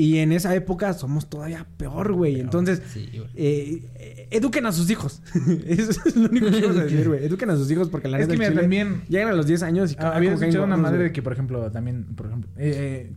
Y 0.00 0.18
en 0.18 0.30
esa 0.30 0.54
época 0.54 0.92
somos 0.94 1.28
todavía 1.28 1.66
peor, 1.76 2.12
güey. 2.12 2.38
Entonces, 2.38 2.80
Sí, 2.94 3.10
güey. 3.12 3.28
eh, 3.34 3.82
eh, 3.96 4.28
eduquen 4.30 4.64
a 4.64 4.70
sus 4.72 4.88
hijos. 4.90 5.20
Eso 5.66 6.00
es 6.06 6.14
lo 6.16 6.30
único 6.30 6.46
que 6.50 6.60
vamos 6.60 6.76
a 6.78 6.84
decir, 6.84 7.08
güey. 7.08 7.24
Eduquen 7.24 7.50
a 7.50 7.56
sus 7.56 7.68
hijos 7.70 7.88
porque 7.88 8.06
la 8.06 8.20
Es 8.20 8.28
neta 8.28 8.38
que 8.38 8.46
al 8.46 8.52
mira, 8.54 8.62
chile 8.68 8.78
también- 8.84 9.02
Llegan 9.08 9.28
a 9.28 9.32
los 9.34 9.46
10 9.48 9.62
años 9.64 9.90
y 9.92 9.96
Ah, 9.98 10.12
había 10.14 10.32
escuchado 10.34 10.64
una 10.64 10.76
madre 10.76 10.98
güey. 10.98 11.08
de 11.08 11.12
que, 11.12 11.20
por 11.20 11.32
ejemplo, 11.32 11.70
también, 11.72 12.04
por 12.14 12.26
ejemplo, 12.26 12.48
eh, 12.56 13.10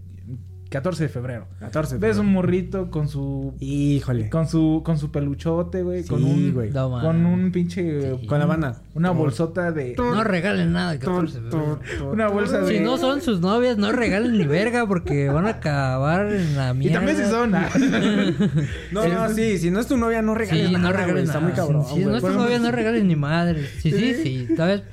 14 0.71 1.03
de 1.03 1.09
febrero. 1.09 1.47
14. 1.59 1.97
Ves 1.97 2.11
pero- 2.11 2.21
un 2.21 2.31
morrito 2.31 2.89
con 2.89 3.09
su 3.09 3.53
Híjole. 3.59 4.29
con 4.29 4.47
su 4.47 4.81
con 4.85 4.97
su 4.97 5.11
peluchote, 5.11 5.83
güey, 5.83 6.05
con 6.05 6.23
un 6.23 6.53
güey. 6.53 6.71
No, 6.71 6.89
con 7.01 7.25
un 7.25 7.51
pinche 7.51 8.15
Sí. 8.19 8.25
Con 8.25 8.39
la 8.39 8.45
banda. 8.45 8.81
una 8.93 9.11
bolsota 9.11 9.71
de 9.73 9.95
No 9.97 10.23
regalen 10.23 10.71
nada. 10.71 10.93
el 10.93 10.99
14 10.99 11.41
de 11.41 11.51
febrero. 11.51 11.79
una 12.13 12.29
bolsa 12.29 12.59
de 12.61 12.73
Si 12.77 12.79
no 12.79 12.97
son 12.97 13.21
sus 13.21 13.41
novias, 13.41 13.77
no 13.77 13.91
regalen 13.91 14.37
ni 14.37 14.45
verga 14.45 14.87
porque 14.87 15.27
van 15.29 15.45
a 15.45 15.49
acabar 15.49 16.31
en 16.31 16.55
la 16.55 16.71
y 16.71 16.77
mierda. 16.77 16.99
también 16.99 17.17
si 17.17 17.25
son 17.25 17.53
ah. 17.53 17.69
No, 18.93 19.07
no, 19.07 19.29
sí. 19.29 19.57
Si 19.57 19.71
no 19.71 19.79
es 19.81 19.87
tu 19.87 19.97
novia, 19.97 20.21
no 20.21 20.35
regales 20.35 20.67
Sí, 20.67 20.73
nada, 20.73 20.85
no 20.85 20.91
regalen 20.93 21.13
güey. 21.15 21.23
Está 21.25 21.39
muy 21.41 21.51
cabrón, 21.51 21.85
Si, 21.85 21.95
si 21.95 22.05
no 22.05 22.15
es 22.15 22.21
tu 22.23 22.29
novia, 22.29 22.59
no 22.59 22.71
regales 22.71 23.03
ni 23.03 23.15
madre. 23.17 23.65
Sí, 23.81 23.91
sí, 23.91 24.13
sí. 24.23 24.47
Tal 24.55 24.67
vez 24.69 24.83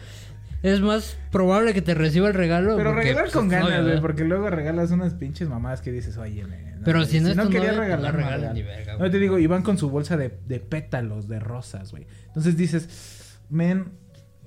es 0.62 0.81
más 0.81 1.16
probable 1.31 1.73
que 1.75 1.83
te 1.83 1.94
reciba 1.94 2.29
el 2.29 2.35
regalo. 2.35 2.77
Pero 2.77 2.90
porque, 2.90 3.09
regalar 3.09 3.25
pues, 3.25 3.35
con 3.35 3.49
ganas, 3.49 3.85
güey, 3.85 4.01
porque 4.01 4.25
luego 4.25 4.51
regalas 4.51 4.90
unas 4.90 5.14
pinches 5.14 5.49
mamadas 5.49 5.81
que 5.81 5.92
dices, 5.92 6.16
oye, 6.16 6.44
me- 6.44 6.75
Pero 6.85 7.05
si 7.05 7.21
no 7.21 7.29
es 7.31 7.37
tu 7.37 7.49
quería 7.51 7.68
pues, 7.68 7.79
regalar, 7.79 8.14
no 8.14 8.47
no 8.49 8.53
ni 8.55 8.62
verga, 8.62 8.97
No 8.99 9.11
te 9.11 9.18
digo, 9.18 9.38
y 9.38 9.47
van 9.47 9.62
con 9.62 9.79
su 9.79 9.90
bolsa 9.90 10.16
de, 10.16 10.38
de 10.47 10.61
pétalos, 10.61 11.29
de 11.29 11.38
rosas, 11.40 11.90
güey. 11.90 12.07
Entonces 12.27 12.57
dices, 12.57 13.38
men, 13.51 13.92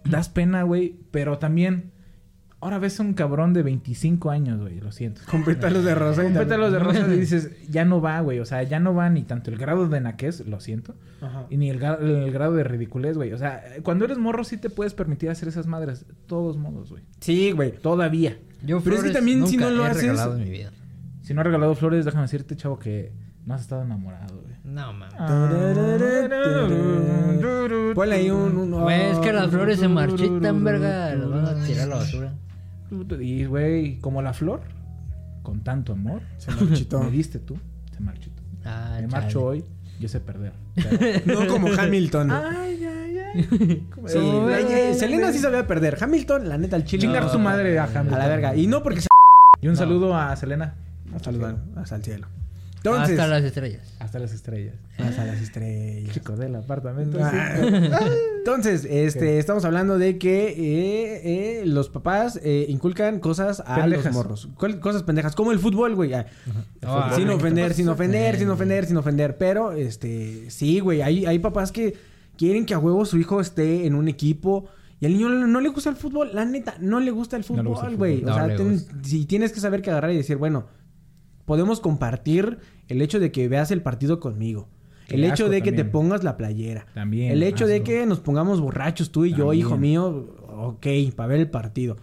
das 0.03 0.29
pena, 0.29 0.63
güey, 0.63 0.97
pero 1.11 1.37
también, 1.37 1.91
ahora 2.61 2.79
ves 2.79 2.99
a 2.99 3.03
un 3.03 3.13
cabrón 3.13 3.53
de 3.53 3.63
25 3.63 4.29
años, 4.31 4.59
güey, 4.61 4.79
lo 4.79 4.91
siento. 4.91 5.21
Con 5.29 5.43
pétalos 5.43 5.83
de 5.83 5.93
rosa. 5.95 6.23
Con 6.23 6.33
pétalos 6.33 6.71
de 6.71 6.79
rosas 6.79 7.07
y 7.09 7.19
dices, 7.19 7.51
ya 7.69 7.83
no 7.85 7.99
va, 8.01 8.19
güey. 8.21 8.39
O 8.39 8.45
sea, 8.45 8.63
ya 8.63 8.79
no 8.79 8.93
va 8.93 9.09
ni 9.09 9.23
tanto 9.23 9.51
el 9.51 9.57
grado 9.57 9.87
de 9.87 9.99
naquez, 9.99 10.45
lo 10.47 10.59
siento, 10.59 10.95
Ajá. 11.21 11.45
y 11.49 11.57
ni 11.57 11.69
el, 11.69 11.79
gra- 11.79 11.99
el 11.99 12.31
grado 12.31 12.53
de 12.53 12.63
ridiculez, 12.63 13.17
güey. 13.17 13.33
O 13.33 13.37
sea, 13.37 13.63
cuando 13.83 14.05
eres 14.05 14.17
morro 14.17 14.43
sí 14.43 14.57
te 14.57 14.69
puedes 14.69 14.93
permitir 14.93 15.29
hacer 15.29 15.47
esas 15.49 15.67
madres. 15.67 16.07
De 16.07 16.13
todos 16.27 16.57
modos, 16.57 16.89
güey. 16.91 17.03
Sí, 17.19 17.51
güey. 17.51 17.71
Todavía. 17.73 18.37
Yo 18.63 18.79
Pero 18.81 18.95
es 18.97 19.03
que 19.03 19.09
también 19.11 19.45
si 19.47 19.57
no 19.57 19.69
lo 19.71 19.85
he 19.85 19.89
haces- 19.89 20.01
regalado 20.03 20.37
en 20.37 20.43
mi 20.43 20.49
vida. 20.51 20.71
Si 21.23 21.33
no 21.33 21.41
has 21.41 21.45
regalado 21.45 21.73
flores, 21.75 22.05
déjame 22.05 22.23
decirte, 22.23 22.55
chavo, 22.55 22.77
que 22.79 23.11
no 23.45 23.53
has 23.55 23.61
estado 23.61 23.81
enamorado, 23.83 24.39
güey. 24.41 24.53
No, 24.63 24.93
mames. 24.93 25.15
Ponle 27.95 28.15
ahí 28.15 28.29
un... 28.29 28.57
un- 28.57 28.71
Güey, 28.71 29.01
es 29.11 29.17
que 29.19 29.33
las 29.33 29.49
flores 29.49 29.79
se 29.79 29.87
marchitan, 29.87 30.63
verga. 30.63 31.15
Las 31.15 31.29
van 31.29 31.45
a 31.45 31.65
tirar 31.65 31.83
a 31.83 31.87
la 31.87 31.95
basura. 31.95 32.33
Y, 33.21 33.45
güey, 33.45 33.97
como 33.99 34.21
la 34.21 34.33
flor, 34.33 34.61
con 35.43 35.61
tanto 35.61 35.93
amor, 35.93 36.21
Se 36.37 36.51
marchitó. 36.51 37.01
me 37.03 37.11
diste 37.11 37.39
tú, 37.39 37.57
se 37.95 37.99
marchitó. 38.01 38.41
Ah, 38.65 38.89
me 38.91 38.95
chale. 38.95 39.07
marcho 39.07 39.43
hoy, 39.43 39.63
yo 39.99 40.07
sé 40.09 40.19
perder. 40.19 40.53
No 41.25 41.47
como 41.47 41.67
Hamilton. 41.69 42.31
ay, 42.31 42.85
ay, 42.85 43.17
ay. 43.17 43.87
Sí, 44.07 44.17
la- 44.19 44.59
eh, 44.59 44.93
Selena 44.93 45.31
sí 45.31 45.39
sabía 45.39 45.65
perder. 45.67 45.97
Hamilton, 46.01 46.49
la 46.49 46.57
neta, 46.57 46.75
al 46.75 46.83
chile. 46.83 47.01
Chingar 47.03 47.23
No, 47.23 47.29
su 47.29 47.39
madre 47.39 47.79
a 47.79 47.83
A 47.83 47.87
Hamilton. 47.87 48.19
la 48.19 48.27
verga. 48.27 48.55
Y 48.55 48.67
no 48.67 48.83
porque 48.83 49.01
se... 49.01 49.07
Y 49.61 49.67
un 49.67 49.77
saludo 49.77 50.15
a 50.17 50.35
Selena. 50.35 50.75
Hasta 51.15 51.29
el, 51.29 51.43
hasta 51.77 51.95
el 51.95 52.03
cielo. 52.03 52.27
Entonces... 52.83 53.19
Hasta 53.19 53.27
las 53.27 53.43
estrellas. 53.43 53.93
Hasta 53.99 54.17
las 54.19 54.33
estrellas. 54.33 54.75
Hasta 54.97 55.25
las 55.25 55.39
estrellas. 55.41 56.13
Chico 56.13 56.35
del 56.35 56.55
apartamento. 56.55 57.19
Ah. 57.21 57.55
Entonces, 58.39 58.87
este, 58.89 59.37
estamos 59.37 59.65
hablando 59.65 59.99
de 59.99 60.17
que 60.17 60.47
eh, 60.49 61.61
eh, 61.61 61.65
los 61.67 61.89
papás 61.89 62.39
eh, 62.43 62.65
inculcan 62.69 63.19
cosas 63.19 63.61
a 63.65 63.75
Pendejas. 63.81 64.05
los 64.05 64.13
morros. 64.15 64.49
¿Cuál- 64.57 64.79
Cosas 64.79 65.03
pendejas, 65.03 65.35
como 65.35 65.51
el 65.51 65.59
fútbol, 65.59 65.93
güey. 65.95 66.13
Ah, 66.13 66.25
Ah, 66.81 67.13
sin 67.15 67.27
¿qué 67.27 67.33
ofender, 67.33 67.73
sin 67.75 67.87
ofender, 67.89 68.37
sin 68.39 68.49
ofender, 68.49 68.85
sin 68.87 68.97
ofender. 68.97 69.37
Pero, 69.37 69.73
este, 69.73 70.49
sí, 70.49 70.79
güey. 70.79 71.03
Hay, 71.03 71.25
hay 71.27 71.37
papás 71.37 71.71
que 71.71 71.95
quieren 72.35 72.65
que 72.65 72.73
a 72.73 72.79
huevo 72.79 73.05
su 73.05 73.19
hijo 73.19 73.39
esté 73.41 73.85
en 73.85 73.93
un 73.93 74.07
equipo. 74.07 74.65
Y 74.99 75.05
al 75.05 75.13
niño 75.13 75.29
no, 75.29 75.45
no 75.45 75.61
le 75.61 75.69
gusta 75.69 75.89
el 75.91 75.95
fútbol. 75.95 76.31
La 76.33 76.45
neta, 76.45 76.75
no 76.79 76.99
le 76.99 77.11
gusta 77.11 77.37
el 77.37 77.43
fútbol, 77.43 77.95
güey. 77.95 78.23
o 78.25 78.33
sea, 78.33 78.55
ten- 78.55 78.83
si 79.03 79.25
tienes 79.25 79.51
que 79.51 79.59
saber 79.59 79.83
que 79.83 79.91
agarrar 79.91 80.11
y 80.11 80.17
decir, 80.17 80.37
bueno, 80.37 80.65
podemos 81.51 81.81
compartir 81.81 82.59
el 82.87 83.01
hecho 83.01 83.19
de 83.19 83.29
que 83.33 83.49
veas 83.49 83.71
el 83.71 83.81
partido 83.81 84.21
conmigo. 84.21 84.69
El 85.09 85.25
hecho 85.25 85.49
de 85.49 85.61
que 85.61 85.73
te 85.73 85.83
pongas 85.83 86.23
la 86.23 86.37
playera. 86.37 86.85
También, 86.93 87.29
El 87.29 87.43
hecho 87.43 87.67
de 87.67 87.83
que 87.83 88.05
nos 88.05 88.21
pongamos 88.21 88.61
borrachos 88.61 89.11
tú 89.11 89.25
y 89.25 89.33
yo, 89.33 89.51
hijo 89.51 89.75
mío, 89.75 90.33
ok, 90.47 90.87
para 91.13 91.27
ver 91.27 91.41
el 91.41 91.49
partido. 91.49 91.97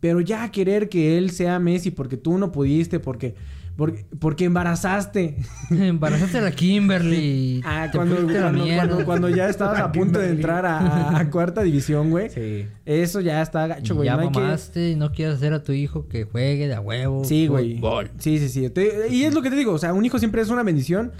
Pero 0.00 0.22
ya 0.22 0.50
querer 0.50 0.88
que 0.88 1.18
él 1.18 1.32
sea 1.32 1.58
Messi 1.58 1.90
porque 1.90 2.16
tú 2.16 2.38
no 2.38 2.50
pudiste, 2.50 2.98
porque, 2.98 3.34
porque, 3.76 4.06
porque 4.18 4.44
embarazaste. 4.44 5.36
Embarazaste 5.70 6.38
a 6.38 6.40
la 6.42 6.52
Kimberly. 6.52 7.60
Ah, 7.66 7.90
cuando, 7.92 9.28
ya 9.28 9.48
estabas 9.48 9.80
a 9.80 9.90
punto 9.92 10.18
de 10.18 10.30
entrar 10.30 10.64
a, 10.66 10.78
a- 10.78 11.18
a 11.18 11.30
cuarta 11.30 11.62
división, 11.62 12.10
güey. 12.10 12.30
Sí. 12.30 12.66
Eso 12.84 13.20
ya 13.20 13.42
está 13.42 13.66
gacho, 13.66 13.94
güey. 13.94 14.06
ya 14.06 14.16
no 14.16 14.22
hay 14.22 14.30
que- 14.30 14.40
mamaste 14.40 14.90
y 14.90 14.96
no 14.96 15.12
quieres 15.12 15.36
hacer 15.36 15.52
a 15.54 15.62
tu 15.62 15.72
hijo 15.72 16.06
que 16.08 16.24
juegue 16.24 16.68
de 16.68 16.74
a 16.74 16.80
huevo. 16.80 17.24
Sí, 17.24 17.46
güey. 17.46 17.80
Sí, 18.18 18.38
sí, 18.38 18.48
sí. 18.48 18.68
Te- 18.70 19.08
y 19.10 19.24
es 19.24 19.34
lo 19.34 19.42
que 19.42 19.50
te 19.50 19.56
digo, 19.56 19.72
o 19.72 19.78
sea, 19.78 19.92
un 19.92 20.04
hijo 20.04 20.18
siempre 20.18 20.42
es 20.42 20.50
una 20.50 20.62
bendición. 20.62 21.12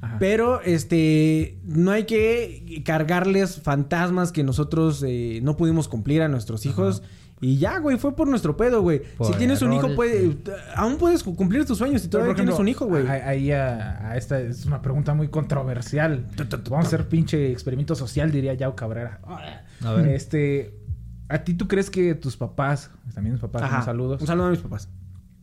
Ajá. 0.00 0.16
Pero, 0.18 0.60
este, 0.62 1.56
no 1.64 1.90
hay 1.90 2.04
que 2.04 2.82
cargarles 2.84 3.60
fantasmas 3.62 4.30
que 4.30 4.44
nosotros 4.44 5.02
eh, 5.06 5.40
no 5.42 5.56
pudimos 5.56 5.88
cumplir 5.88 6.22
a 6.22 6.28
nuestros 6.28 6.66
hijos. 6.66 7.02
Y 7.40 7.58
ya, 7.58 7.78
güey, 7.78 7.98
fue 7.98 8.16
por 8.16 8.28
nuestro 8.28 8.56
pedo, 8.56 8.80
güey. 8.80 9.02
Si 9.22 9.32
tienes 9.34 9.60
un 9.60 9.72
hijo, 9.72 9.94
puede, 9.94 10.32
sí. 10.32 10.42
aún 10.74 10.96
puedes 10.96 11.22
cumplir 11.22 11.66
tus 11.66 11.76
sueños 11.78 12.00
si 12.00 12.08
todavía 12.08 12.34
tienes 12.34 12.58
un 12.58 12.66
hijo, 12.66 12.86
güey. 12.86 13.06
Ahí 13.06 13.52
a, 13.52 14.08
a 14.08 14.16
esta 14.16 14.40
es 14.40 14.64
una 14.64 14.80
pregunta 14.80 15.12
muy 15.12 15.28
controversial. 15.28 16.26
Vamos 16.70 16.86
a 16.86 16.88
hacer 16.88 17.08
pinche 17.08 17.52
experimento 17.52 17.94
social, 17.94 18.30
diría 18.32 18.54
Yao 18.54 18.74
Cabrera. 18.74 19.20
A 19.84 19.92
ver. 19.92 20.08
Este, 20.08 20.78
¿a 21.28 21.38
ti 21.44 21.52
tú 21.54 21.68
crees 21.68 21.90
que 21.90 22.14
tus 22.14 22.36
papás, 22.38 22.90
también 23.14 23.34
mis 23.34 23.42
papás, 23.42 23.62
Ajá. 23.62 23.78
un 23.80 23.84
saludos, 23.84 24.20
Un 24.22 24.26
saludo 24.26 24.46
a 24.46 24.50
mis 24.50 24.60
papás. 24.60 24.88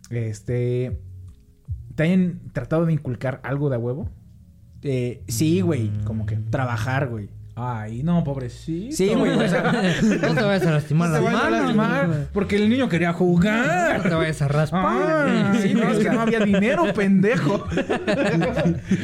este, 0.09 0.99
te 1.95 2.03
hayan 2.03 2.41
tratado 2.53 2.87
de 2.87 2.93
inculcar 2.93 3.39
algo 3.43 3.69
de 3.69 3.75
a 3.75 3.79
huevo? 3.79 4.09
Eh, 4.81 5.23
sí, 5.27 5.61
güey. 5.61 5.91
Como 6.05 6.25
que, 6.25 6.37
Trabajar, 6.37 7.07
güey. 7.07 7.29
Ay, 7.55 8.01
no, 8.03 8.23
pobrecito. 8.23 8.95
Sí, 8.95 9.09
güey. 9.15 9.31
O 9.31 9.47
sea, 9.47 9.63
No 10.01 10.33
te 10.35 10.41
vayas 10.43 10.65
a 10.67 10.71
lastimar 10.71 11.09
No 11.09 11.15
te 11.17 11.21
las 11.21 11.33
vayas 11.33 11.41
a 11.41 11.49
manos. 11.49 11.59
lastimar, 11.61 12.07
güey. 12.07 12.19
porque 12.33 12.55
el 12.55 12.69
niño 12.69 12.89
quería 12.89 13.09
No 13.11 13.17
jugar. 13.17 14.01
te 14.03 14.09
vayas 14.09 14.41
a 14.41 14.47
raspar. 14.47 14.83
Ah, 14.85 15.53
sí, 15.61 15.73
no, 15.73 15.89
es 15.89 15.99
que 15.99 16.09
no 16.09 16.21
había 16.21 16.39
dinero, 16.39 16.91
pendejo. 16.93 17.65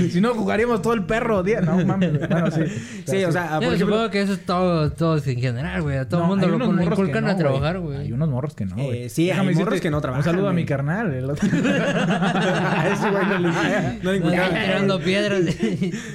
si 0.10 0.20
no, 0.22 0.34
jugaríamos 0.34 0.82
todo 0.82 0.93
el 0.93 1.04
perro 1.06 1.43
día. 1.43 1.62
No, 1.62 1.84
mames. 1.86 2.20
Bueno, 2.28 2.52
sí. 2.52 2.62
sí, 3.06 3.24
o 3.24 3.32
sea, 3.32 3.52
Yo 3.54 3.68
por 3.68 3.74
ejemplo, 3.76 3.78
supongo 3.95 4.10
que 4.10 4.22
eso 4.22 4.34
es 4.34 4.45
todo, 4.45 4.91
todos 4.91 5.26
en 5.28 5.39
general, 5.39 5.82
güey. 5.82 5.97
A 5.97 6.08
todo 6.08 6.22
el 6.22 6.24
No, 6.24 6.30
mundo 6.30 6.45
hay 6.45 6.52
lo 6.52 6.66
con- 6.66 6.82
inculcan 6.84 7.26
no, 7.26 7.32
a 7.32 7.36
trabajar, 7.38 7.80
güey. 7.80 7.97
Hay 7.97 8.12
unos 8.12 8.30
morros 8.30 8.56
que 8.56 8.66
no, 8.66 8.76
güey. 8.76 9.04
Eh, 9.04 9.10
sí, 9.10 9.24
hay 9.24 9.28
Déjame 9.30 9.52
morros 9.54 9.66
decirte, 9.66 9.82
que 9.82 9.91
no 9.91 10.02
trabajan, 10.02 10.20
Un 10.28 10.32
saludo 10.36 10.50
a 10.50 10.54
mi 10.54 10.66
carnal. 10.66 11.14
el 11.14 11.30
otro- 11.30 11.47
a 11.50 12.88
ese 12.93 13.10
güey 13.10 13.26
no 13.26 13.38
le, 13.39 13.47
no 13.50 13.52
le 13.52 14.00
No, 14.04 14.14
inculcaron. 14.16 14.47
están 14.47 14.64
tirando 14.66 15.00
piedras. 15.00 15.41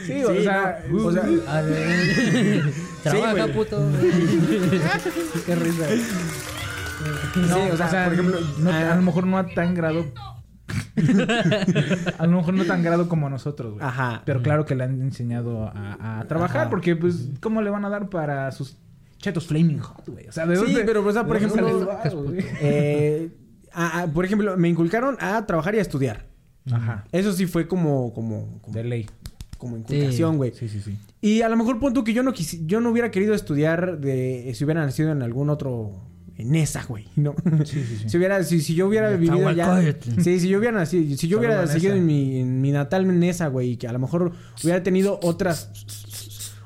Sí, 0.07 0.25
o 0.25 0.43
sea, 0.43 0.79
no, 0.91 1.07
o 1.07 1.13
sea, 1.13 1.23
ver. 1.23 2.24
Trabaja, 3.03 3.47
puto. 3.49 3.79
qué 5.47 5.55
risa. 5.55 5.87
Sí, 7.35 7.71
o 7.73 7.77
sea, 7.77 8.05
por 8.05 8.13
ejemplo, 8.15 8.39
no- 8.59 8.71
ah, 8.71 8.93
a 8.93 8.97
lo 8.97 9.03
mejor 9.03 9.27
no 9.27 9.39
a 9.39 9.47
tan 9.47 9.75
grado. 9.75 10.07
a 12.19 12.27
lo 12.27 12.37
mejor 12.39 12.55
no 12.55 12.65
tan 12.65 12.83
grado 12.83 13.09
como 13.09 13.29
nosotros, 13.29 13.75
güey. 13.75 13.85
Ajá. 13.85 14.23
Pero 14.25 14.43
claro 14.43 14.65
que 14.65 14.75
le 14.75 14.85
han 14.85 15.01
enseñado 15.03 15.67
a, 15.75 16.21
a 16.21 16.25
trabajar, 16.29 16.63
Ajá. 16.63 16.71
porque, 16.71 16.97
pues, 16.97 17.29
¿cómo 17.41 17.63
le 17.63 17.71
van 17.71 17.85
a 17.85 17.89
dar 17.91 18.09
para 18.09 18.51
sus 18.53 18.77
chetos 19.19 19.47
Flaming 19.47 19.79
Hot, 19.81 20.09
güey? 20.09 20.29
O 20.29 20.33
sea, 20.33 20.47
¿de 20.47 20.57
Sí, 20.57 20.63
dónde? 20.65 20.85
pero, 20.85 21.05
o 21.07 21.13
sea, 21.13 21.27
por 21.27 21.37
ejemplo, 21.37 21.67
güey? 22.23 22.45
Eh, 22.61 23.31
a- 23.73 24.03
a- 24.03 24.07
por 24.07 24.25
ejemplo, 24.25 24.57
me 24.57 24.69
inculcaron 24.69 25.17
a 25.21 25.45
trabajar 25.47 25.75
y 25.75 25.79
a 25.79 25.83
estudiar. 25.83 26.27
Ajá. 26.73 27.05
Eso 27.13 27.33
sí 27.33 27.47
fue 27.47 27.67
como, 27.69 28.15
como, 28.15 28.59
como, 28.63 28.75
De 28.75 28.85
ley. 28.85 29.07
Como 29.65 29.79
inculcación, 29.79 30.37
güey. 30.37 30.53
Sí, 30.55 30.69
sí, 30.69 30.81
sí. 30.81 30.97
Y 31.21 31.41
a 31.43 31.49
lo 31.49 31.57
mejor 31.57 31.81
pon 31.81 31.95
tú 31.95 32.05
que 32.05 32.13
yo 32.13 32.23
no 32.23 32.33
quisi- 32.33 32.67
yo 32.67 32.81
no 32.81 32.91
hubiera 32.91 33.11
querido 33.11 33.35
estudiar 33.35 33.99
de 33.99 34.53
si 34.55 34.65
hubiera 34.65 34.85
nacido 34.85 35.11
en 35.11 35.23
algún 35.23 35.49
otro 35.51 35.91
en 36.37 36.55
esa, 36.55 36.85
güey, 36.85 37.07
¿no? 37.17 37.35
Sí, 37.65 37.83
sí, 37.85 37.97
sí. 38.03 38.05
Si 38.11 38.17
hubiera 38.19 38.43
si, 38.45 38.61
si 38.61 38.75
yo 38.75 38.87
hubiera 38.89 39.09
vivido 39.11 39.37
Zahualcóyotl. 39.39 40.21
Sí, 40.23 40.39
si 40.41 40.49
yo 40.49 40.59
hubiera 40.59 40.77
nacido 40.79 41.17
si 41.17 41.29
yo 41.29 41.39
hubiera 41.39 41.67
seguido 41.67 41.95
en 41.95 42.05
mi 42.07 42.39
en 42.41 42.61
mi 42.61 42.73
natal 42.73 43.19
Nesa, 43.19 43.49
güey, 43.49 43.71
y 43.73 43.77
que 43.77 43.89
a 43.89 43.93
lo 43.93 43.99
mejor 43.99 44.33
hubiera 44.63 44.83
tenido 44.83 45.19
otras 45.23 45.71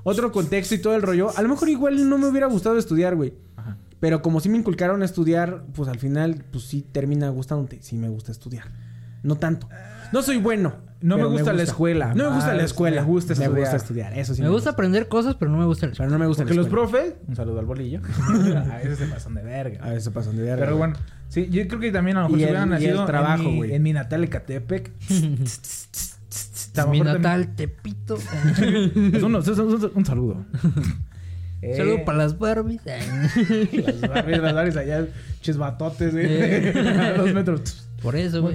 otro 0.05 0.33
contexto 0.33 0.75
y 0.75 0.79
todo 0.79 0.95
el 0.97 1.03
rollo, 1.03 1.31
a 1.37 1.43
lo 1.43 1.49
mejor 1.49 1.69
igual 1.69 2.09
no 2.09 2.19
me 2.19 2.27
hubiera 2.29 2.47
gustado 2.47 2.79
estudiar, 2.79 3.15
güey. 3.15 3.35
Ajá. 3.57 3.77
Pero 4.01 4.23
como 4.23 4.41
sí 4.41 4.49
me 4.49 4.57
inculcaron 4.59 5.03
a 5.03 5.05
estudiar, 5.05 5.65
pues 5.75 5.89
al 5.89 5.99
final, 5.99 6.45
pues 6.51 6.65
sí 6.65 6.83
termina 6.93 7.29
gustándote. 7.31 7.79
Sí 7.83 7.97
me 7.97 8.09
gusta 8.09 8.33
estudiar. 8.33 8.65
No 9.23 9.37
tanto. 9.37 9.69
No 10.13 10.23
soy 10.23 10.39
bueno. 10.39 10.77
No 11.01 11.17
me 11.17 11.23
pero 11.23 11.31
gusta 11.31 11.53
la 11.53 11.63
escuela, 11.63 12.13
No 12.15 12.31
me 12.31 12.35
gusta 12.37 12.49
la 12.51 12.55
más 12.57 12.65
escuela. 12.65 13.01
me 13.03 13.07
gusta 13.07 13.35
Me 13.35 13.45
estudiar. 13.45 13.61
gusta 13.61 13.77
estudiar. 13.77 14.19
Eso 14.19 14.35
sí 14.35 14.43
Me 14.43 14.49
gusta 14.49 14.71
aprender 14.71 15.07
cosas, 15.09 15.37
pero 15.37 15.51
no 15.51 15.57
me 15.59 15.65
gusta 15.65 15.87
el 15.87 15.93
Pero 15.93 16.11
no 16.11 16.19
me 16.19 16.27
gusta 16.27 16.43
Porque 16.43 16.55
la 16.55 16.63
los 16.63 16.67
escuela. 16.67 16.89
profes, 16.91 17.15
un 17.29 17.37
saludo 17.37 17.61
al 17.61 17.67
bolillo, 17.67 18.01
a 18.73 18.77
veces 18.79 18.99
se 18.99 19.07
pasan 19.07 19.35
de 19.35 19.43
verga. 19.43 19.85
A 19.85 19.91
veces 19.91 20.13
pasan 20.13 20.37
de 20.37 20.43
verga. 20.43 20.65
Pero 20.65 20.77
bueno, 20.77 20.95
sí, 21.29 21.49
yo 21.51 21.67
creo 21.69 21.79
que 21.81 21.93
también 21.93 22.17
a 22.17 22.23
lo 22.23 22.29
mejor 22.29 22.39
Y 22.39 22.43
si 22.43 22.45
el- 22.49 22.51
hubieran 22.51 22.69
y 22.69 22.75
el 22.75 22.81
nacido 22.91 23.07
trabajo, 23.07 23.43
en, 23.45 23.51
mi, 23.51 23.57
güey. 23.59 23.75
en 23.75 23.83
mi 23.83 23.93
natal 23.93 24.25
Ecatepec. 24.25 24.91
Mi 26.91 27.01
natal, 27.01 27.55
Tepito. 27.57 28.17
Es 28.57 29.23
un, 29.23 29.35
es 29.37 29.49
un- 29.49 29.75
es 29.75 29.83
un- 29.83 29.91
un 29.95 30.07
saludo. 30.07 30.45
Eh, 31.61 31.77
Saludo 31.77 32.05
para 32.05 32.19
las 32.19 32.39
Barbies. 32.39 32.81
Las 32.87 34.01
Barbies, 34.01 34.41
las 34.41 34.55
Barbies 34.55 34.77
allá, 34.77 35.07
chisbatotes, 35.41 36.13
güey. 36.13 36.27
Eh. 36.29 36.73
a 37.01 37.13
dos 37.19 37.35
metros. 37.35 37.89
Por 38.01 38.15
eso, 38.15 38.43
güey. 38.43 38.55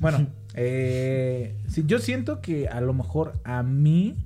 Bueno, 0.00 0.26
eh, 0.56 1.54
sí, 1.68 1.84
yo 1.86 1.98
siento 1.98 2.40
que 2.40 2.68
a 2.68 2.80
lo 2.80 2.92
mejor 2.94 3.34
a 3.44 3.62
mí 3.62 4.16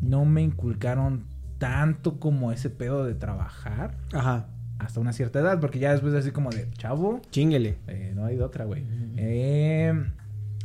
no 0.00 0.24
me 0.24 0.42
inculcaron 0.42 1.24
tanto 1.58 2.18
como 2.18 2.50
ese 2.52 2.70
pedo 2.70 3.04
de 3.04 3.14
trabajar 3.14 3.96
Ajá. 4.12 4.46
hasta 4.80 4.98
una 4.98 5.12
cierta 5.12 5.38
edad, 5.40 5.60
porque 5.60 5.78
ya 5.78 5.92
después 5.92 6.12
así 6.14 6.32
como 6.32 6.50
de 6.50 6.68
chavo, 6.72 7.22
Chinguele. 7.30 7.76
eh, 7.86 8.12
no 8.14 8.24
hay 8.24 8.36
de 8.36 8.42
otra, 8.42 8.64
güey. 8.64 8.84
Eh, 9.16 9.94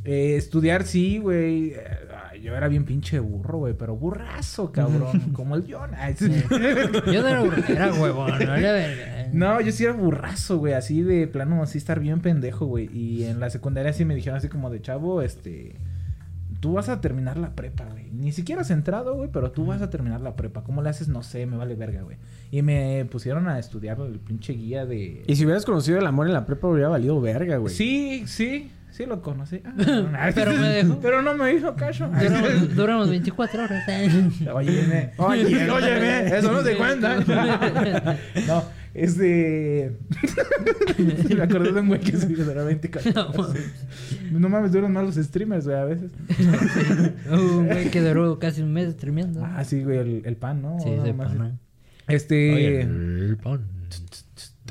eh, 0.07 0.37
estudiar 0.37 0.83
sí, 0.83 1.19
güey. 1.19 1.73
Eh, 1.73 2.39
yo 2.41 2.55
era 2.55 2.69
bien 2.69 2.85
pinche 2.85 3.19
burro, 3.19 3.57
güey, 3.57 3.73
pero 3.73 3.97
burrazo, 3.97 4.71
cabrón, 4.71 5.19
como 5.33 5.55
el 5.55 5.65
John. 5.69 5.91
Sí. 6.15 6.31
Yo 7.11 7.21
no 7.21 7.27
era, 7.27 7.43
era 7.67 7.93
huevón, 7.93 8.31
no 8.39 8.55
era. 8.55 9.27
No, 9.33 9.59
yo 9.59 9.73
sí 9.73 9.83
era 9.83 9.91
burrazo, 9.91 10.57
güey, 10.57 10.73
así 10.73 11.01
de 11.01 11.27
plano, 11.27 11.61
así 11.61 11.77
estar 11.77 11.99
bien 11.99 12.21
pendejo, 12.21 12.65
güey. 12.65 12.89
Y 12.93 13.25
en 13.25 13.41
la 13.41 13.49
secundaria 13.49 13.91
sí 13.91 14.05
me 14.05 14.15
dijeron 14.15 14.37
así 14.37 14.47
como 14.47 14.69
de 14.69 14.81
chavo, 14.81 15.21
este, 15.21 15.75
tú 16.61 16.73
vas 16.73 16.87
a 16.87 17.01
terminar 17.01 17.35
la 17.35 17.53
prepa, 17.53 17.83
güey. 17.91 18.09
Ni 18.11 18.31
siquiera 18.31 18.61
has 18.61 18.71
entrado, 18.71 19.15
güey, 19.15 19.29
pero 19.29 19.51
tú 19.51 19.65
vas 19.65 19.81
a 19.81 19.89
terminar 19.89 20.21
la 20.21 20.37
prepa. 20.37 20.63
¿Cómo 20.63 20.81
le 20.81 20.89
haces? 20.89 21.09
No 21.09 21.23
sé, 21.23 21.45
me 21.45 21.57
vale 21.57 21.75
verga, 21.75 22.03
güey. 22.03 22.15
Y 22.49 22.61
me 22.61 23.05
pusieron 23.11 23.49
a 23.49 23.59
estudiar 23.59 23.99
el 23.99 24.19
pinche 24.19 24.53
guía 24.53 24.85
de... 24.85 25.23
Y 25.27 25.35
si 25.35 25.43
hubieras 25.43 25.65
conocido 25.65 25.99
el 25.99 26.07
amor 26.07 26.27
en 26.27 26.33
la 26.33 26.45
prepa, 26.45 26.69
hubiera 26.69 26.87
valido 26.87 27.19
verga, 27.19 27.57
güey. 27.57 27.73
Sí, 27.73 28.23
sí, 28.27 28.71
sí 28.97 29.05
lo 29.05 29.21
conocí. 29.21 29.61
Ah, 29.63 30.31
Pero 30.35 30.51
me 30.53 30.67
dejó. 30.69 30.99
Pero 30.99 31.21
no 31.21 31.35
me 31.35 31.53
hizo 31.53 31.75
caso. 31.75 32.09
Duramos, 32.09 32.75
duramos 32.75 33.09
24 33.09 33.63
horas. 33.63 33.83
Óyeme, 34.53 35.11
óyeme, 35.17 35.69
óyeme, 35.69 36.37
eso 36.37 36.51
no 36.51 36.63
se 36.63 36.75
cuenta. 36.75 37.15
no, 38.47 38.63
es 38.95 39.17
de. 39.17 39.95
me 41.35 41.43
acordé 41.43 41.71
de 41.71 41.79
un 41.81 41.87
güey 41.89 41.99
que 42.01 42.17
se 42.17 42.27
dijo 42.27 42.49
era 42.49 42.63
24 42.63 43.11
No, 43.13 43.29
horas. 43.29 43.55
No 44.31 44.49
mames, 44.49 44.71
duran 44.71 44.91
más 44.91 45.05
los 45.05 45.15
streamers, 45.23 45.65
güey, 45.65 45.77
a 45.77 45.85
veces. 45.85 46.09
Un 47.29 47.67
güey 47.67 47.91
que 47.91 48.01
duró 48.01 48.39
casi 48.39 48.61
un 48.63 48.73
mes 48.73 48.97
tremiendo. 48.97 49.45
Ah, 49.45 49.63
sí, 49.63 49.83
güey, 49.83 49.99
el, 49.99 50.21
el 50.25 50.35
pan, 50.37 50.63
¿no? 50.63 50.79
Sí, 50.79 50.89
ese 50.89 51.13
más. 51.13 51.27
pan, 51.29 51.37
¿no? 51.37 51.59
Este. 52.07 52.53
Oye, 52.53 52.81
el 52.81 53.37
pan. 53.43 53.61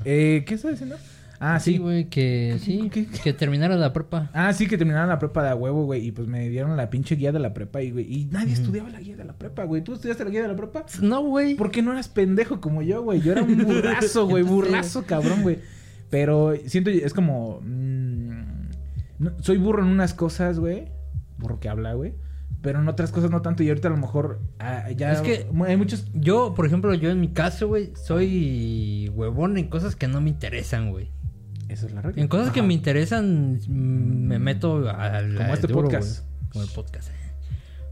eh, 0.04 0.42
¿Qué 0.46 0.54
estás 0.54 0.72
diciendo? 0.72 0.96
Ah, 1.38 1.60
Sí, 1.60 1.72
sí. 1.72 1.78
güey, 1.78 2.08
que 2.08 2.56
sí, 2.60 2.88
¿Qué? 2.90 3.06
que 3.06 3.32
terminara 3.32 3.76
la 3.76 3.92
prepa. 3.92 4.30
Ah, 4.32 4.52
sí, 4.52 4.66
que 4.66 4.78
terminaron 4.78 5.08
la 5.08 5.18
prepa 5.18 5.42
de 5.42 5.50
a 5.50 5.54
huevo, 5.54 5.84
güey. 5.84 6.06
Y 6.06 6.12
pues 6.12 6.26
me 6.28 6.48
dieron 6.48 6.76
la 6.76 6.88
pinche 6.90 7.14
guía 7.16 7.30
de 7.32 7.38
la 7.38 7.52
prepa 7.52 7.82
y, 7.82 7.90
güey. 7.90 8.04
Y 8.10 8.24
nadie 8.26 8.54
estudiaba 8.54 8.88
la 8.90 9.00
guía 9.00 9.16
de 9.16 9.24
la 9.24 9.34
prepa, 9.34 9.64
güey. 9.64 9.82
¿Tú 9.82 9.94
estudiaste 9.94 10.24
la 10.24 10.30
guía 10.30 10.42
de 10.42 10.48
la 10.48 10.56
prepa? 10.56 10.86
No, 11.02 11.22
güey. 11.22 11.54
¿Por 11.56 11.70
qué 11.70 11.82
no 11.82 11.92
eras 11.92 12.08
pendejo 12.08 12.60
como 12.60 12.80
yo, 12.82 13.02
güey? 13.02 13.20
Yo 13.20 13.32
era 13.32 13.42
un 13.42 13.56
burrazo, 13.64 14.26
güey, 14.26 14.42
burrazo, 14.42 15.04
cabrón, 15.04 15.42
güey. 15.42 15.58
Pero 16.08 16.54
siento, 16.66 16.88
es 16.90 17.12
como... 17.12 17.60
mm, 17.62 18.68
no- 19.18 19.32
soy 19.42 19.58
burro 19.58 19.82
en 19.82 19.88
unas 19.88 20.14
cosas, 20.14 20.58
güey. 20.58 20.88
Burro 21.38 21.60
que 21.60 21.68
habla, 21.68 21.94
güey. 21.94 22.14
Pero 22.62 22.80
en 22.80 22.88
otras 22.88 23.12
cosas 23.12 23.30
no 23.30 23.42
tanto. 23.42 23.62
Y 23.62 23.68
ahorita 23.68 23.88
a 23.88 23.90
lo 23.90 23.96
mejor 23.98 24.40
ah, 24.58 24.90
ya... 24.96 25.12
Es 25.12 25.20
que- 25.20 25.46
Hay 25.66 25.76
muchos... 25.76 26.06
Yo, 26.14 26.54
por 26.54 26.64
ejemplo, 26.66 26.94
yo 26.94 27.10
en 27.10 27.20
mi 27.20 27.28
caso, 27.28 27.68
güey, 27.68 27.92
soy 27.94 29.10
huevón 29.14 29.58
en 29.58 29.68
cosas 29.68 29.94
que 29.96 30.08
no 30.08 30.20
me 30.20 30.30
interesan, 30.30 30.90
güey. 30.90 31.10
Esa 31.68 31.86
es 31.86 31.92
la 31.92 32.02
regla. 32.02 32.22
En 32.22 32.28
cosas 32.28 32.52
que 32.52 32.62
me 32.62 32.74
interesan, 32.74 33.54
mm, 33.68 34.26
me 34.28 34.38
meto 34.38 34.88
al. 34.88 35.34
Como 35.36 35.54
este 35.54 35.66
duro, 35.66 35.82
podcast. 35.82 36.24
Como 36.52 36.64
el 36.64 36.70
podcast. 36.70 37.10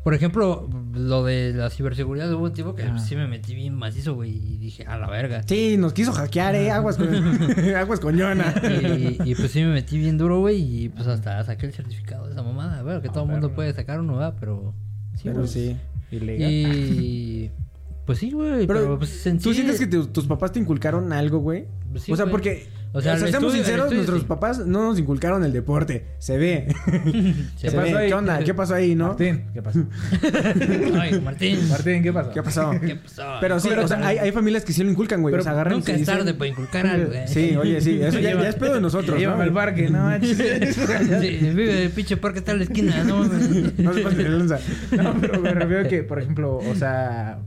Por 0.04 0.12
ejemplo, 0.12 0.68
lo 0.92 1.24
de 1.24 1.54
la 1.54 1.70
ciberseguridad, 1.70 2.30
hubo 2.34 2.44
un 2.44 2.52
tipo 2.52 2.74
que 2.74 2.82
Ah. 2.82 2.98
sí 2.98 3.16
me 3.16 3.26
metí 3.26 3.54
bien 3.54 3.74
macizo, 3.74 4.14
güey, 4.14 4.32
y 4.36 4.58
dije, 4.58 4.84
a 4.84 4.98
la 4.98 5.08
verga. 5.08 5.42
Sí, 5.46 5.76
nos 5.78 5.94
quiso 5.94 6.12
hackear, 6.12 6.54
eh. 6.56 6.70
Aguas 6.70 6.98
con, 6.98 7.08
aguas 7.74 8.00
con 8.00 8.14
Yona. 8.14 8.54
Y, 8.82 9.18
y, 9.30 9.34
pues 9.34 9.50
sí 9.50 9.62
me 9.62 9.72
metí 9.72 9.96
bien 9.98 10.18
duro, 10.18 10.40
güey, 10.40 10.60
y 10.84 10.88
pues 10.90 11.06
hasta 11.06 11.42
saqué 11.44 11.64
el 11.66 11.72
certificado 11.72 12.26
de 12.26 12.32
esa 12.32 12.42
mamada. 12.42 12.82
Bueno, 12.82 13.00
que 13.00 13.08
todo 13.08 13.24
el 13.24 13.30
mundo 13.30 13.54
puede 13.54 13.72
sacar 13.72 13.98
uno, 14.00 14.16
¿verdad? 14.16 14.34
Pero. 14.38 14.74
Sí, 15.14 15.22
Pero 15.24 15.46
sí. 15.46 15.76
Ilegal. 16.10 16.50
Y. 16.52 17.50
Pues 18.04 18.18
sí, 18.18 18.30
güey. 18.32 18.66
Pero, 18.66 18.80
Pero, 18.80 18.98
pues 18.98 19.22
¿Tú 19.42 19.48
sí- 19.48 19.54
sientes 19.54 19.78
que 19.78 19.86
tu- 19.86 20.08
tus 20.08 20.26
papás 20.26 20.52
te 20.52 20.60
inculcaron 20.60 21.10
algo, 21.14 21.38
güey? 21.38 21.64
Pues 21.90 22.02
sí, 22.02 22.12
o 22.12 22.16
sea, 22.16 22.26
porque... 22.26 22.66
O 22.96 23.00
sea, 23.00 23.16
seamos 23.18 23.34
estudio- 23.34 23.48
el 23.48 23.52
sinceros, 23.56 23.92
nuestros 23.92 24.20
sí. 24.20 24.26
papás 24.26 24.58
no 24.66 24.84
nos 24.84 24.98
inculcaron 25.00 25.42
el 25.44 25.52
deporte. 25.52 26.04
Se 26.20 26.38
ve. 26.38 26.68
Se 27.56 27.68
Se 27.70 27.76
ve. 27.76 28.06
¿Qué 28.06 28.14
onda? 28.14 28.38
¿Qué 28.38 28.54
pasó 28.54 28.74
ahí, 28.76 28.94
no? 28.94 29.08
Martín, 29.08 29.44
¿qué 29.52 29.62
pasó? 29.62 29.80
Ay, 31.00 31.20
Martín. 31.20 31.68
Martín, 31.68 32.02
¿qué 32.04 32.12
pasó? 32.12 32.30
¿Qué 32.30 32.42
pasó? 32.42 32.70
¿Qué 32.80 32.94
pasó? 32.94 33.22
Pero 33.40 33.58
sí, 33.58 33.68
o 33.70 33.88
sea, 33.88 34.06
hay, 34.06 34.18
hay 34.18 34.30
familias 34.30 34.64
que 34.64 34.72
sí 34.72 34.84
lo 34.84 34.90
inculcan, 34.90 35.22
güey. 35.22 35.32
Pero 35.32 35.40
o 35.40 35.44
sea, 35.44 35.52
agarran 35.52 35.74
Nunca 35.74 35.92
es 35.92 36.04
tarde 36.06 36.34
para 36.34 36.48
inculcar 36.48 36.86
algo, 36.86 37.08
güey. 37.08 37.26
Sí, 37.26 37.56
oye, 37.56 37.80
sí. 37.80 38.00
Eso 38.00 38.20
ya, 38.20 38.40
ya 38.40 38.48
es 38.48 38.54
pedo 38.54 38.74
de 38.74 38.80
nosotros, 38.80 39.18
Llévame 39.18 39.38
¿no? 39.38 39.42
al 39.44 39.52
parque, 39.52 39.90
no 39.90 39.98
manches. 40.04 40.76
Sí, 40.76 41.38
vive 41.40 41.82
el 41.84 41.90
pinche 41.90 42.16
parque 42.16 42.38
está 42.38 42.52
en 42.52 42.58
la 42.58 42.64
esquina, 42.64 43.02
¿no? 43.02 43.24
No 43.24 43.92
se 43.92 44.00
pase 44.02 44.16
de 44.16 44.28
lanza. 44.28 44.60
No, 44.92 45.16
pero 45.20 45.40
me 45.40 45.52
refiero 45.52 45.82
a 45.84 45.88
que, 45.88 46.04
por 46.04 46.20
ejemplo, 46.20 46.58
o 46.58 46.74
sea, 46.76 47.38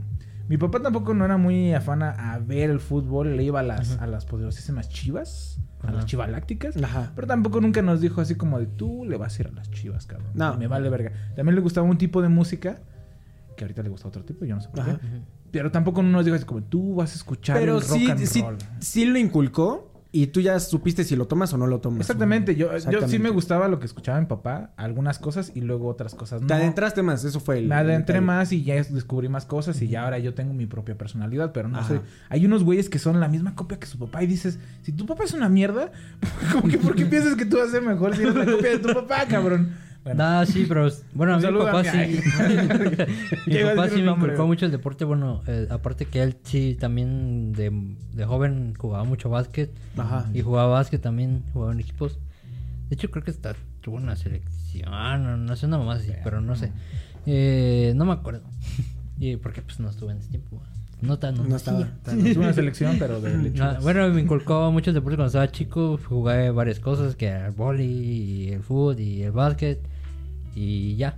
mi 0.48 0.58
papá 0.58 0.80
tampoco 0.82 1.14
no 1.14 1.26
era 1.26 1.38
muy 1.38 1.74
afán 1.74 2.04
a, 2.04 2.40
ver 2.40 2.70
el 2.70 2.80
fútbol, 2.80 3.36
le 3.36 3.44
iba 3.44 3.60
a 3.60 3.64
las, 3.64 3.98
a 3.98 4.08
las 4.08 4.26
poderosísimas 4.26 4.90
chivas, 4.90 5.60
a 5.82 5.92
las 5.92 6.06
chivalácticas, 6.06 6.78
Ajá. 6.82 7.12
pero 7.16 7.28
tampoco 7.28 7.60
nunca 7.62 7.82
nos 7.82 8.02
dijo 8.02 8.22
así 8.22 8.36
como 8.36 8.60
de 8.60 8.68
tú 8.68 9.06
le 9.06 9.18
vas 9.18 9.38
a 9.38 9.42
ir 9.42 9.48
a 9.48 9.52
las 9.52 9.70
chivas, 9.72 10.06
cabrón. 10.06 10.32
No. 10.34 10.58
Me 10.58 10.68
vale 10.68 10.90
verga. 10.90 11.12
También 11.36 11.56
le 11.56 11.62
gustaba 11.62 11.88
un 11.88 11.98
tipo 11.98 12.22
de 12.22 12.30
música, 12.30 12.80
que 13.56 13.64
ahorita 13.64 13.84
le 13.84 13.90
gusta 13.90 14.08
otro 14.08 14.24
tipo, 14.24 14.46
yo 14.46 14.56
no 14.56 14.62
sé 14.62 14.70
por 14.70 14.86
qué. 14.86 14.98
Pero 15.52 15.72
tampoco 15.72 16.04
nos 16.04 16.26
dijo 16.26 16.36
así 16.36 16.46
como 16.46 16.64
tú 16.64 16.96
vas 16.96 17.14
a 17.14 17.16
escuchar 17.16 17.58
Pero 17.58 17.78
el 17.78 17.82
rock 17.82 17.98
sí, 17.98 18.12
and 18.12 18.26
sí, 18.26 18.42
roll. 18.42 18.58
sí 18.80 19.06
lo 19.06 19.18
inculcó 19.18 19.97
y 20.12 20.28
tú 20.28 20.42
ya 20.42 20.60
supiste 20.60 21.04
si 21.04 21.16
lo 21.16 21.28
tomas 21.28 21.54
o 21.54 21.58
no 21.58 21.68
lo 21.68 21.80
tomas. 21.80 22.02
Exactamente, 22.02 22.56
yo, 22.56 22.76
yo 22.78 23.08
sí 23.08 23.20
me 23.20 23.30
gustaba 23.30 23.68
lo 23.68 23.80
que 23.80 23.86
escuchaba 23.86 24.20
mi 24.20 24.26
papá, 24.26 24.72
algunas 24.78 25.20
cosas 25.20 25.52
y 25.54 25.62
luego 25.62 25.88
otras 25.88 26.16
cosas 26.16 26.42
no. 26.42 26.48
Te 26.48 26.54
adentraste 26.54 27.04
más, 27.04 27.24
eso 27.24 27.40
fue 27.40 27.60
el. 27.60 27.68
Me 27.68 27.76
adentré 27.76 28.22
más 28.22 28.52
y 28.52 28.64
ya 28.64 28.76
descubrí 28.76 29.30
más 29.30 29.46
cosas 29.46 29.82
y 29.82 29.88
ya 29.88 30.04
ahora 30.04 30.20
yo 30.20 30.34
tengo 30.34 30.54
mi 30.54 30.66
propia 30.66 30.98
personalidad, 30.98 31.52
pero 31.52 31.68
no 31.68 31.80
Ajá. 31.80 31.96
sé. 31.96 32.02
Hay 32.30 32.46
unos 32.46 32.64
güeyes 32.64 32.90
que 32.90 33.00
son 33.00 33.20
la 33.20 33.28
misma 33.28 33.56
copia 33.56 33.80
que 33.80 33.86
su 33.88 34.00
papá 34.00 34.24
y 34.24 34.28
dices, 34.28 34.60
si 34.82 34.92
tu 34.92 35.06
papá 35.06 35.24
es 35.26 35.34
una 35.34 35.50
mierda, 35.50 35.92
como 36.52 36.68
que 36.68 36.78
¿por 36.78 36.96
qué 36.96 37.06
piensas 37.06 37.36
que 37.36 37.46
tú 37.46 37.58
vas 37.58 37.70
a 37.70 37.72
ser 37.72 37.82
mejor 37.82 38.16
si 38.16 38.24
eres 38.24 38.36
la 38.36 38.46
copia 38.46 38.70
de 38.72 38.80
tu 38.80 38.94
papá, 38.94 39.26
cabrón? 39.28 39.87
Bueno, 40.16 40.40
No, 40.40 40.46
sí, 40.46 40.66
pero 40.68 40.90
bueno, 41.14 41.36
a 41.36 41.38
mi 41.40 41.44
papá 41.58 41.84
sí. 41.84 42.20
mi- 43.48 43.64
papá 43.64 43.90
sí 43.90 44.02
me 44.02 44.12
inculcó 44.12 44.48
mucho 44.48 44.66
el 44.66 44.72
deporte. 44.72 45.06
Bueno, 45.06 45.42
eh, 45.48 45.68
aparte 45.70 46.06
que 46.06 46.22
él 46.24 46.38
sí 46.44 46.76
también 46.80 47.54
de, 47.54 47.72
de 48.14 48.26
joven 48.26 48.74
jugaba 48.78 49.04
mucho 49.04 49.30
básquet. 49.30 49.72
Ajá. 49.98 50.30
Y 50.34 50.42
jugaba 50.42 50.70
básquet 50.70 51.02
también, 51.02 51.44
jugaba 51.54 51.74
en 51.74 51.80
equipos. 51.80 52.20
De 52.90 52.96
hecho, 52.96 53.12
creo 53.12 53.24
que 53.24 53.32
está, 53.32 53.56
tuvo 53.82 53.98
una 53.98 54.16
selección, 54.16 54.90
no, 55.24 55.38
no 55.38 55.56
sé, 55.56 55.66
una 55.66 55.78
mamá 55.78 55.96
así, 55.96 56.12
pero 56.24 56.40
no 56.42 56.56
sé. 56.56 56.72
Eh, 57.26 57.94
no 57.96 58.06
me 58.06 58.14
acuerdo. 58.14 58.42
y 59.20 59.36
porque 59.38 59.62
pues 59.62 59.80
no 59.80 59.90
estuve 59.90 60.14
en 60.14 60.20
ese 60.20 60.30
tiempo. 60.30 60.62
No 61.00 61.20
tan, 61.20 61.36
no, 61.36 61.44
No 61.44 61.56
estaba. 61.58 61.88
una 62.38 62.54
selección, 62.54 62.96
pero 62.98 63.22
de 63.22 63.32
Ah, 63.32 63.38
lechugas. 63.38 63.84
bueno, 63.84 64.10
me 64.10 64.20
inculcó 64.22 64.72
mucho 64.72 64.90
el 64.90 64.96
deporte 64.96 65.16
cuando 65.16 65.28
estaba 65.28 65.52
chico. 65.52 66.00
Jugué 66.04 66.50
varias 66.50 66.80
cosas, 66.80 67.16
que 67.16 67.28
era 67.28 67.46
el 67.48 67.52
vóley, 67.54 67.86
y 67.88 68.50
el 68.54 68.64
fútbol 68.64 69.00
y 69.00 69.22
el 69.22 69.32
básquet. 69.32 69.80
Y 70.60 70.96
ya. 70.96 71.16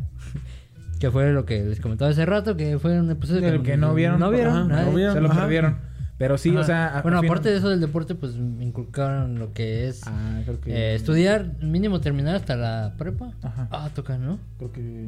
que 1.00 1.10
fue 1.10 1.32
lo 1.32 1.46
que 1.46 1.64
les 1.64 1.80
comentaba 1.80 2.12
hace 2.12 2.26
rato, 2.26 2.58
que 2.58 2.78
fue 2.78 3.00
un 3.00 3.10
episodio 3.10 3.48
El 3.48 3.64
que 3.64 3.78
no 3.78 3.94
vieron. 3.94 4.20
No 4.20 4.30
vieron, 4.30 4.70
Ajá, 4.72 4.84
no 4.84 4.94
vieron. 4.94 5.14
Se 5.14 5.22
lo 5.22 5.32
Ajá. 5.32 5.42
perdieron. 5.42 5.78
Pero 6.18 6.38
sí, 6.38 6.50
Ajá. 6.50 6.60
o 6.60 6.64
sea... 6.66 7.00
Bueno, 7.02 7.20
aparte 7.20 7.50
de 7.50 7.58
eso 7.58 7.70
del 7.70 7.80
deporte, 7.80 8.14
pues 8.16 8.36
me 8.36 8.66
inculcaron 8.66 9.40
lo 9.40 9.54
que 9.54 9.88
es 9.88 10.02
Ah, 10.06 10.42
creo 10.44 10.60
que... 10.60 10.72
eh, 10.72 10.96
estudiar, 10.96 11.54
mínimo 11.64 12.02
terminar 12.02 12.36
hasta 12.36 12.58
la 12.58 12.96
prepa. 12.98 13.32
Ajá. 13.42 13.70
Ah, 13.72 13.90
toca, 13.96 14.18
¿no? 14.18 14.38
Creo 14.58 14.74
que... 14.74 15.08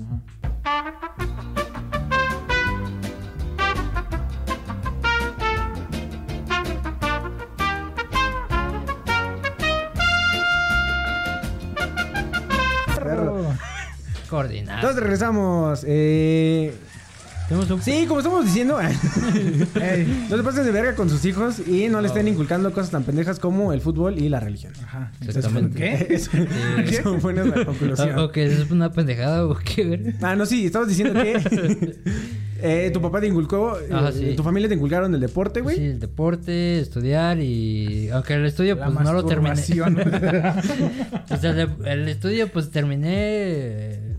ajá. 0.63 1.67
Coordinar. 14.31 14.77
Entonces 14.77 15.03
regresamos. 15.03 15.83
Eh... 15.85 16.73
Un... 17.51 17.81
Sí, 17.81 18.05
como 18.07 18.21
estamos 18.21 18.45
diciendo, 18.45 18.79
Ey. 19.75 20.27
no 20.29 20.37
se 20.37 20.43
pasen 20.43 20.63
de 20.63 20.71
verga 20.71 20.95
con 20.95 21.09
sus 21.09 21.25
hijos 21.25 21.59
y 21.67 21.89
no 21.89 21.99
le 21.99 22.07
estén 22.07 22.25
inculcando 22.29 22.71
cosas 22.71 22.91
tan 22.91 23.03
pendejas 23.03 23.39
como 23.39 23.73
el 23.73 23.81
fútbol 23.81 24.17
y 24.17 24.29
la 24.29 24.39
religión. 24.39 24.71
Ajá. 24.81 25.11
Exactamente. 25.27 25.77
¿Qué? 25.77 26.07
Eso, 26.13 26.31
eso 26.81 27.19
fue 27.19 27.33
nuestra 27.33 27.65
conclusión. 27.65 28.19
Ok, 28.19 28.37
¿eso 28.37 28.63
es 28.63 28.71
una 28.71 28.93
pendejada 28.93 29.45
o 29.45 29.57
qué? 29.57 29.83
ver? 29.83 30.15
Ah, 30.21 30.37
no, 30.37 30.45
sí, 30.45 30.65
estabas 30.65 30.87
diciendo 30.87 31.21
que 31.21 31.97
eh, 32.61 32.89
tu 32.93 33.01
papá 33.01 33.19
te 33.19 33.27
inculcó, 33.27 33.77
eh, 33.79 33.89
Ajá, 33.91 34.13
sí. 34.13 34.33
tu 34.33 34.43
familia 34.43 34.69
te 34.69 34.75
inculcaron 34.75 35.13
el 35.13 35.19
deporte, 35.19 35.59
güey. 35.59 35.75
Sí, 35.75 35.85
el 35.87 35.99
deporte, 35.99 36.79
estudiar 36.79 37.39
y... 37.41 38.09
Aunque 38.11 38.35
el 38.35 38.45
estudio 38.45 38.75
La 38.75 38.85
pues 38.85 39.01
no 39.01 39.11
lo 39.11 39.25
terminé. 39.25 39.51
O 41.29 41.37
sea, 41.37 41.51
el, 41.51 41.69
el 41.85 42.07
estudio 42.07 42.47
pues 42.49 42.71
terminé... 42.71 44.10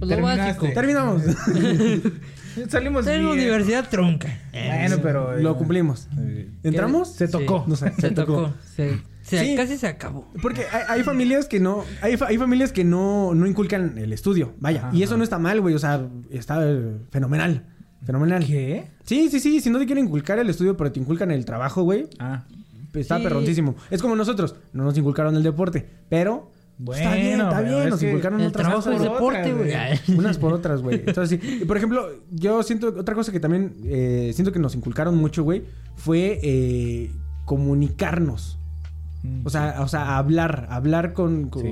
eh, 0.00 0.06
Pues 0.06 0.10
lo 0.10 0.22
básico. 0.22 0.68
Terminamos. 0.74 1.22
Salimos 2.68 3.04
Tengo 3.04 3.32
bien. 3.32 3.46
universidad 3.46 3.88
trunca. 3.88 4.28
Bueno, 4.52 4.96
pero... 5.02 5.36
Lo 5.38 5.56
cumplimos. 5.56 6.08
Eh, 6.18 6.48
¿Entramos? 6.62 7.12
Se 7.14 7.28
tocó. 7.28 7.64
No 7.66 7.76
sé, 7.76 7.92
Se 7.98 8.10
tocó. 8.10 8.52
Se, 8.74 8.90
se- 9.22 9.44
Sí. 9.44 9.54
Casi 9.54 9.76
se 9.78 9.86
acabó. 9.86 10.28
Porque 10.42 10.62
hay, 10.72 10.82
hay 10.88 11.02
familias 11.04 11.46
que 11.46 11.60
no, 11.60 11.84
hay, 12.02 12.16
fa- 12.16 12.26
hay 12.26 12.38
familias 12.38 12.72
que 12.72 12.82
no, 12.82 13.32
no 13.34 13.46
inculcan 13.46 13.96
el 13.98 14.12
estudio, 14.12 14.54
vaya. 14.58 14.88
Ajá. 14.88 14.96
Y 14.96 15.04
eso 15.04 15.16
no 15.16 15.22
está 15.22 15.38
mal, 15.38 15.60
güey, 15.60 15.74
o 15.74 15.78
sea, 15.78 16.04
está 16.30 16.58
eh, 16.68 16.96
fenomenal. 17.12 17.64
Fenomenal. 18.04 18.44
¿Qué? 18.44 18.86
Sí, 19.04 19.28
sí, 19.30 19.38
sí, 19.38 19.60
si 19.60 19.70
no 19.70 19.78
te 19.78 19.86
quieren 19.86 20.06
inculcar 20.06 20.38
el 20.40 20.50
estudio, 20.50 20.76
pero 20.76 20.90
te 20.90 20.98
inculcan 20.98 21.30
el 21.30 21.44
trabajo, 21.44 21.82
güey, 21.82 22.08
Ah. 22.18 22.44
está 22.94 23.18
Sí. 23.18 23.22
perrontísimo. 23.22 23.76
Es 23.90 24.02
como 24.02 24.16
nosotros, 24.16 24.56
no 24.72 24.82
nos 24.84 24.98
inculcaron 24.98 25.36
el 25.36 25.44
deporte, 25.44 25.86
pero 26.08 26.50
Bueno, 26.82 27.02
está 27.02 27.14
bien, 27.14 27.40
está 27.40 27.60
bien, 27.60 27.88
nos 27.90 28.02
inculcaron 28.02 28.40
otras 28.40 28.52
trabajo 28.66 28.76
cosas. 28.90 28.94
es 29.02 29.08
por 29.08 29.12
deporte, 29.34 29.52
otras, 29.52 30.06
güey. 30.06 30.18
Unas 30.18 30.38
por 30.38 30.52
otras, 30.54 30.82
güey. 30.82 31.02
Entonces, 31.06 31.38
sí. 31.42 31.58
Y 31.60 31.64
por 31.66 31.76
ejemplo, 31.76 32.08
yo 32.30 32.62
siento 32.62 32.88
otra 32.88 33.14
cosa 33.14 33.32
que 33.32 33.38
también 33.40 33.74
eh, 33.84 34.30
siento 34.34 34.50
que 34.50 34.58
nos 34.58 34.74
inculcaron 34.74 35.16
mucho, 35.16 35.42
güey, 35.44 35.64
fue 35.96 36.40
eh, 36.42 37.10
comunicarnos. 37.44 38.56
Mm. 39.22 39.46
O 39.46 39.50
sea, 39.50 39.76
o 39.82 39.88
sea, 39.88 40.16
hablar, 40.16 40.66
hablar 40.70 41.12
con, 41.12 41.50
con, 41.50 41.62
Sí. 41.62 41.68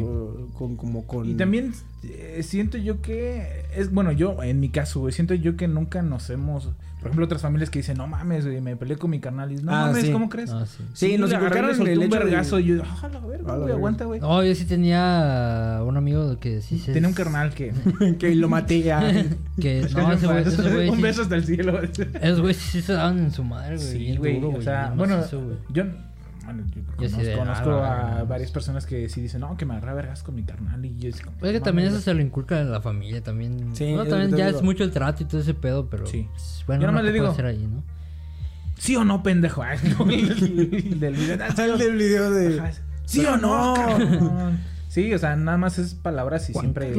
con- 0.58 0.76
como 0.76 1.06
con. 1.06 1.26
Y 1.26 1.34
también 1.34 1.72
eh, 2.04 2.42
siento 2.42 2.76
yo 2.76 3.00
que 3.00 3.64
es 3.74 3.90
bueno, 3.90 4.12
yo 4.12 4.42
en 4.42 4.60
mi 4.60 4.68
caso, 4.68 5.00
güey, 5.00 5.12
siento 5.14 5.32
yo 5.34 5.56
que 5.56 5.66
nunca 5.68 6.02
nos 6.02 6.28
hemos, 6.28 6.68
por 7.00 7.08
ejemplo, 7.08 7.24
otras 7.26 7.42
familias 7.42 7.70
que 7.70 7.78
dicen, 7.80 7.96
"No 7.96 8.06
mames, 8.06 8.44
güey, 8.44 8.60
me 8.60 8.76
peleé 8.76 8.96
con 8.96 9.10
mi 9.10 9.20
carnal." 9.20 9.48
Y 9.48 9.52
dices, 9.52 9.64
no 9.66 9.72
Ah, 9.74 9.86
mames, 9.86 10.04
sí. 10.06 10.12
¿cómo 10.12 10.28
crees? 10.28 10.50
Ah, 10.50 10.64
sí. 10.66 10.82
Sí, 10.94 11.18
nos 11.18 11.30
solté 11.30 11.58
el 11.58 11.64
un 11.64 11.70
hecho 11.70 11.84
de- 11.84 12.24
vergazo 12.24 12.58
y 12.58 12.64
yo, 12.64 12.82
"Ah, 12.84 13.08
la 13.12 13.20
verga, 13.20 13.44
Ah, 13.48 13.52
la 13.52 13.58
güey, 13.58 13.72
aguanta, 13.72 14.04
güey." 14.04 14.20
No, 14.20 14.42
yo 14.44 14.54
sí 14.54 14.64
tenía 14.64 15.80
un 15.84 15.96
amigo 15.96 16.38
que 16.38 16.60
sí 16.60 16.78
se... 16.78 16.92
Tenía 16.92 17.08
un 17.08 17.14
carnal 17.14 17.54
que 17.54 17.72
que 18.18 18.34
lo 18.34 18.48
maté 18.48 18.92
a... 18.92 19.00
Que 19.60 19.86
no, 19.96 20.12
ese 20.12 20.26
güey, 20.26 20.42
ese 20.42 20.62
güey 20.70 20.88
un 20.90 21.00
beso 21.00 21.22
hasta 21.22 21.36
el 21.36 21.44
cielo. 21.44 21.80
Esos 21.82 22.40
güeyes 22.40 22.56
sí 22.58 22.82
se 22.82 22.92
daban 22.92 23.18
en 23.18 23.32
su 23.32 23.44
madre, 23.44 23.76
güey. 23.76 23.88
Sí, 23.88 24.16
güey, 24.16 24.44
o 24.44 24.62
sea, 24.62 24.92
bueno, 24.96 25.18
güey. 25.30 25.56
yo 25.72 25.84
bueno, 26.52 26.64
yo 26.74 26.80
Yo 27.00 27.08
sí 27.08 27.14
conozco, 27.14 27.22
de, 27.30 27.36
conozco 27.36 27.70
ah, 27.70 27.80
la 28.14 28.18
a 28.20 28.24
varias 28.24 28.50
personas 28.50 28.86
que 28.86 29.08
sí 29.08 29.20
dicen, 29.20 29.40
no, 29.40 29.56
que 29.56 29.66
me 29.66 29.74
agarra 29.74 29.94
vergas 29.94 30.22
con 30.22 30.34
mi 30.34 30.42
carnal. 30.42 30.84
Y 30.84 30.98
yo 30.98 31.10
así 31.12 31.22
como, 31.22 31.36
Es 31.36 31.42
que 31.52 31.58
"No 31.58 31.64
también 31.64 31.88
eso 31.88 32.00
se 32.00 32.14
lo 32.14 32.22
inculca 32.22 32.60
en 32.60 32.72
la 32.72 32.80
familia 32.80 33.22
también. 33.22 33.74
Sí, 33.74 33.92
no, 33.94 34.02
es 34.02 34.08
también 34.08 34.30
que 34.30 34.38
ya 34.38 34.48
es 34.48 34.62
mucho 34.62 34.84
el 34.84 34.90
trato 34.90 35.22
y 35.22 35.26
todo 35.26 35.40
ese 35.40 35.54
pedo, 35.54 35.88
pero 35.90 36.06
Sí. 36.06 36.26
pues, 36.32 36.64
bueno, 36.66 36.82
Yo 36.82 36.86
no 36.88 36.92
nomás 36.92 37.04
le 37.04 37.12
digo- 37.12 37.34
ahí, 37.44 37.66
¿no? 37.70 37.82
¿Sí 38.78 38.96
o 38.96 39.04
no, 39.04 39.22
pendejo? 39.22 39.62
Ay, 39.64 39.78
no, 39.98 40.08
el- 40.10 41.00
del 41.00 41.14
video. 41.14 41.38
"Ah, 41.40 41.62
El 41.64 41.78
del 41.78 41.96
video 41.96 42.30
de... 42.30 42.58
Ajá, 42.60 42.70
¿Sí 43.04 43.24
o 43.24 43.36
no, 43.36 43.74
cabrón? 43.74 44.58
Sí, 44.88 45.12
o 45.12 45.18
sea, 45.18 45.36
nada 45.36 45.58
más 45.58 45.78
es 45.78 45.94
palabras 45.94 46.48
y 46.48 46.54
siempre. 46.54 46.92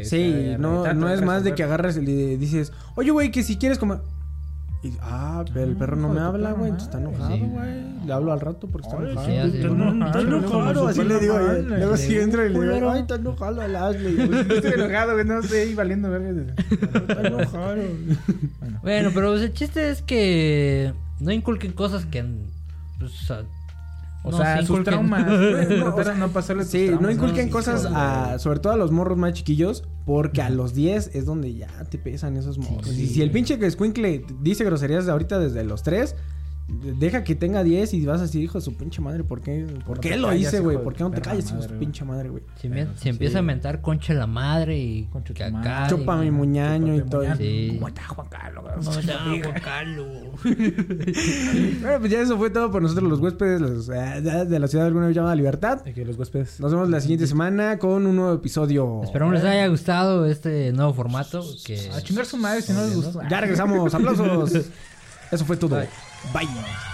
eh, 0.00 0.04
Sí, 0.04 0.54
no, 0.58 0.92
no 0.94 1.08
es 1.10 1.20
más 1.22 1.44
de 1.44 1.54
que 1.54 1.62
agarras 1.62 1.96
y 1.98 2.00
le 2.00 2.36
dices, 2.38 2.72
oye, 2.96 3.10
güey, 3.10 3.30
que 3.30 3.42
si 3.42 3.56
quieres 3.58 3.78
comer... 3.78 3.98
Y, 4.84 4.92
ah, 5.00 5.42
pero 5.54 5.64
el 5.64 5.76
perro 5.76 5.96
no 5.96 6.10
me 6.10 6.20
habla, 6.20 6.52
güey, 6.52 6.68
entonces 6.70 6.88
está 6.88 6.98
enojado, 7.00 7.34
Sí. 7.34 7.40
güey. 7.40 8.04
Le 8.06 8.12
hablo 8.12 8.32
al 8.34 8.40
rato 8.40 8.68
porque 8.68 8.86
está 8.86 9.02
enojado. 9.02 10.04
Está 10.06 10.20
enojado, 10.20 10.88
así 10.88 11.04
le 11.04 11.18
digo. 11.20 11.38
Luego 11.38 11.96
sí 11.96 12.18
entro 12.18 12.44
y 12.44 12.50
le 12.50 12.74
digo, 12.74 12.90
ay, 12.90 13.00
está 13.00 13.14
enojado 13.14 13.62
al 13.62 13.74
Ashley. 13.76 14.14
Estoy 14.50 14.72
enojado, 14.76 15.14
güey, 15.14 15.24
no 15.24 15.38
estoy 15.40 15.58
ahí 15.58 15.74
valiendo 15.74 16.10
verga. 16.10 16.54
Está 16.70 17.20
enojado. 17.26 17.76
Bueno, 18.82 19.10
pero 19.14 19.34
el 19.34 19.52
chiste 19.54 19.90
es 19.90 20.02
que 20.02 20.92
no 21.18 21.32
inculquen 21.32 21.72
cosas 21.72 22.04
que. 22.04 22.22
Pues, 22.98 23.32
o 24.26 24.32
sea, 24.32 24.38
O 24.38 24.38
no 24.38 24.44
sea, 24.44 24.56
se 24.60 24.66
sus 24.66 24.78
inculquen- 24.78 24.84
traumas. 24.84 25.26
No, 25.78 25.94
o 25.94 26.02
sea, 26.02 26.14
no 26.14 26.64
Sí, 26.64 26.90
no 27.00 27.10
inculquen 27.10 27.44
Sí, 27.46 27.50
cosas 27.50 27.82
sí, 27.82 27.88
a, 27.94 28.38
sobre 28.38 28.58
todo 28.58 28.72
a 28.72 28.76
los 28.76 28.90
morros 28.90 29.16
más 29.18 29.34
chiquillos, 29.34 29.84
porque 30.06 30.42
a 30.42 30.50
los 30.50 30.74
10 30.74 31.10
es 31.14 31.26
donde 31.26 31.54
ya 31.54 31.68
te 31.90 31.98
pesan 31.98 32.36
esos 32.36 32.58
morros. 32.58 32.88
Sí. 32.88 33.02
Y 33.02 33.06
si 33.06 33.22
el 33.22 33.30
pinche 33.30 33.58
que 33.58 33.66
escuincle 33.66 34.24
dice 34.40 34.64
groserías 34.64 35.06
de 35.06 35.12
ahorita 35.12 35.38
desde 35.38 35.62
los 35.62 35.82
3, 35.82 36.16
Deja 36.66 37.24
que 37.24 37.34
tenga 37.34 37.62
10 37.62 37.92
y 37.94 38.06
vas 38.06 38.22
así, 38.22 38.40
hijo 38.40 38.58
de 38.58 38.64
su 38.64 38.74
pinche 38.74 39.00
madre. 39.02 39.22
¿Por 39.22 39.42
qué, 39.42 39.66
¿Por 39.86 39.96
No 39.96 40.00
qué 40.00 40.16
lo 40.16 40.32
hice, 40.34 40.60
güey? 40.60 40.82
¿Por 40.82 40.94
qué 40.94 41.04
no 41.04 41.10
te 41.10 41.20
callas, 41.20 41.46
hijo 41.50 41.60
de 41.60 41.68
su 41.68 41.74
pinche 41.74 42.04
madre, 42.06 42.30
güey? 42.30 42.42
Si, 42.60 42.68
me- 42.70 42.88
si 42.96 43.10
empieza 43.10 43.40
a 43.40 43.42
mentar 43.42 43.82
concha 43.82 44.14
la 44.14 44.26
madre 44.26 44.78
y 44.78 45.04
Concha 45.12 45.34
que 45.34 45.44
tu 45.50 45.56
acá. 45.58 45.80
madre. 45.80 45.90
Chupa 45.96 46.16
mi 46.16 46.30
muñaño 46.30 46.94
y 46.96 47.02
todo. 47.02 47.20
Muñaño. 47.20 47.36
Sí. 47.36 47.68
¿Cómo 47.74 47.88
está 47.88 48.04
Juan 48.08 48.28
Carlos? 48.28 48.64
No, 48.84 49.00
ya, 49.00 49.18
Juan 49.44 49.60
Carlos. 49.62 50.08
Bueno, 51.80 51.98
pues 52.00 52.10
ya 52.10 52.20
eso 52.20 52.36
fue 52.38 52.50
todo 52.50 52.70
por 52.70 52.80
nosotros 52.82 53.08
los 53.10 53.20
huéspedes 53.20 53.60
los, 53.60 53.88
eh, 53.90 54.20
de 54.22 54.58
la 54.58 54.66
ciudad 54.68 54.84
de 54.84 54.88
alguna 54.88 55.06
vez 55.06 55.14
llamada 55.16 55.34
Libertad. 55.36 55.82
Que 55.82 56.04
los 56.04 56.16
huéspedes. 56.18 56.60
Nos 56.60 56.72
vemos 56.72 56.88
la 56.88 57.00
siguiente 57.00 57.26
semana 57.26 57.78
con 57.78 58.06
un 58.06 58.16
nuevo 58.16 58.34
episodio. 58.34 59.02
Esperamos 59.04 59.34
les 59.34 59.44
haya 59.44 59.66
gustado 59.68 60.26
este 60.26 60.72
nuevo 60.72 60.94
formato. 60.94 61.44
Que... 61.64 61.90
A 61.94 62.00
chingar 62.00 62.24
su 62.26 62.36
madre 62.38 62.62
si 62.62 62.72
no 62.72 62.82
les 62.82 62.94
gustó. 62.96 63.20
Ya 63.28 63.40
regresamos. 63.40 63.92
Aplausos. 63.94 64.66
Eso 65.30 65.44
fue 65.44 65.56
todo. 65.56 65.80
Bye! 66.32 66.93